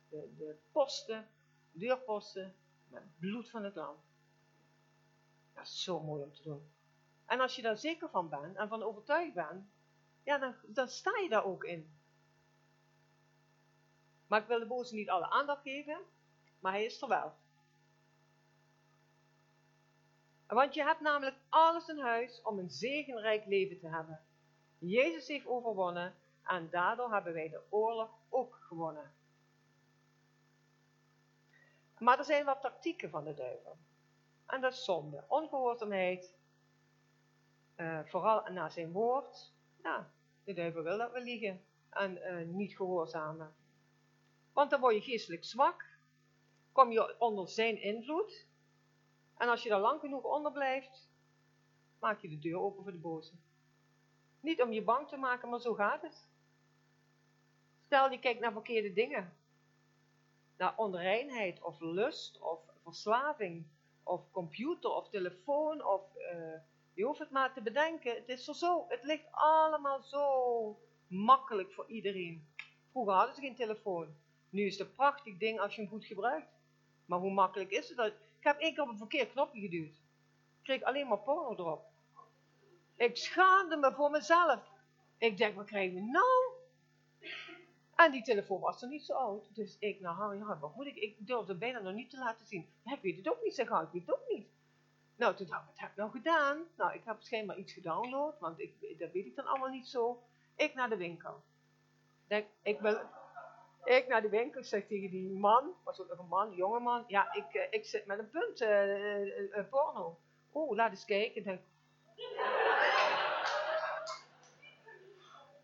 de, 0.08 0.34
de 0.36 0.56
posten, 0.72 1.28
deurposten, 1.72 2.54
met 2.88 3.02
bloed 3.18 3.50
van 3.50 3.64
het 3.64 3.74
lam. 3.74 3.96
Dat 5.54 5.64
is 5.64 5.82
zo 5.82 6.00
mooi 6.00 6.22
om 6.22 6.32
te 6.32 6.42
doen. 6.42 6.72
En 7.26 7.40
als 7.40 7.56
je 7.56 7.62
daar 7.62 7.78
zeker 7.78 8.10
van 8.10 8.28
bent 8.28 8.56
en 8.56 8.68
van 8.68 8.82
overtuigd 8.82 9.34
bent, 9.34 9.64
ja, 10.22 10.38
dan, 10.38 10.54
dan 10.66 10.88
sta 10.88 11.18
je 11.18 11.28
daar 11.28 11.44
ook 11.44 11.64
in. 11.64 11.94
Maar 14.26 14.40
ik 14.40 14.46
wil 14.46 14.58
de 14.58 14.66
boze 14.66 14.94
niet 14.94 15.10
alle 15.10 15.30
aandacht 15.30 15.62
geven, 15.62 15.98
maar 16.58 16.72
hij 16.72 16.84
is 16.84 17.02
er 17.02 17.08
wel. 17.08 17.34
Want 20.54 20.74
je 20.74 20.82
hebt 20.82 21.00
namelijk 21.00 21.36
alles 21.48 21.88
in 21.88 21.98
huis 21.98 22.42
om 22.42 22.58
een 22.58 22.70
zegenrijk 22.70 23.46
leven 23.46 23.78
te 23.78 23.88
hebben. 23.88 24.20
Jezus 24.78 25.28
heeft 25.28 25.46
overwonnen 25.46 26.14
en 26.42 26.70
daardoor 26.70 27.12
hebben 27.12 27.32
wij 27.32 27.48
de 27.48 27.60
oorlog 27.70 28.10
ook 28.28 28.58
gewonnen. 28.60 29.12
Maar 31.98 32.18
er 32.18 32.24
zijn 32.24 32.44
wat 32.44 32.60
tactieken 32.60 33.10
van 33.10 33.24
de 33.24 33.34
duivel. 33.34 33.76
En 34.46 34.60
dat 34.60 34.72
is 34.72 34.84
zonde. 34.84 35.24
Ongehoorzaamheid. 35.28 36.34
Uh, 37.76 38.00
vooral 38.04 38.50
naar 38.50 38.70
zijn 38.70 38.92
woord. 38.92 39.52
Ja, 39.82 40.10
de 40.44 40.52
duivel 40.52 40.82
wil 40.82 40.98
dat 40.98 41.12
we 41.12 41.20
liegen. 41.20 41.64
En 41.90 42.16
uh, 42.16 42.46
niet 42.46 42.76
gehoorzamen. 42.76 43.54
Want 44.52 44.70
dan 44.70 44.80
word 44.80 44.94
je 44.94 45.00
geestelijk 45.00 45.44
zwak. 45.44 45.84
Kom 46.72 46.92
je 46.92 47.18
onder 47.18 47.48
zijn 47.48 47.82
invloed. 47.82 48.46
En 49.44 49.50
als 49.50 49.62
je 49.62 49.68
daar 49.68 49.80
lang 49.80 50.00
genoeg 50.00 50.22
onder 50.22 50.52
blijft, 50.52 51.08
maak 51.98 52.20
je 52.20 52.28
de 52.28 52.38
deur 52.38 52.58
open 52.58 52.82
voor 52.82 52.92
de 52.92 52.98
boze. 52.98 53.32
Niet 54.40 54.62
om 54.62 54.72
je 54.72 54.82
bang 54.82 55.08
te 55.08 55.16
maken, 55.16 55.48
maar 55.48 55.60
zo 55.60 55.74
gaat 55.74 56.02
het. 56.02 56.28
Stel 57.86 58.10
je 58.10 58.18
kijkt 58.18 58.40
naar 58.40 58.52
verkeerde 58.52 58.92
dingen. 58.92 59.36
Naar 60.56 60.76
onreinheid 60.76 61.62
of 61.62 61.80
lust 61.80 62.40
of 62.40 62.60
verslaving 62.82 63.66
of 64.02 64.30
computer 64.30 64.90
of 64.90 65.08
telefoon 65.08 65.84
of 65.84 66.02
uh, 66.16 66.58
je 66.94 67.04
hoeft 67.04 67.18
het 67.18 67.30
maar 67.30 67.52
te 67.52 67.62
bedenken. 67.62 68.14
Het 68.14 68.28
is 68.28 68.44
zo, 68.44 68.84
het 68.88 69.02
ligt 69.02 69.26
allemaal 69.30 70.02
zo 70.02 70.78
makkelijk 71.06 71.72
voor 71.72 71.86
iedereen. 71.86 72.48
Vroeger 72.90 73.14
hadden 73.14 73.34
ze 73.34 73.40
geen 73.40 73.56
telefoon. 73.56 74.16
Nu 74.50 74.66
is 74.66 74.78
het 74.78 74.88
een 74.88 74.94
prachtig 74.94 75.36
ding 75.36 75.60
als 75.60 75.74
je 75.74 75.80
hem 75.80 75.90
goed 75.90 76.04
gebruikt. 76.04 76.52
Maar 77.04 77.18
hoe 77.18 77.32
makkelijk 77.32 77.70
is 77.70 77.88
het? 77.88 78.14
Ik 78.44 78.50
heb 78.50 78.60
één 78.60 78.74
keer 78.74 78.82
op 78.82 78.88
een 78.88 78.96
verkeerd 78.96 79.30
knopje 79.30 79.60
geduwd. 79.60 79.94
Ik 79.94 80.62
kreeg 80.62 80.82
alleen 80.82 81.08
maar 81.08 81.18
porno 81.18 81.50
erop. 81.50 81.84
Ik 82.96 83.16
schaamde 83.16 83.76
me 83.76 83.92
voor 83.92 84.10
mezelf. 84.10 84.60
Ik 85.18 85.36
denk, 85.36 85.56
wat 85.56 85.66
krijgen 85.66 85.94
we 85.94 86.00
nou? 86.00 86.52
En 87.94 88.12
die 88.12 88.22
telefoon 88.22 88.60
was 88.60 88.82
er 88.82 88.88
niet 88.88 89.04
zo 89.04 89.12
oud. 89.12 89.54
Dus 89.54 89.76
ik, 89.78 90.00
nou 90.00 90.36
ja, 90.36 90.58
wat 90.58 90.74
moet 90.74 90.86
ik? 90.86 90.96
Ik 90.96 91.16
durfde 91.18 91.54
bijna 91.54 91.80
nog 91.80 91.94
niet 91.94 92.10
te 92.10 92.18
laten 92.18 92.46
zien. 92.46 92.68
Ik 92.84 93.02
weet 93.02 93.16
het 93.16 93.28
ook 93.28 93.42
niet, 93.42 93.54
zeg 93.54 93.66
ik 93.66 93.88
weet 93.92 94.06
het 94.06 94.14
ook 94.14 94.28
niet. 94.28 94.48
Nou, 95.16 95.34
toen 95.34 95.46
dacht 95.46 95.62
ik, 95.62 95.68
wat 95.68 95.78
heb 95.78 95.90
ik 95.90 95.96
nou 95.96 96.10
gedaan? 96.10 96.62
Nou, 96.76 96.94
ik 96.94 97.04
heb 97.04 97.22
schijnbaar 97.22 97.58
iets 97.58 97.72
gedownload, 97.72 98.38
want 98.38 98.60
ik, 98.60 98.98
dat 98.98 99.12
weet 99.12 99.26
ik 99.26 99.36
dan 99.36 99.46
allemaal 99.46 99.68
niet 99.68 99.88
zo. 99.88 100.22
Ik 100.56 100.74
naar 100.74 100.88
de 100.88 100.96
winkel. 100.96 101.42
Denk, 102.26 102.46
ik 102.62 102.80
wil, 102.80 103.00
ik 103.84 104.08
naar 104.08 104.22
de 104.22 104.28
winkel, 104.28 104.64
zeg 104.64 104.86
tegen 104.86 105.10
die 105.10 105.30
man, 105.30 105.72
was 105.84 106.00
ook 106.00 106.08
nog 106.08 106.18
een 106.18 106.28
man, 106.28 106.48
een 106.48 106.54
jonge 106.54 106.80
man. 106.80 107.04
Ja, 107.06 107.32
ik, 107.32 107.54
uh, 107.54 107.62
ik 107.70 107.84
zit 107.84 108.06
met 108.06 108.18
een 108.18 108.30
punt 108.30 108.60
uh, 108.60 109.70
porno. 109.70 110.18
Oeh, 110.54 110.76
laat 110.76 110.90
eens 110.90 111.04
kijken. 111.04 111.42
Denk, 111.42 111.60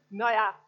nou 0.06 0.32
ja, 0.32 0.60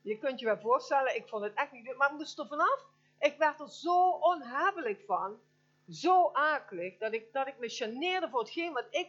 je 0.00 0.18
kunt 0.18 0.40
je 0.40 0.46
wel 0.46 0.58
voorstellen, 0.58 1.16
ik 1.16 1.28
vond 1.28 1.44
het 1.44 1.54
echt 1.54 1.72
niet 1.72 1.84
leuk, 1.84 1.96
maar 1.96 2.10
ik 2.10 2.16
moest 2.16 2.38
er 2.38 2.46
vanaf. 2.46 2.86
Ik 3.18 3.36
werd 3.36 3.60
er 3.60 3.68
zo 3.68 4.10
onhebbelijk 4.10 5.02
van, 5.06 5.40
zo 5.88 6.30
akelig, 6.32 6.98
dat 6.98 7.12
ik, 7.12 7.32
dat 7.32 7.46
ik 7.46 7.58
me 7.58 7.68
chaneerde 7.68 8.28
voor 8.28 8.40
hetgeen 8.40 8.72
wat 8.72 8.86
ik, 8.90 9.08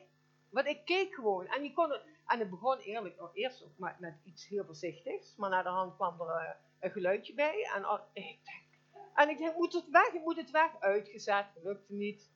wat 0.56 0.66
ik 0.66 0.86
keek 0.86 1.14
gewoon. 1.14 1.48
En, 1.48 1.64
je 1.64 1.74
kon, 1.74 1.92
en 2.26 2.40
het 2.40 2.50
begon 2.50 2.78
eerlijk, 2.78 3.22
eerst 3.34 3.64
ook 3.64 3.78
met, 3.78 4.00
met 4.00 4.16
iets 4.24 4.48
heel 4.48 4.66
voorzichtigs, 4.66 5.36
maar 5.36 5.50
naar 5.50 5.64
de 5.64 5.70
hand 5.70 5.96
kwam 5.96 6.22
er 6.22 6.28
uh, 6.28 6.50
een 6.80 6.92
geluidje 6.92 7.34
bij. 7.34 7.70
En 7.74 7.86
ik 8.14 8.14
denk, 8.14 8.74
en 9.16 9.30
ik 9.30 9.56
moet 9.58 9.74
het 9.74 9.90
weg, 9.90 10.14
ik 10.14 10.24
moet 10.24 10.36
het 10.38 10.52
weg. 10.52 10.80
Uitgezet, 10.80 11.46
lukte 11.64 11.94
niet. 11.94 12.32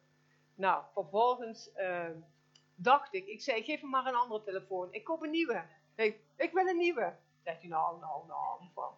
Nou, 0.55 0.83
vervolgens 0.93 1.69
uh, 1.75 2.09
dacht 2.75 3.13
ik, 3.13 3.27
ik 3.27 3.41
zei, 3.41 3.63
geef 3.63 3.81
me 3.81 3.87
maar 3.87 4.05
een 4.05 4.15
andere 4.15 4.43
telefoon. 4.43 4.93
Ik 4.93 5.03
koop 5.03 5.21
een 5.21 5.31
nieuwe. 5.31 5.65
Ik, 5.95 6.19
ik 6.35 6.51
wil 6.51 6.67
een 6.67 6.77
nieuwe. 6.77 7.15
Zegt 7.43 7.59
hij, 7.59 7.69
nou, 7.69 7.99
nou, 7.99 8.27
nou, 8.27 8.61
van. 8.73 8.93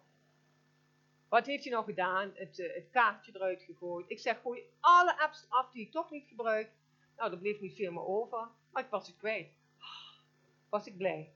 Wat 1.28 1.46
heeft 1.46 1.64
hij 1.64 1.72
nou 1.72 1.84
gedaan? 1.84 2.32
Het, 2.34 2.58
uh, 2.58 2.74
het, 2.74 2.90
kaartje 2.90 3.32
eruit 3.34 3.62
gegooid. 3.62 4.10
Ik 4.10 4.18
zeg, 4.18 4.40
gooi 4.40 4.62
alle 4.80 5.18
apps 5.18 5.46
af 5.48 5.70
die 5.70 5.86
ik 5.86 5.92
toch 5.92 6.10
niet 6.10 6.28
gebruik. 6.28 6.70
Nou, 7.16 7.32
er 7.32 7.38
bleef 7.38 7.60
niet 7.60 7.74
veel 7.74 7.92
meer 7.92 8.06
over. 8.06 8.48
Maar 8.72 8.82
ik 8.82 8.90
was 8.90 9.06
het 9.06 9.16
kwijt. 9.16 9.48
Was 10.68 10.86
ik 10.86 10.96
blij. 10.96 11.32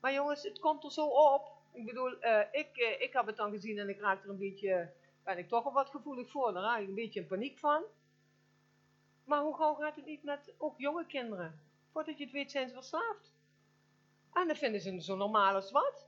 Maar 0.00 0.12
jongens, 0.12 0.42
het 0.42 0.58
komt 0.58 0.84
er 0.84 0.92
zo 0.92 1.06
op. 1.06 1.56
Ik 1.72 1.84
bedoel, 1.84 2.24
uh, 2.24 2.40
ik, 2.50 2.76
uh, 2.76 3.00
ik 3.00 3.12
heb 3.12 3.26
het 3.26 3.36
dan 3.36 3.50
gezien 3.50 3.78
en 3.78 3.88
ik 3.88 4.00
raak 4.00 4.24
er 4.24 4.30
een 4.30 4.38
beetje, 4.38 4.92
ben 5.22 5.38
ik 5.38 5.48
toch 5.48 5.64
al 5.64 5.72
wat 5.72 5.88
gevoelig 5.88 6.30
voor. 6.30 6.52
Daar 6.52 6.62
raak 6.62 6.80
ik 6.80 6.88
een 6.88 6.94
beetje 6.94 7.20
in 7.20 7.26
paniek 7.26 7.58
van. 7.58 7.82
Maar 9.24 9.42
hoe 9.42 9.56
gauw 9.56 9.74
gaat 9.74 9.96
het 9.96 10.06
niet 10.06 10.22
met 10.22 10.54
ook 10.58 10.78
jonge 10.78 11.06
kinderen? 11.06 11.60
Voordat 11.92 12.18
je 12.18 12.24
het 12.24 12.32
weet 12.32 12.50
zijn 12.50 12.68
ze 12.68 12.74
verslaafd. 12.74 13.32
En 14.32 14.46
dan 14.46 14.56
vinden 14.56 14.80
ze 14.80 15.02
zo 15.02 15.16
normaal 15.16 15.54
als 15.54 15.70
wat. 15.70 16.06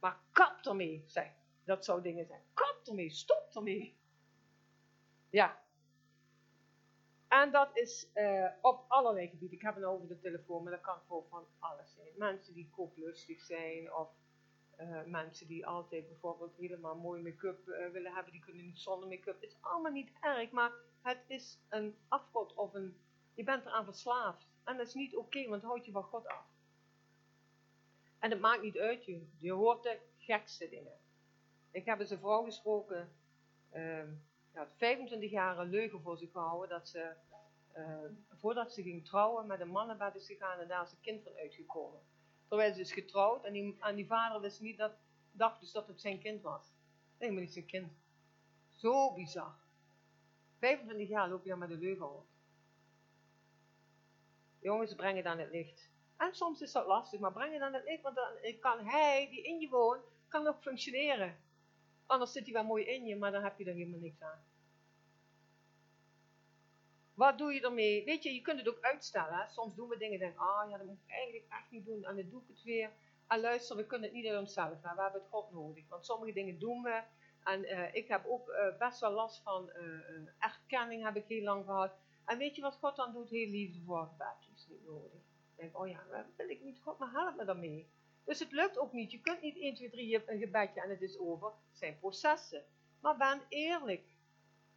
Maar 0.00 0.20
kap 0.32 0.66
ermee, 0.66 1.04
zeg. 1.06 1.30
Dat 1.64 1.84
zou 1.84 2.02
dingen 2.02 2.26
zijn. 2.26 2.42
Kap 2.54 2.80
ermee, 2.84 3.10
stop 3.10 3.50
ermee. 3.54 3.96
Ja. 5.30 5.62
En 7.28 7.50
dat 7.50 7.76
is 7.76 8.10
uh, 8.14 8.46
op 8.60 8.84
allerlei 8.88 9.28
gebieden. 9.28 9.58
Ik 9.58 9.64
heb 9.64 9.74
het 9.74 9.84
over 9.84 10.08
de 10.08 10.18
telefoon, 10.18 10.62
maar 10.62 10.72
dat 10.72 10.80
kan 10.80 11.00
voor 11.06 11.24
van 11.28 11.46
alles 11.58 11.94
zijn. 11.94 12.12
Mensen 12.16 12.54
die 12.54 12.70
kooplustig 12.70 13.40
zijn, 13.40 13.94
of 13.94 14.10
uh, 14.80 15.04
mensen 15.04 15.46
die 15.46 15.66
altijd 15.66 16.08
bijvoorbeeld 16.08 16.56
helemaal 16.56 16.96
mooi 16.96 17.22
make-up 17.22 17.68
uh, 17.68 17.88
willen 17.90 18.14
hebben, 18.14 18.32
die 18.32 18.44
kunnen 18.44 18.64
niet 18.64 18.78
zonder 18.78 19.08
make-up. 19.08 19.40
Het 19.40 19.50
is 19.50 19.58
allemaal 19.60 19.92
niet 19.92 20.12
erg, 20.20 20.50
maar 20.50 20.72
het 21.02 21.24
is 21.26 21.58
een 21.68 21.96
afgod 22.08 22.54
of 22.54 22.74
een. 22.74 22.96
Je 23.34 23.44
bent 23.44 23.66
eraan 23.66 23.84
verslaafd. 23.84 24.48
En 24.64 24.76
dat 24.76 24.86
is 24.86 24.94
niet 24.94 25.16
oké, 25.16 25.42
want 25.42 25.54
het 25.54 25.70
houdt 25.70 25.86
je 25.86 25.92
van 25.92 26.02
God 26.02 26.26
af. 26.26 26.46
En 28.18 28.30
het 28.30 28.40
maakt 28.40 28.62
niet 28.62 28.78
uit, 28.78 29.04
je, 29.04 29.26
je 29.38 29.52
hoort 29.52 29.82
de 29.82 29.98
gekste 30.18 30.68
dingen. 30.68 30.98
Ik 31.70 31.84
heb 31.84 32.00
eens 32.00 32.10
een 32.10 32.18
vrouw 32.18 32.44
gesproken, 32.44 33.12
uh, 33.74 34.02
had 34.58 34.74
25 34.76 35.30
jaar 35.30 35.58
een 35.58 35.70
leugen 35.70 36.00
voor 36.00 36.16
zich 36.16 36.30
gehouden, 36.30 36.68
dat 36.68 36.88
ze, 36.88 37.12
uh, 37.76 37.98
voordat 38.30 38.72
ze 38.72 38.82
ging 38.82 39.04
trouwen, 39.04 39.46
met 39.46 39.60
een 39.60 39.68
man 39.68 40.14
is 40.14 40.26
gegaan 40.26 40.58
en 40.58 40.68
daar 40.68 40.82
is 40.82 40.92
een 40.92 41.00
kind 41.00 41.22
van 41.22 41.32
uitgekomen. 41.36 42.00
Terwijl 42.48 42.74
ze 42.74 42.80
is 42.80 42.92
getrouwd 42.92 43.44
en 43.44 43.52
die, 43.52 43.76
en 43.80 43.94
die 43.94 44.06
vader 44.06 44.40
wist 44.40 44.60
niet 44.60 44.78
dat, 44.78 44.92
dacht 45.32 45.60
dus 45.60 45.72
dat 45.72 45.86
het 45.86 46.00
zijn 46.00 46.20
kind 46.20 46.42
was. 46.42 46.72
Nee, 47.18 47.30
maar 47.30 47.40
niet 47.40 47.52
zijn 47.52 47.66
kind. 47.66 47.92
Zo 48.68 49.14
bizar. 49.14 49.54
25 50.58 51.08
jaar 51.08 51.28
loop 51.28 51.42
je 51.42 51.48
dan 51.48 51.58
met 51.58 51.70
een 51.70 51.78
leugen 51.78 52.06
rond. 52.06 52.28
Jongens, 54.60 54.94
breng 54.94 55.16
het 55.16 55.26
aan 55.26 55.38
het 55.38 55.50
licht. 55.50 55.90
En 56.16 56.34
soms 56.34 56.60
is 56.60 56.72
dat 56.72 56.86
lastig, 56.86 57.20
maar 57.20 57.32
breng 57.32 57.52
het 57.52 57.62
aan 57.62 57.74
het 57.74 57.84
licht, 57.84 58.02
want 58.02 58.16
dan 58.16 58.58
kan 58.60 58.86
hij, 58.86 59.28
die 59.30 59.42
in 59.42 59.60
je 59.60 59.68
woont, 59.68 60.02
kan 60.28 60.46
ook 60.46 60.62
functioneren. 60.62 61.38
Anders 62.08 62.32
zit 62.32 62.44
hij 62.44 62.52
wel 62.52 62.64
mooi 62.64 62.84
in 62.84 63.04
je, 63.06 63.16
maar 63.16 63.32
dan 63.32 63.42
heb 63.42 63.58
je 63.58 63.64
er 63.64 63.74
helemaal 63.74 64.00
niks 64.00 64.22
aan. 64.22 64.44
Wat 67.14 67.38
doe 67.38 67.52
je 67.52 67.60
ermee? 67.60 68.04
Weet 68.04 68.22
je, 68.22 68.34
je 68.34 68.40
kunt 68.40 68.58
het 68.58 68.68
ook 68.68 68.80
uitstellen. 68.80 69.50
Soms 69.50 69.74
doen 69.74 69.88
we 69.88 69.96
dingen 69.96 70.14
en 70.14 70.18
denken, 70.18 70.40
ah 70.40 70.70
ja, 70.70 70.76
dat 70.76 70.86
moet 70.86 71.00
ik 71.06 71.10
eigenlijk 71.10 71.44
echt 71.48 71.70
niet 71.70 71.84
doen. 71.84 72.04
En 72.04 72.16
dan 72.16 72.28
doe 72.28 72.42
ik 72.42 72.48
het 72.48 72.62
weer. 72.62 72.90
En 73.26 73.40
luister, 73.40 73.76
we 73.76 73.86
kunnen 73.86 74.08
het 74.08 74.16
niet 74.16 74.26
uit 74.26 74.38
onszelf. 74.38 74.82
Hè. 74.82 74.94
We 74.94 75.02
hebben 75.02 75.20
het 75.20 75.30
God 75.30 75.52
nodig. 75.52 75.88
Want 75.88 76.04
sommige 76.04 76.32
dingen 76.32 76.58
doen 76.58 76.82
we. 76.82 77.02
En 77.44 77.64
uh, 77.64 77.94
ik 77.94 78.08
heb 78.08 78.26
ook 78.26 78.48
uh, 78.48 78.78
best 78.78 79.00
wel 79.00 79.12
last 79.12 79.42
van 79.42 79.70
uh, 79.76 80.28
erkenning, 80.38 81.04
heb 81.04 81.16
ik 81.16 81.24
heel 81.26 81.42
lang 81.42 81.64
gehad. 81.64 81.92
En 82.24 82.38
weet 82.38 82.56
je 82.56 82.62
wat 82.62 82.74
God 82.74 82.96
dan 82.96 83.12
doet? 83.12 83.30
Heel 83.30 83.50
liefdevol 83.50 84.06
gebed 84.06 84.48
is 84.54 84.66
niet 84.68 84.86
nodig. 84.86 85.12
Ik 85.12 85.56
denk, 85.56 85.78
oh 85.78 85.88
ja, 85.88 86.04
dat 86.10 86.24
wil 86.36 86.48
ik 86.48 86.62
niet. 86.62 86.80
God, 86.80 86.98
maar 86.98 87.12
help 87.12 87.36
me 87.36 87.44
daarmee. 87.44 87.88
Dus 88.28 88.38
het 88.38 88.52
lukt 88.52 88.78
ook 88.78 88.92
niet. 88.92 89.10
Je 89.10 89.20
kunt 89.20 89.40
niet 89.40 89.56
1, 89.56 89.74
2, 89.74 89.90
3 89.90 90.30
een 90.30 90.38
gebedje 90.38 90.80
en 90.80 90.90
het 90.90 91.02
is 91.02 91.18
over. 91.18 91.46
Het 91.46 91.78
zijn 91.78 91.98
processen. 91.98 92.64
Maar 93.00 93.16
ben 93.16 93.40
eerlijk. 93.48 94.04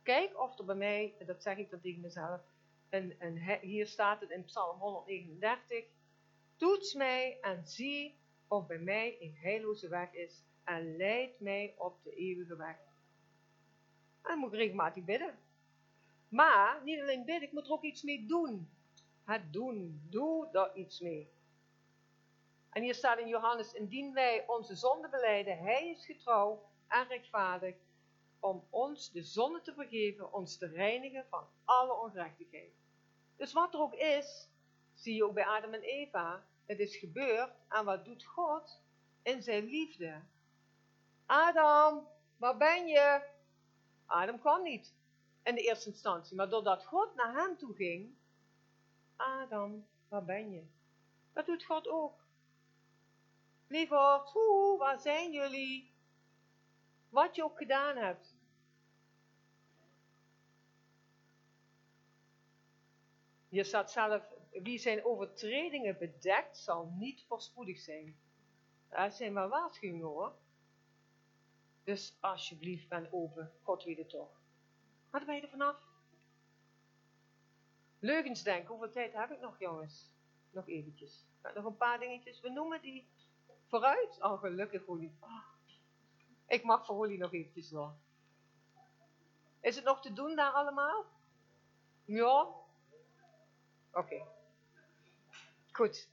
Kijk 0.04 0.40
of 0.40 0.60
er 0.60 0.66
bij 0.66 0.76
mij, 0.76 1.16
en 1.20 1.26
dat 1.26 1.44
zeg 1.44 1.58
ik 1.58 1.70
dan 1.70 1.82
tegen 1.82 2.02
mezelf, 2.02 2.42
en, 2.90 3.20
en 3.20 3.60
hier 3.62 3.88
staat 3.88 4.22
het 4.22 4.30
in 4.30 4.44
Psalm 4.44 4.80
139. 4.80 5.86
Toets 6.56 6.94
mij 6.94 7.38
en 7.42 7.68
zie 7.68 8.16
of 8.48 8.68
bij 8.68 8.80
mij 8.80 9.18
een 9.20 9.36
heilloze 9.36 9.88
weg 9.88 10.14
is 10.14 10.44
en 10.64 10.98
leid 10.98 11.40
mij 11.40 11.74
op 11.78 12.04
de 12.04 12.16
eeuwige 12.16 12.56
weg. 12.56 12.76
En 14.22 14.30
dan 14.30 14.38
moet 14.38 14.54
ik 14.54 14.60
regelmatig 14.60 15.04
bidden. 15.04 15.40
Maar 16.28 16.82
niet 16.84 17.00
alleen 17.00 17.26
bidden, 17.26 17.48
ik 17.48 17.54
moet 17.54 17.66
er 17.66 17.72
ook 17.72 17.84
iets 17.84 18.04
mee 18.04 18.26
doen. 18.26 18.70
Het 19.24 19.54
doen, 19.54 20.02
doe 20.10 20.50
er 20.52 20.76
iets 20.76 21.00
mee. 21.00 21.32
En 22.72 22.82
hier 22.82 22.96
staat 22.96 23.18
in 23.20 23.28
Johannes, 23.28 23.74
indien 23.74 24.14
wij 24.14 24.48
onze 24.48 24.76
zonde 24.76 25.10
beleiden, 25.10 25.58
hij 25.58 25.90
is 25.90 26.06
getrouw 26.06 26.70
en 26.88 27.08
rechtvaardig 27.08 27.76
om 28.40 28.68
ons 28.70 29.12
de 29.12 29.24
zonde 29.24 29.62
te 29.62 29.74
vergeven, 29.74 30.34
ons 30.34 30.58
te 30.58 30.68
reinigen 30.68 31.26
van 31.30 31.48
alle 31.66 31.94
ongerechtigheid. 31.94 32.72
Dus 33.36 33.54
wat 33.54 33.74
er 33.74 33.80
ook 33.80 33.94
is, 33.94 34.50
zie 34.94 35.16
je 35.16 35.26
ook 35.26 35.34
bij 35.34 35.46
Adam 35.46 35.74
en 35.74 35.82
Eva, 35.82 36.46
het 36.66 36.80
is 36.80 36.96
gebeurd 36.96 37.52
en 37.70 37.86
wat 37.86 38.06
doet 38.06 38.24
God 38.24 38.82
in 39.22 39.44
zijn 39.44 39.66
liefde? 39.66 40.22
Adam, 41.26 42.08
waar 42.38 42.58
ben 42.58 42.88
je? 42.88 43.22
Adam 44.06 44.40
kwam 44.40 44.64
niet 44.64 44.94
in 45.44 45.56
de 45.56 45.62
eerste 45.62 45.90
instantie, 45.90 46.36
maar 46.36 46.50
doordat 46.50 46.86
God 46.86 47.16
naar 47.16 47.34
hem 47.34 47.58
toe 47.58 47.76
ging, 47.76 48.16
Adam, 49.16 49.88
waar 50.08 50.26
ben 50.26 50.52
je? 50.52 50.64
Dat 51.34 51.46
doet 51.46 51.64
God 51.64 51.88
ook. 51.88 52.21
Lieverd, 53.72 54.30
hoe, 54.30 54.78
waar 54.78 55.00
zijn 55.00 55.32
jullie? 55.32 55.94
Wat 57.10 57.36
je 57.36 57.44
ook 57.44 57.58
gedaan 57.58 57.98
hebt. 57.98 58.36
Hier 63.50 63.66
staat 63.66 63.92
zelf, 63.92 64.24
wie 64.52 64.80
zijn 64.80 65.06
overtredingen 65.06 65.98
bedekt, 65.98 66.58
zal 66.58 66.86
niet 66.98 67.24
voorspoedig 67.28 67.80
zijn. 67.80 68.20
Dat 68.90 69.14
zijn 69.14 69.34
maar 69.34 69.50
waarschuwingen 69.50 70.06
hoor. 70.06 70.36
Dus 71.84 72.18
alsjeblieft 72.20 72.88
ben 72.88 73.14
open, 73.14 73.52
God 73.62 73.84
weet 73.84 73.98
het 73.98 74.10
toch. 74.10 74.42
Maar 75.12 75.26
ben 75.26 75.36
je 75.36 75.42
er 75.42 75.50
vanaf? 75.50 75.78
Leugens 78.00 78.44
denken, 78.44 78.70
hoeveel 78.70 78.92
tijd 78.92 79.14
heb 79.14 79.32
ik 79.32 79.40
nog 79.40 79.60
jongens? 79.60 80.14
Nog 80.50 80.68
eventjes. 80.68 81.26
Nog 81.56 81.66
een 81.66 81.78
paar 81.78 82.00
dingetjes. 82.00 82.42
We 82.42 82.50
noemen 82.50 82.82
die 82.82 83.08
vooruit. 83.72 84.18
Oh 84.22 84.40
gelukkig 84.40 84.86
Holly. 84.86 85.12
Oh. 85.20 85.46
Ik 86.48 86.64
mag 86.64 86.86
voor 86.86 86.96
Holly 86.96 87.18
nog 87.18 87.34
eventjes 87.34 87.70
door. 87.70 87.94
Is 89.60 89.76
het 89.76 89.86
nog 89.86 90.02
te 90.02 90.14
doen 90.14 90.36
daar 90.36 90.52
allemaal? 90.52 91.06
Ja? 92.06 92.48
Oké. 93.92 94.28
Goed. 95.72 96.10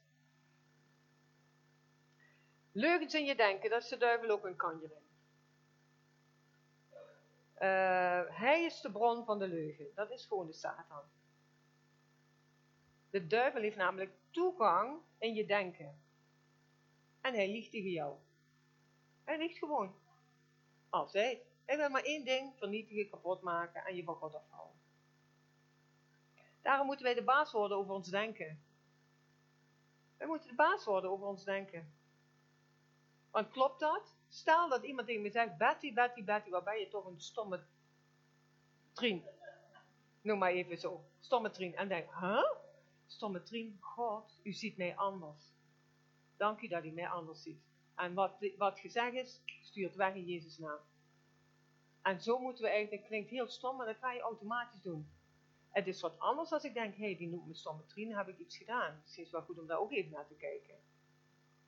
Leugens 2.72 3.14
in 3.14 3.24
je 3.24 3.36
denken, 3.36 3.70
dat 3.70 3.82
is 3.82 3.88
de 3.88 3.96
duivel 3.96 4.30
ook 4.30 4.44
een 4.44 4.56
kanjer 4.56 4.90
in. 4.92 5.06
Uh, 7.54 8.22
hij 8.38 8.64
is 8.64 8.80
de 8.80 8.90
bron 8.92 9.24
van 9.24 9.38
de 9.38 9.48
leugen. 9.48 9.86
Dat 9.94 10.10
is 10.10 10.26
gewoon 10.26 10.46
de 10.46 10.52
Satan. 10.52 11.02
De 13.10 13.26
duivel 13.26 13.60
heeft 13.60 13.76
namelijk 13.76 14.12
toegang 14.30 15.00
in 15.18 15.34
je 15.34 15.46
denken. 15.46 16.00
En 17.28 17.34
hij 17.34 17.50
liegt 17.50 17.70
tegen 17.70 17.90
jou. 17.90 18.16
Hij 19.24 19.38
liegt 19.38 19.58
gewoon. 19.58 19.94
Altijd. 20.88 21.46
Hij 21.64 21.76
wil 21.76 21.88
maar 21.88 22.02
één 22.02 22.24
ding 22.24 22.54
vernietigen, 22.56 23.08
kapot 23.08 23.42
maken 23.42 23.84
en 23.84 23.96
je 23.96 24.04
van 24.04 24.14
God 24.14 24.34
afhouden. 24.34 24.80
Daarom 26.62 26.86
moeten 26.86 27.04
wij 27.04 27.14
de 27.14 27.22
baas 27.22 27.52
worden 27.52 27.76
over 27.76 27.92
ons 27.94 28.08
denken. 28.08 28.62
Wij 30.16 30.26
moeten 30.26 30.48
de 30.48 30.54
baas 30.54 30.84
worden 30.84 31.10
over 31.10 31.26
ons 31.26 31.44
denken. 31.44 31.92
Want 33.30 33.50
klopt 33.50 33.80
dat? 33.80 34.14
Stel 34.28 34.68
dat 34.68 34.84
iemand 34.84 35.06
tegen 35.06 35.22
me 35.22 35.30
zegt, 35.30 35.56
Betty, 35.56 35.92
Betty, 35.92 36.24
Betty, 36.24 36.50
waar 36.50 36.62
ben 36.62 36.78
je 36.78 36.88
toch 36.88 37.06
een 37.06 37.20
stomme 37.20 37.64
trien? 38.92 39.24
Noem 40.20 40.38
maar 40.38 40.52
even 40.52 40.78
zo. 40.78 41.04
Stomme 41.20 41.50
trien. 41.50 41.76
En 41.76 41.88
denk, 41.88 42.10
huh? 42.20 42.52
Stomme 43.06 43.42
trien, 43.42 43.78
God, 43.80 44.40
u 44.42 44.52
ziet 44.52 44.76
mij 44.76 44.96
anders. 44.96 45.56
Dank 46.38 46.60
u 46.60 46.68
dat 46.68 46.84
u 46.84 46.90
mij 46.90 47.08
anders 47.08 47.42
ziet. 47.42 47.62
En 47.94 48.14
wat, 48.14 48.50
wat 48.56 48.78
gezegd 48.78 49.14
is, 49.14 49.42
stuurt 49.60 49.94
weg 49.94 50.14
in 50.14 50.24
Jezus' 50.24 50.58
naam. 50.58 50.78
En 52.02 52.20
zo 52.20 52.38
moeten 52.38 52.64
we 52.64 52.70
eigenlijk, 52.70 53.00
dat 53.00 53.10
klinkt 53.10 53.30
heel 53.30 53.48
stom, 53.48 53.76
maar 53.76 53.86
dat 53.86 53.96
ga 53.96 54.12
je 54.12 54.20
automatisch 54.20 54.82
doen. 54.82 55.10
Het 55.70 55.86
is 55.86 56.00
wat 56.00 56.18
anders 56.18 56.52
als 56.52 56.64
ik 56.64 56.74
denk, 56.74 56.96
hé, 56.96 57.04
hey, 57.04 57.16
die 57.16 57.28
noemt 57.28 57.46
me 57.46 57.54
stomme 57.54 57.84
Trien, 57.86 58.16
heb 58.16 58.28
ik 58.28 58.38
iets 58.38 58.56
gedaan. 58.56 59.02
Het 59.04 59.18
is 59.18 59.30
wel 59.30 59.42
goed 59.42 59.58
om 59.58 59.66
daar 59.66 59.78
ook 59.78 59.92
even 59.92 60.10
naar 60.10 60.26
te 60.26 60.34
kijken. 60.34 60.74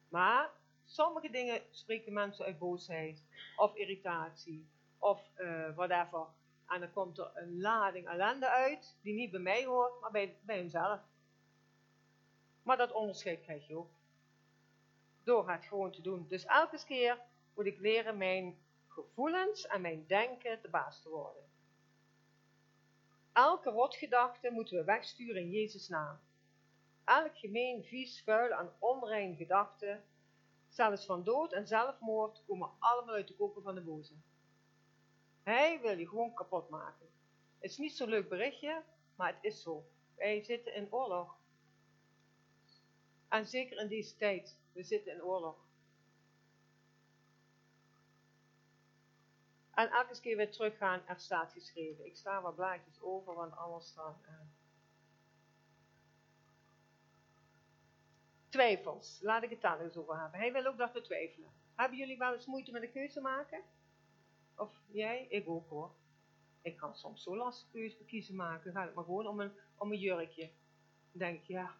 Maar 0.09 0.51
sommige 0.85 1.31
dingen 1.31 1.62
spreken 1.71 2.12
mensen 2.12 2.45
uit 2.45 2.59
boosheid, 2.59 3.25
of 3.57 3.75
irritatie, 3.75 4.68
of 4.99 5.31
uh, 5.37 5.75
whatever. 5.77 6.27
En 6.66 6.81
dan 6.81 6.93
komt 6.93 7.18
er 7.18 7.31
een 7.35 7.61
lading 7.61 8.09
ellende 8.09 8.49
uit, 8.49 8.99
die 9.03 9.14
niet 9.14 9.31
bij 9.31 9.41
mij 9.41 9.64
hoort, 9.64 10.01
maar 10.01 10.11
bij, 10.11 10.39
bij 10.43 10.57
hemzelf. 10.57 11.01
Maar 12.62 12.77
dat 12.77 12.93
onderscheid 12.93 13.41
krijg 13.41 13.66
je 13.66 13.77
ook. 13.77 13.91
Door 15.23 15.51
het 15.51 15.64
gewoon 15.64 15.93
te 15.93 16.03
doen. 16.03 16.27
Dus 16.29 16.45
elke 16.45 16.85
keer 16.85 17.21
moet 17.55 17.66
ik 17.66 17.79
leren 17.79 18.16
mijn 18.16 18.59
gevoelens 18.89 19.66
en 19.66 19.81
mijn 19.81 20.07
denken 20.07 20.62
de 20.62 20.68
baas 20.68 21.03
te 21.03 21.09
worden. 21.09 21.43
Elke 23.33 23.71
rotgedachte 23.71 24.51
moeten 24.51 24.77
we 24.77 24.85
wegsturen 24.85 25.43
in 25.43 25.51
Jezus' 25.51 25.89
naam. 25.89 26.18
Elk 27.05 27.39
gemeen, 27.39 27.85
vies, 27.85 28.23
vuil 28.23 28.51
en 28.51 28.73
onrein 28.79 29.37
gedachte, 29.37 30.01
zelfs 30.68 31.07
van 31.07 31.25
dood 31.25 31.53
en 31.53 31.66
zelfmoord, 31.66 32.43
komen 32.47 32.71
allemaal 32.79 33.14
uit 33.14 33.29
de 33.29 33.35
koken 33.35 33.62
van 33.62 33.75
de 33.75 33.81
boze. 33.81 34.14
Hij 35.43 35.81
wil 35.81 35.99
je 35.99 36.09
gewoon 36.09 36.35
kapot 36.35 36.68
maken. 36.68 37.07
Het 37.59 37.71
is 37.71 37.79
niet 37.79 37.97
zo'n 37.97 38.09
leuk 38.09 38.29
berichtje, 38.29 38.83
maar 39.16 39.35
het 39.35 39.45
is 39.45 39.62
zo. 39.62 39.85
Wij 40.16 40.43
zitten 40.43 40.75
in 40.75 40.93
oorlog. 40.93 41.39
En 43.29 43.47
zeker 43.47 43.79
in 43.79 43.89
deze 43.89 44.16
tijd, 44.16 44.59
we 44.73 44.83
zitten 44.83 45.12
in 45.12 45.23
oorlog. 45.23 45.68
En 49.71 49.91
elke 49.91 50.21
keer 50.21 50.37
weer 50.37 50.51
teruggaan, 50.51 51.07
er 51.07 51.21
staat 51.21 51.53
geschreven. 51.53 52.07
Ik 52.07 52.16
sta 52.16 52.43
wat 52.43 52.55
blaadjes 52.55 53.01
over, 53.01 53.35
want 53.35 53.57
anders 53.57 53.95
dan... 53.95 54.16
Uh... 54.23 54.41
Twijfels, 58.49 59.18
laat 59.23 59.43
ik 59.43 59.51
het 59.51 59.61
daar 59.61 59.81
eens 59.81 59.97
over 59.97 60.21
hebben. 60.21 60.41
Hij 60.41 60.53
wil 60.53 60.66
ook 60.66 60.77
dat 60.77 60.93
we 60.93 61.01
twijfelen. 61.01 61.51
Hebben 61.75 61.99
jullie 61.99 62.18
wel 62.18 62.33
eens 62.33 62.47
moeite 62.47 62.73
met 62.73 62.83
een 62.83 62.93
keuze 62.93 63.21
maken? 63.21 63.62
Of 64.57 64.81
jij? 64.87 65.27
Ik 65.29 65.49
ook 65.49 65.68
hoor. 65.68 65.95
Ik 66.62 66.77
kan 66.77 66.97
soms 66.97 67.23
zo 67.23 67.37
lastig 67.37 67.71
keuze 67.71 68.05
kiezen 68.05 68.35
maken. 68.35 68.73
Ga 68.73 68.85
het 68.85 68.95
maar 68.95 69.05
gewoon 69.05 69.27
om 69.27 69.41
een, 69.41 69.53
om 69.77 69.93
een 69.93 69.99
jurkje. 69.99 70.51
Dan 71.12 71.18
denk 71.18 71.41
ik, 71.41 71.47
ja, 71.47 71.75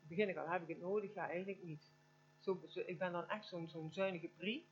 begin 0.00 0.28
ik 0.28 0.36
al, 0.36 0.48
heb 0.48 0.62
ik 0.62 0.68
het 0.68 0.80
nodig? 0.80 1.14
Ja, 1.14 1.28
eigenlijk 1.28 1.62
niet. 1.62 1.95
Zo, 2.46 2.82
ik 2.86 2.98
ben 2.98 3.12
dan 3.12 3.28
echt 3.28 3.46
zo'n 3.46 3.68
zo'n 3.68 3.92
zuinige 3.92 4.28
brie. 4.28 4.68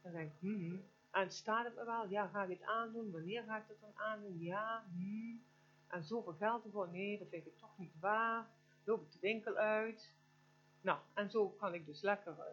Dan 0.00 0.12
denk 0.12 0.32
ik, 0.32 0.38
hmm, 0.40 0.84
en 1.10 1.30
staat 1.30 1.64
het 1.64 1.74
me 1.74 1.84
wel? 1.84 2.08
Ja, 2.08 2.26
ga 2.26 2.42
ik 2.42 2.58
het 2.58 2.68
aandoen? 2.68 3.10
Wanneer 3.10 3.42
ga 3.42 3.56
ik 3.56 3.68
het 3.68 3.80
dan 3.80 3.92
aandoen? 3.94 4.38
Ja, 4.38 4.84
hmm. 4.92 5.44
En 5.86 6.04
zoveel 6.04 6.34
geld 6.34 6.64
ervoor? 6.64 6.88
Nee, 6.88 7.18
dat 7.18 7.28
vind 7.28 7.46
ik 7.46 7.58
toch 7.58 7.78
niet 7.78 8.00
waar. 8.00 8.50
Loop 8.84 9.02
ik 9.02 9.12
de 9.12 9.18
winkel 9.20 9.56
uit? 9.56 10.14
Nou, 10.80 10.98
en 11.14 11.30
zo 11.30 11.48
kan 11.48 11.74
ik 11.74 11.86
dus 11.86 12.00
lekker 12.00 12.32
uh, 12.32 12.44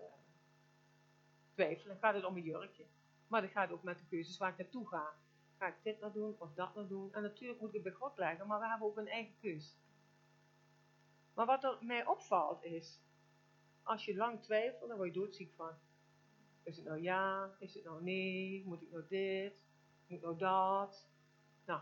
twijfelen. 1.54 1.98
Gaat 1.98 2.16
het 2.16 2.26
om 2.26 2.36
een 2.36 2.44
jurkje? 2.44 2.86
Maar 3.28 3.42
dat 3.42 3.52
gaat 3.52 3.72
ook 3.72 3.84
met 3.84 3.98
de 3.98 4.06
keuzes 4.06 4.38
waar 4.38 4.52
ik 4.52 4.58
naartoe 4.58 4.88
ga. 4.88 5.14
Ga 5.58 5.68
ik 5.68 5.76
dit 5.84 6.00
nou 6.00 6.14
doen 6.14 6.36
of 6.40 6.54
dat 6.54 6.76
nou 6.76 6.88
doen? 6.88 7.14
En 7.14 7.22
natuurlijk 7.22 7.60
moet 7.60 7.70
ik 7.70 7.74
het 7.74 7.84
bij 7.84 7.92
God 7.92 8.18
leggen, 8.18 8.48
maar 8.48 8.60
we 8.60 8.68
hebben 8.68 8.88
ook 8.88 8.98
een 8.98 9.08
eigen 9.08 9.36
keus. 9.40 9.78
Maar 11.34 11.46
wat 11.46 11.64
er 11.64 11.78
mij 11.82 12.06
opvalt 12.06 12.64
is, 12.64 13.02
als 13.90 14.06
je 14.06 14.16
lang 14.16 14.42
twijfelt, 14.42 14.90
dan 14.90 14.98
word 14.98 15.14
je 15.14 15.20
doodziek 15.20 15.54
van. 15.54 15.72
Is 16.64 16.76
het 16.76 16.86
nou 16.86 17.02
ja? 17.02 17.56
Is 17.60 17.74
het 17.74 17.84
nou 17.84 18.04
nee? 18.04 18.64
Moet 18.66 18.82
ik 18.82 18.92
nou 18.92 19.04
dit? 19.08 19.66
Moet 20.08 20.18
ik 20.18 20.24
nou 20.24 20.38
dat? 20.38 21.08
Nou. 21.66 21.82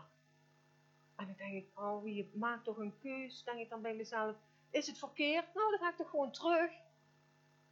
En 1.16 1.26
dan 1.26 1.36
denk 1.36 1.54
ik, 1.54 1.78
oh, 1.78 2.02
wie 2.02 2.30
maakt 2.34 2.64
toch 2.64 2.78
een 2.78 2.98
keus? 2.98 3.44
Denk 3.44 3.58
ik 3.58 3.68
dan 3.68 3.82
bij 3.82 3.94
mezelf, 3.94 4.36
is 4.70 4.86
het 4.86 4.98
verkeerd? 4.98 5.54
Nou, 5.54 5.70
dan 5.70 5.78
ga 5.78 5.90
ik 5.90 5.96
toch 5.96 6.10
gewoon 6.10 6.32
terug. 6.32 6.70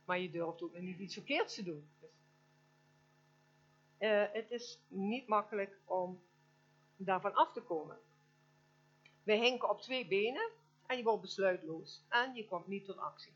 Maar 0.04 0.18
je 0.18 0.30
durft 0.30 0.62
ook 0.62 0.78
niet 0.78 0.98
iets 0.98 1.14
verkeerds 1.14 1.54
te 1.54 1.62
doen. 1.62 1.88
Dus, 2.00 2.10
uh, 3.98 4.24
het 4.32 4.50
is 4.50 4.80
niet 4.88 5.28
makkelijk 5.28 5.80
om 5.84 6.22
daarvan 6.96 7.34
af 7.34 7.52
te 7.52 7.62
komen. 7.62 7.98
We 9.22 9.32
hinken 9.32 9.70
op 9.70 9.80
twee 9.80 10.06
benen 10.06 10.50
en 10.86 10.96
je 10.96 11.02
wordt 11.02 11.20
besluitloos 11.20 12.04
en 12.08 12.34
je 12.34 12.46
komt 12.46 12.66
niet 12.66 12.84
tot 12.84 12.98
actie. 12.98 13.32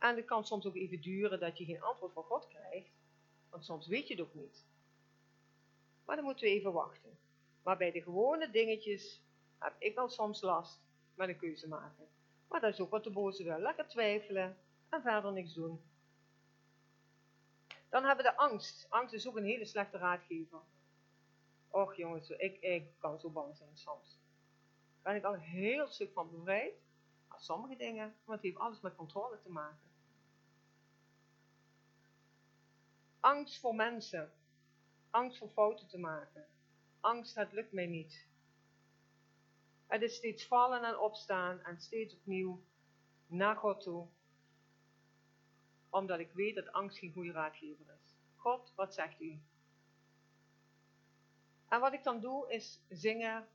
En 0.00 0.16
het 0.16 0.24
kan 0.24 0.44
soms 0.44 0.66
ook 0.66 0.76
even 0.76 1.00
duren 1.00 1.40
dat 1.40 1.58
je 1.58 1.64
geen 1.64 1.82
antwoord 1.82 2.12
van 2.12 2.22
God 2.22 2.48
krijgt, 2.48 2.90
want 3.50 3.64
soms 3.64 3.86
weet 3.86 4.08
je 4.08 4.14
het 4.14 4.22
ook 4.22 4.34
niet. 4.34 4.66
Maar 6.04 6.16
dan 6.16 6.24
moeten 6.24 6.44
we 6.44 6.50
even 6.50 6.72
wachten. 6.72 7.18
Maar 7.62 7.76
bij 7.76 7.90
de 7.90 8.02
gewone 8.02 8.50
dingetjes 8.50 9.22
heb 9.58 9.74
ik 9.78 9.98
al 9.98 10.08
soms 10.08 10.40
last 10.40 10.80
met 11.14 11.28
een 11.28 11.38
keuze 11.38 11.68
maken. 11.68 12.08
Maar 12.48 12.60
dat 12.60 12.72
is 12.72 12.80
ook 12.80 12.90
wat 12.90 13.04
de 13.04 13.10
boze 13.10 13.44
wil. 13.44 13.58
Lekker 13.58 13.88
twijfelen 13.88 14.56
en 14.88 15.02
verder 15.02 15.32
niks 15.32 15.54
doen. 15.54 15.82
Dan 17.88 18.04
hebben 18.04 18.24
we 18.24 18.30
de 18.30 18.36
angst. 18.36 18.86
Angst 18.88 19.14
is 19.14 19.28
ook 19.28 19.36
een 19.36 19.44
hele 19.44 19.64
slechte 19.64 19.98
raadgever. 19.98 20.60
Och 21.68 21.94
jongens, 21.94 22.30
ik, 22.30 22.60
ik 22.60 22.98
kan 22.98 23.18
zo 23.18 23.30
bang 23.30 23.56
zijn 23.56 23.76
soms. 23.76 24.18
Ben 25.02 25.16
ik 25.16 25.24
al 25.24 25.34
een 25.34 25.40
heel 25.40 25.86
stuk 25.86 26.12
van 26.12 26.30
bevrijd. 26.30 26.74
Maar 27.28 27.40
sommige 27.40 27.76
dingen, 27.76 28.14
want 28.24 28.38
het 28.38 28.42
heeft 28.42 28.58
alles 28.58 28.80
met 28.80 28.96
controle 28.96 29.40
te 29.42 29.50
maken. 29.50 29.89
Angst 33.20 33.60
voor 33.60 33.74
mensen. 33.74 34.32
Angst 35.10 35.38
voor 35.38 35.50
fouten 35.50 35.88
te 35.88 35.98
maken. 35.98 36.46
Angst, 37.00 37.34
het 37.34 37.52
lukt 37.52 37.72
mij 37.72 37.86
niet. 37.86 38.28
Het 39.86 40.02
is 40.02 40.14
steeds 40.14 40.46
vallen 40.46 40.84
en 40.84 40.98
opstaan 40.98 41.60
en 41.60 41.80
steeds 41.80 42.14
opnieuw 42.14 42.62
naar 43.26 43.56
God 43.56 43.80
toe. 43.80 44.06
Omdat 45.90 46.18
ik 46.18 46.32
weet 46.32 46.54
dat 46.54 46.72
angst 46.72 46.98
geen 46.98 47.12
goede 47.12 47.32
raadgever 47.32 47.86
is. 48.02 48.16
God, 48.36 48.72
wat 48.76 48.94
zegt 48.94 49.20
u? 49.20 49.40
En 51.68 51.80
wat 51.80 51.92
ik 51.92 52.02
dan 52.02 52.20
doe 52.20 52.52
is 52.52 52.80
zingen, 52.88 53.48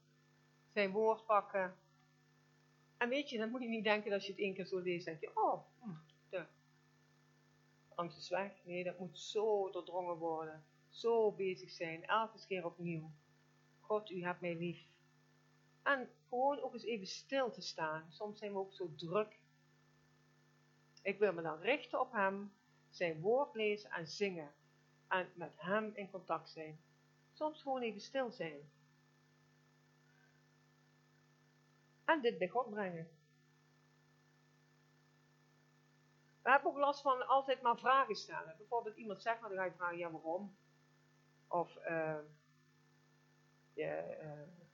zijn 0.74 0.92
woord 0.92 1.26
pakken. 1.26 1.76
En 2.98 3.10
weet 3.10 3.30
je, 3.30 3.38
dan 3.38 3.50
moet 3.50 3.62
je 3.62 3.68
niet 3.68 3.84
denken 3.84 4.10
dat 4.10 4.14
als 4.14 4.26
je 4.26 4.32
het 4.32 4.42
één 4.42 4.54
keer 4.54 4.66
zo 4.66 4.80
leest, 4.80 5.06
denk 5.06 5.20
je, 5.20 5.32
oh, 5.36 5.66
angst 7.96 8.18
is 8.18 8.30
weg. 8.30 8.52
Nee, 8.64 8.84
dat 8.84 9.00
moet 9.00 9.20
zo 9.20 9.70
doordrongen 9.70 10.18
worden. 10.18 10.66
Zo 10.90 11.32
bezig 11.32 11.70
zijn, 11.70 12.06
elke 12.06 12.46
keer 12.48 12.66
opnieuw. 12.66 13.12
God, 13.80 14.10
u 14.10 14.24
hebt 14.24 14.42
mij 14.42 14.56
lief. 14.56 14.88
En 15.84 16.10
gewoon 16.30 16.62
ook 16.62 16.74
eens 16.74 16.84
even 16.84 17.08
stil 17.08 17.52
te 17.52 17.62
staan. 17.62 18.06
Soms 18.10 18.40
zijn 18.40 18.52
we 18.52 18.58
ook 18.60 18.74
zo 18.74 18.96
druk. 18.96 19.40
Ik 21.02 21.20
wil 21.20 21.34
me 21.34 21.42
dan 21.42 21.60
richten 21.60 22.00
op 22.00 22.12
Hem, 22.12 22.54
zijn 22.90 23.22
woord 23.22 23.56
lezen 23.56 23.92
en 23.92 24.08
zingen. 24.08 24.54
En 25.08 25.32
met 25.36 25.54
Hem 25.58 25.92
in 25.94 26.10
contact 26.10 26.50
zijn. 26.50 26.80
Soms 27.34 27.62
gewoon 27.62 27.82
even 27.82 28.02
stil 28.02 28.32
zijn. 28.32 28.70
En 32.06 32.22
dit 32.22 32.38
bij 32.38 32.48
God 32.48 32.70
brengen. 32.70 33.10
We 36.46 36.52
hebben 36.52 36.72
ook 36.72 36.78
last 36.78 37.02
van 37.02 37.28
altijd 37.28 37.62
maar 37.62 37.78
vragen 37.78 38.16
stellen. 38.16 38.56
Bijvoorbeeld 38.58 38.96
iemand 38.96 39.22
zegt, 39.22 39.40
maar 39.40 39.50
dan 39.50 39.58
ga 39.58 39.66
je 39.66 39.72
vragen, 39.72 39.98
ja 39.98 40.12
waarom? 40.12 40.56
Of, 41.48 41.78
uh, 41.88 42.18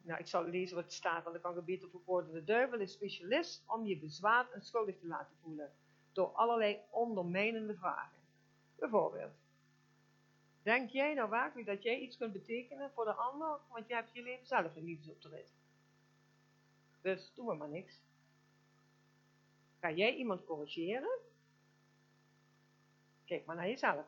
nou 0.01 0.19
ik 0.19 0.27
zal 0.27 0.43
lezen 0.43 0.75
wat 0.75 0.85
er 0.85 0.91
staat, 0.91 1.23
want 1.23 1.41
dan 1.41 1.51
kan 1.51 1.61
ik 1.61 1.65
beter 1.65 1.89
verwoorden. 1.89 2.33
De 2.33 2.43
duivel 2.43 2.79
is 2.79 2.91
specialist 2.91 3.63
om 3.67 3.85
je 3.85 3.97
bezwaard 3.99 4.51
en 4.51 4.61
schuldig 4.61 4.99
te 4.99 5.07
laten 5.07 5.37
voelen. 5.41 5.71
Door 6.11 6.27
allerlei 6.27 6.79
ondermijnende 6.89 7.75
vragen. 7.75 8.19
Bijvoorbeeld. 8.75 9.33
Denk 10.61 10.89
jij 10.89 11.13
nou 11.13 11.29
werkelijk 11.29 11.67
dat 11.67 11.83
jij 11.83 11.99
iets 11.99 12.17
kunt 12.17 12.33
betekenen 12.33 12.91
voor 12.91 13.05
de 13.05 13.13
ander, 13.13 13.59
want 13.69 13.87
je 13.87 13.93
hebt 13.93 14.13
je 14.13 14.21
leven 14.21 14.45
zelf 14.45 14.75
in 14.75 14.83
liefdes 14.83 15.13
op 15.13 15.21
de 15.21 15.29
rit. 15.29 15.53
Dus 17.01 17.33
doen 17.35 17.47
we 17.47 17.53
maar 17.53 17.69
niks. 17.69 18.01
Ga 19.79 19.91
jij 19.91 20.15
iemand 20.15 20.45
corrigeren? 20.45 21.29
Kijk 23.31 23.45
maar 23.45 23.55
naar 23.55 23.67
jezelf. 23.67 24.05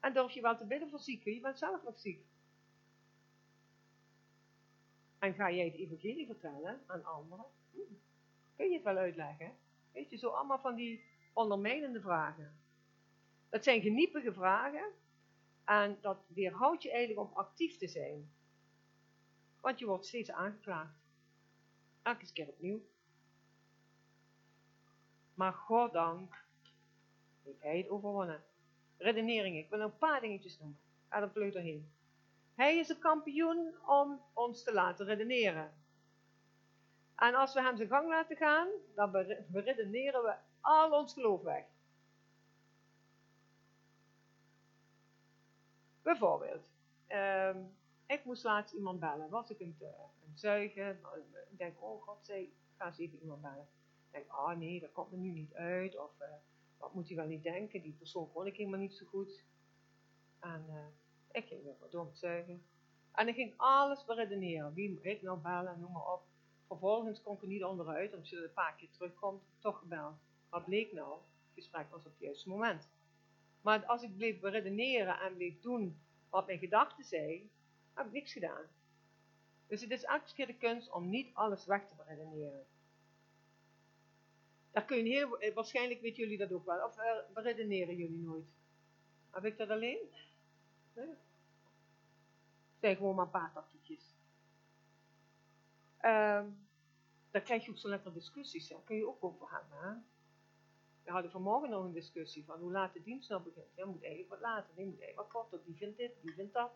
En 0.00 0.12
durf 0.12 0.32
je 0.32 0.40
wel 0.40 0.56
te 0.56 0.64
bidden 0.64 0.90
voor 0.90 0.98
zieken, 0.98 1.34
je 1.34 1.40
bent 1.40 1.58
zelf 1.58 1.82
nog 1.82 1.98
ziek. 1.98 2.26
En 5.18 5.34
ga 5.34 5.50
jij 5.50 5.64
het 5.64 5.74
evangelie 5.74 6.26
vertellen 6.26 6.82
aan 6.86 7.04
anderen? 7.04 7.44
Kun 8.56 8.68
je 8.68 8.74
het 8.74 8.82
wel 8.82 8.96
uitleggen? 8.96 9.56
Weet 9.92 10.10
je, 10.10 10.16
zo 10.16 10.28
allemaal 10.28 10.58
van 10.58 10.74
die 10.74 11.04
ondermijnende 11.32 12.00
vragen. 12.00 12.60
Dat 13.48 13.64
zijn 13.64 13.80
geniepige 13.80 14.32
vragen 14.32 14.92
en 15.64 15.98
dat 16.00 16.24
weerhoudt 16.28 16.82
je 16.82 16.90
eigenlijk 16.90 17.30
om 17.30 17.36
actief 17.36 17.76
te 17.76 17.88
zijn. 17.88 18.32
Want 19.60 19.78
je 19.78 19.86
wordt 19.86 20.06
steeds 20.06 20.30
aangeklaagd. 20.30 20.98
Elke 22.02 22.32
keer 22.32 22.48
opnieuw. 22.48 22.80
Maar 25.34 25.52
goddank 25.52 26.46
heeft 27.48 27.62
hij 27.62 27.78
het 27.78 27.88
overwonnen. 27.88 28.42
Redenering, 28.96 29.56
ik 29.56 29.70
wil 29.70 29.80
een 29.80 29.98
paar 29.98 30.20
dingetjes 30.20 30.58
noemen. 30.58 30.78
Ga 31.08 31.20
er 31.22 31.30
vlug 31.30 31.52
doorheen. 31.52 31.90
Hij 32.54 32.76
is 32.76 32.88
een 32.88 32.98
kampioen 32.98 33.74
om 33.86 34.20
ons 34.32 34.62
te 34.62 34.72
laten 34.72 35.06
redeneren. 35.06 35.72
En 37.16 37.34
als 37.34 37.54
we 37.54 37.62
hem 37.62 37.76
zijn 37.76 37.88
gang 37.88 38.08
laten 38.08 38.36
gaan, 38.36 38.68
dan 38.94 39.10
beredeneren 39.48 40.22
we 40.22 40.34
al 40.60 40.92
ons 40.92 41.12
geloof 41.12 41.42
weg. 41.42 41.64
Bijvoorbeeld, 46.02 46.70
ehm, 47.06 47.58
ik 48.06 48.24
moest 48.24 48.44
laatst 48.44 48.74
iemand 48.74 49.00
bellen. 49.00 49.28
Was 49.28 49.50
ik 49.50 49.60
een, 49.60 49.76
uh, 49.80 49.88
een 50.26 50.38
zuigen? 50.38 50.98
Nou, 51.02 51.18
ik 51.50 51.58
denk, 51.58 51.82
oh 51.82 52.02
god, 52.02 52.18
zei, 52.24 52.52
ga 52.76 52.86
eens 52.86 52.98
even 52.98 53.20
iemand 53.20 53.42
bellen. 53.42 53.68
Ik 54.06 54.12
denk, 54.12 54.28
ah 54.28 54.38
oh, 54.38 54.56
nee, 54.56 54.80
dat 54.80 54.92
komt 54.92 55.10
me 55.10 55.16
nu 55.16 55.30
niet 55.30 55.54
uit. 55.54 55.98
Of 55.98 56.10
uh, 56.20 56.26
wat 56.78 56.94
moet 56.94 57.08
hij 57.08 57.16
wel 57.16 57.26
niet 57.26 57.42
denken? 57.42 57.82
Die 57.82 57.92
persoon 57.98 58.32
kon 58.32 58.46
ik 58.46 58.56
helemaal 58.56 58.80
niet 58.80 58.94
zo 58.94 59.06
goed. 59.06 59.44
En 60.38 60.64
uh, 60.68 60.86
ik 61.30 61.46
ging 61.46 61.62
weer 61.62 61.74
door 61.90 62.04
met 62.04 62.18
zuigen. 62.18 62.62
En 63.12 63.28
ik 63.28 63.34
ging 63.34 63.54
alles 63.56 64.04
beredeneren. 64.04 64.74
Wie 64.74 64.90
moet 64.90 65.04
ik 65.04 65.22
nou 65.22 65.38
bellen? 65.38 65.80
Noem 65.80 65.92
maar 65.92 66.12
op. 66.12 66.22
Vervolgens 66.66 67.22
kon 67.22 67.34
ik 67.34 67.42
er 67.42 67.48
niet 67.48 67.64
onderuit, 67.64 68.12
omdat 68.12 68.28
je 68.28 68.42
een 68.42 68.52
paar 68.52 68.74
keer 68.74 68.90
terugkomt, 68.90 69.42
toch 69.58 69.78
gebeld. 69.78 70.14
Wat 70.48 70.64
bleek 70.64 70.92
nou? 70.92 71.12
Het 71.12 71.64
gesprek 71.64 71.90
was 71.90 72.06
op 72.06 72.12
het 72.12 72.20
juiste 72.20 72.48
moment. 72.48 72.88
Maar 73.60 73.86
als 73.86 74.02
ik 74.02 74.16
bleef 74.16 74.40
beredeneren 74.40 75.20
en 75.20 75.34
bleef 75.34 75.60
doen 75.60 76.00
wat 76.28 76.46
mijn 76.46 76.58
gedachten 76.58 77.04
zei, 77.04 77.50
heb 77.94 78.06
ik 78.06 78.12
niks 78.12 78.32
gedaan. 78.32 78.64
Dus 79.66 79.80
het 79.80 79.90
is 79.90 80.04
elke 80.04 80.34
keer 80.34 80.46
de 80.46 80.56
kunst 80.56 80.92
om 80.92 81.08
niet 81.08 81.34
alles 81.34 81.66
weg 81.66 81.88
te 81.88 81.94
beredeneren. 81.94 82.66
Daar 84.70 84.84
kun 84.84 84.96
je 84.96 85.02
heel, 85.02 85.38
eh, 85.38 85.54
waarschijnlijk 85.54 86.00
weten 86.00 86.22
jullie 86.22 86.38
dat 86.38 86.52
ook 86.52 86.64
wel. 86.64 86.86
Of 86.86 86.98
uh, 86.98 87.34
beredeneren 87.34 87.96
jullie 87.96 88.20
nooit? 88.20 88.46
Heb 89.30 89.44
ik 89.44 89.58
dat 89.58 89.70
alleen? 89.70 89.98
Nee. 90.94 91.14
Zijn 92.80 92.96
gewoon 92.96 93.14
maar 93.14 93.24
een 93.24 93.30
paar 93.30 93.52
tactiekjes. 93.52 94.16
Um, 96.04 96.68
daar 97.30 97.42
krijg 97.42 97.64
je 97.64 97.70
ook 97.70 97.78
zo 97.78 97.88
lekker 97.88 98.12
discussies. 98.12 98.68
Daar 98.68 98.82
kun 98.84 98.96
je 98.96 99.08
ook 99.08 99.24
over 99.24 99.50
hebben. 99.50 99.78
Hè? 99.78 99.94
We 101.04 101.10
hadden 101.10 101.30
vanmorgen 101.30 101.70
nog 101.70 101.84
een 101.84 101.92
discussie 101.92 102.44
van 102.44 102.58
hoe 102.58 102.72
laat 102.72 102.92
de 102.92 103.02
dienst 103.02 103.28
nou 103.28 103.42
begint. 103.42 103.66
Ja, 103.74 103.86
moet 103.86 104.02
eigenlijk 104.02 104.30
wat 104.30 104.40
later, 104.40 104.74
die 104.74 104.84
moet 104.84 105.00
eigenlijk 105.00 105.32
wat 105.32 105.42
korter, 105.42 105.64
die 105.64 105.76
vindt 105.76 105.96
dit, 105.96 106.12
die 106.22 106.34
vindt 106.34 106.54
dat. 106.54 106.70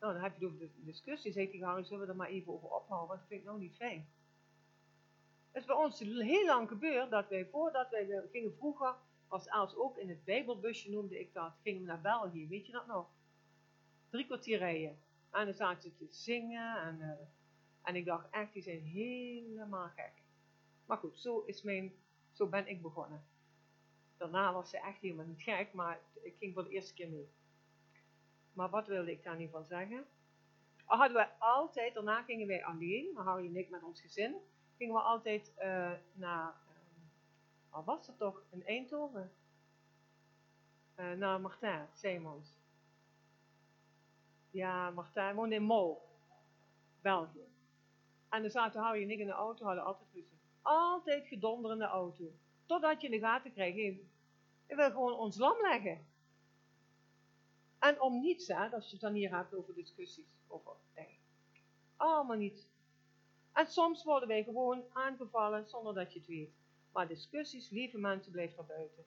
Nou, 0.00 0.12
dan 0.12 0.22
heb 0.22 0.38
je 0.38 0.44
het 0.44 0.54
over 0.54 0.66
de 0.66 0.84
discussie. 0.84 1.32
Zeg 1.32 1.50
die 1.50 1.64
Harry, 1.64 1.84
zullen 1.84 2.06
we 2.06 2.12
er 2.12 2.16
maar 2.16 2.28
even 2.28 2.52
over 2.52 2.68
ophouden, 2.68 3.08
want 3.08 3.20
dat 3.20 3.28
vind 3.28 3.40
ik 3.40 3.46
nou 3.46 3.58
niet 3.58 3.76
fijn. 3.76 4.08
Het 5.56 5.64
is 5.64 5.70
bij 5.70 5.84
ons 5.84 6.00
heel 6.00 6.46
lang 6.46 6.68
gebeurd 6.68 7.10
dat 7.10 7.28
wij, 7.28 7.46
voordat 7.46 7.90
wij 7.90 8.22
gingen 8.30 8.54
vroeger, 8.56 8.94
was 9.28 9.46
Els 9.46 9.76
ook 9.76 9.98
in 9.98 10.08
het 10.08 10.24
Bijbelbusje 10.24 10.90
noemde 10.90 11.20
ik 11.20 11.32
dat, 11.32 11.52
gingen 11.62 11.80
we 11.80 11.86
naar 11.86 12.00
België, 12.00 12.48
weet 12.48 12.66
je 12.66 12.72
dat 12.72 12.86
nog? 12.86 13.08
Drie 14.10 14.26
kwartier 14.26 14.58
rijden. 14.58 14.98
En 15.30 15.44
dan 15.44 15.54
zaten 15.54 15.82
ze 15.82 15.96
te 15.96 16.06
zingen 16.10 16.80
en, 16.82 16.98
uh, 17.00 17.10
en 17.82 17.96
ik 17.96 18.04
dacht 18.04 18.30
echt, 18.30 18.52
die 18.52 18.62
zijn 18.62 18.80
helemaal 18.80 19.88
gek. 19.88 20.12
Maar 20.86 20.98
goed, 20.98 21.18
zo, 21.18 21.42
is 21.46 21.62
mijn, 21.62 21.92
zo 22.32 22.46
ben 22.46 22.68
ik 22.68 22.82
begonnen. 22.82 23.24
Daarna 24.16 24.52
was 24.52 24.70
ze 24.70 24.78
echt 24.80 25.00
helemaal 25.00 25.26
niet 25.26 25.42
gek, 25.42 25.72
maar 25.72 26.00
ik 26.22 26.36
ging 26.38 26.54
voor 26.54 26.64
de 26.64 26.70
eerste 26.70 26.94
keer 26.94 27.08
mee. 27.08 27.28
Maar 28.52 28.70
wat 28.70 28.86
wilde 28.86 29.10
ik 29.10 29.22
daar 29.22 29.36
niet 29.36 29.50
van 29.50 29.64
zeggen? 29.64 30.06
Hadden 30.84 31.16
we 31.16 31.28
altijd, 31.38 31.94
daarna 31.94 32.22
gingen 32.22 32.46
wij 32.46 32.64
alleen, 32.64 33.12
maar 33.14 33.24
Harry 33.24 33.46
en 33.46 33.56
ik 33.56 33.70
met 33.70 33.82
ons 33.82 34.00
gezin, 34.00 34.36
gingen 34.76 34.94
we 34.94 35.00
altijd 35.00 35.52
uh, 35.58 35.92
naar, 36.12 36.54
wat 37.70 37.84
was 37.84 38.06
het 38.06 38.18
toch, 38.18 38.42
in 38.50 38.66
Eindhoven? 38.66 39.32
Uh, 40.96 41.12
naar 41.12 41.40
Martin 41.40 41.86
Seymans. 41.92 42.54
Ja, 44.50 44.90
Martin 44.90 45.34
woonde 45.34 45.54
in 45.54 45.62
Mol, 45.62 46.02
België. 47.00 47.46
En 48.28 48.42
dan 48.42 48.50
zaten 48.50 48.80
Harry 48.80 49.02
en 49.02 49.10
ik 49.10 49.18
in 49.18 49.26
de 49.26 49.32
auto, 49.32 49.64
hadden 49.64 49.84
altijd 49.84 50.08
ruzie. 50.12 50.38
Altijd 50.62 51.26
gedonder 51.26 51.72
in 51.72 51.78
de 51.78 51.84
auto. 51.84 52.32
Totdat 52.66 53.00
je 53.00 53.06
in 53.06 53.20
de 53.20 53.26
gaten 53.26 53.52
krijgt, 53.52 53.76
je 53.76 54.74
wil 54.74 54.90
gewoon 54.90 55.14
ons 55.14 55.36
lam 55.36 55.60
leggen. 55.60 56.06
En 57.78 58.00
om 58.00 58.20
niets, 58.20 58.48
hè, 58.48 58.68
als 58.68 58.84
je 58.84 58.92
het 58.92 59.00
dan 59.00 59.12
hier 59.12 59.36
hebt 59.36 59.54
over 59.54 59.74
discussies, 59.74 60.26
over 60.46 60.72
dingen. 60.94 61.16
Allemaal 61.96 62.36
niet. 62.36 62.68
En 63.56 63.66
soms 63.66 64.04
worden 64.04 64.28
wij 64.28 64.44
gewoon 64.44 64.84
aangevallen 64.92 65.68
zonder 65.68 65.94
dat 65.94 66.12
je 66.12 66.18
het 66.18 66.28
weet. 66.28 66.54
Maar 66.92 67.08
discussies, 67.08 67.70
lieve 67.70 67.98
mensen, 67.98 68.32
blijf 68.32 68.54
daar 68.54 68.66
buiten. 68.66 69.04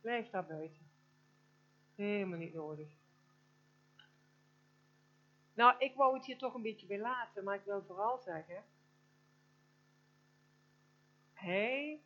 Blijf 0.00 0.30
daar 0.30 0.46
buiten. 0.46 0.90
Helemaal 1.94 2.38
niet 2.38 2.54
nodig. 2.54 2.88
Nou, 5.54 5.74
ik 5.78 5.94
wou 5.94 6.14
het 6.14 6.26
hier 6.26 6.38
toch 6.38 6.54
een 6.54 6.62
beetje 6.62 6.86
bij 6.86 6.98
laten, 6.98 7.44
maar 7.44 7.54
ik 7.54 7.64
wil 7.64 7.82
vooral 7.82 8.18
zeggen. 8.18 8.64
Hij 11.32 12.00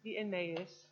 die 0.00 0.16
in 0.16 0.28
mij 0.28 0.48
is, 0.48 0.88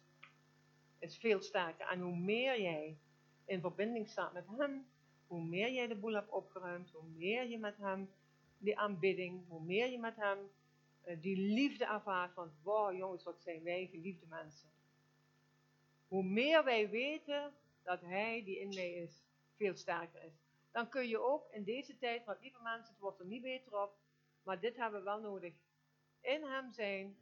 is 0.98 1.18
veel 1.18 1.42
sterker. 1.42 1.88
En 1.88 2.00
hoe 2.00 2.16
meer 2.16 2.60
jij 2.60 2.98
in 3.44 3.60
verbinding 3.60 4.08
staat 4.08 4.32
met 4.32 4.46
Hem, 4.56 4.86
hoe 5.26 5.44
meer 5.44 5.72
jij 5.72 5.86
de 5.86 5.96
boel 5.96 6.14
hebt 6.14 6.30
opgeruimd, 6.30 6.90
hoe 6.90 7.08
meer 7.08 7.48
je 7.48 7.58
met 7.58 7.76
Hem 7.76 8.10
die 8.66 8.78
aanbidding, 8.78 9.48
hoe 9.48 9.62
meer 9.62 9.90
je 9.90 9.98
met 9.98 10.16
Hem 10.16 10.38
uh, 11.06 11.20
die 11.20 11.36
liefde 11.36 11.84
ervaart 11.84 12.32
van, 12.32 12.52
wow 12.62 12.96
jongens, 12.96 13.24
wat 13.24 13.42
zijn 13.42 13.62
wij 13.62 13.86
geliefde 13.86 14.26
mensen. 14.26 14.68
Hoe 16.08 16.22
meer 16.22 16.64
wij 16.64 16.90
weten 16.90 17.54
dat 17.82 18.00
Hij 18.00 18.44
die 18.44 18.58
in 18.58 18.68
mij 18.68 18.92
is, 18.92 19.24
veel 19.56 19.76
sterker 19.76 20.22
is. 20.22 20.44
Dan 20.70 20.88
kun 20.88 21.08
je 21.08 21.18
ook 21.18 21.48
in 21.50 21.64
deze 21.64 21.98
tijd, 21.98 22.24
want 22.24 22.40
lieve 22.40 22.62
mensen, 22.62 22.92
het 22.92 23.00
wordt 23.00 23.20
er 23.20 23.26
niet 23.26 23.42
beter 23.42 23.82
op, 23.82 23.96
maar 24.42 24.60
dit 24.60 24.76
hebben 24.76 24.98
we 24.98 25.04
wel 25.04 25.20
nodig. 25.20 25.54
In 26.20 26.42
Hem 26.42 26.72
zijn 26.72 27.16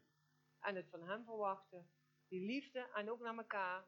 en 0.61 0.75
het 0.75 0.89
van 0.91 1.03
Hem 1.03 1.25
verwachten. 1.25 1.89
Die 2.29 2.47
liefde 2.47 2.89
en 2.95 3.11
ook 3.11 3.21
naar 3.21 3.37
elkaar. 3.37 3.85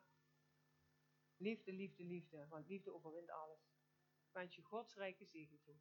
Liefde, 1.37 1.73
liefde, 1.73 2.05
liefde, 2.05 2.47
want 2.49 2.69
liefde 2.69 2.95
overwint 2.95 3.31
alles. 3.31 3.61
Ik 4.27 4.33
wens 4.33 4.55
je 4.55 4.63
Gods 4.63 4.95
rijke 4.95 5.25
zegen 5.25 5.59
toe. 5.65 5.75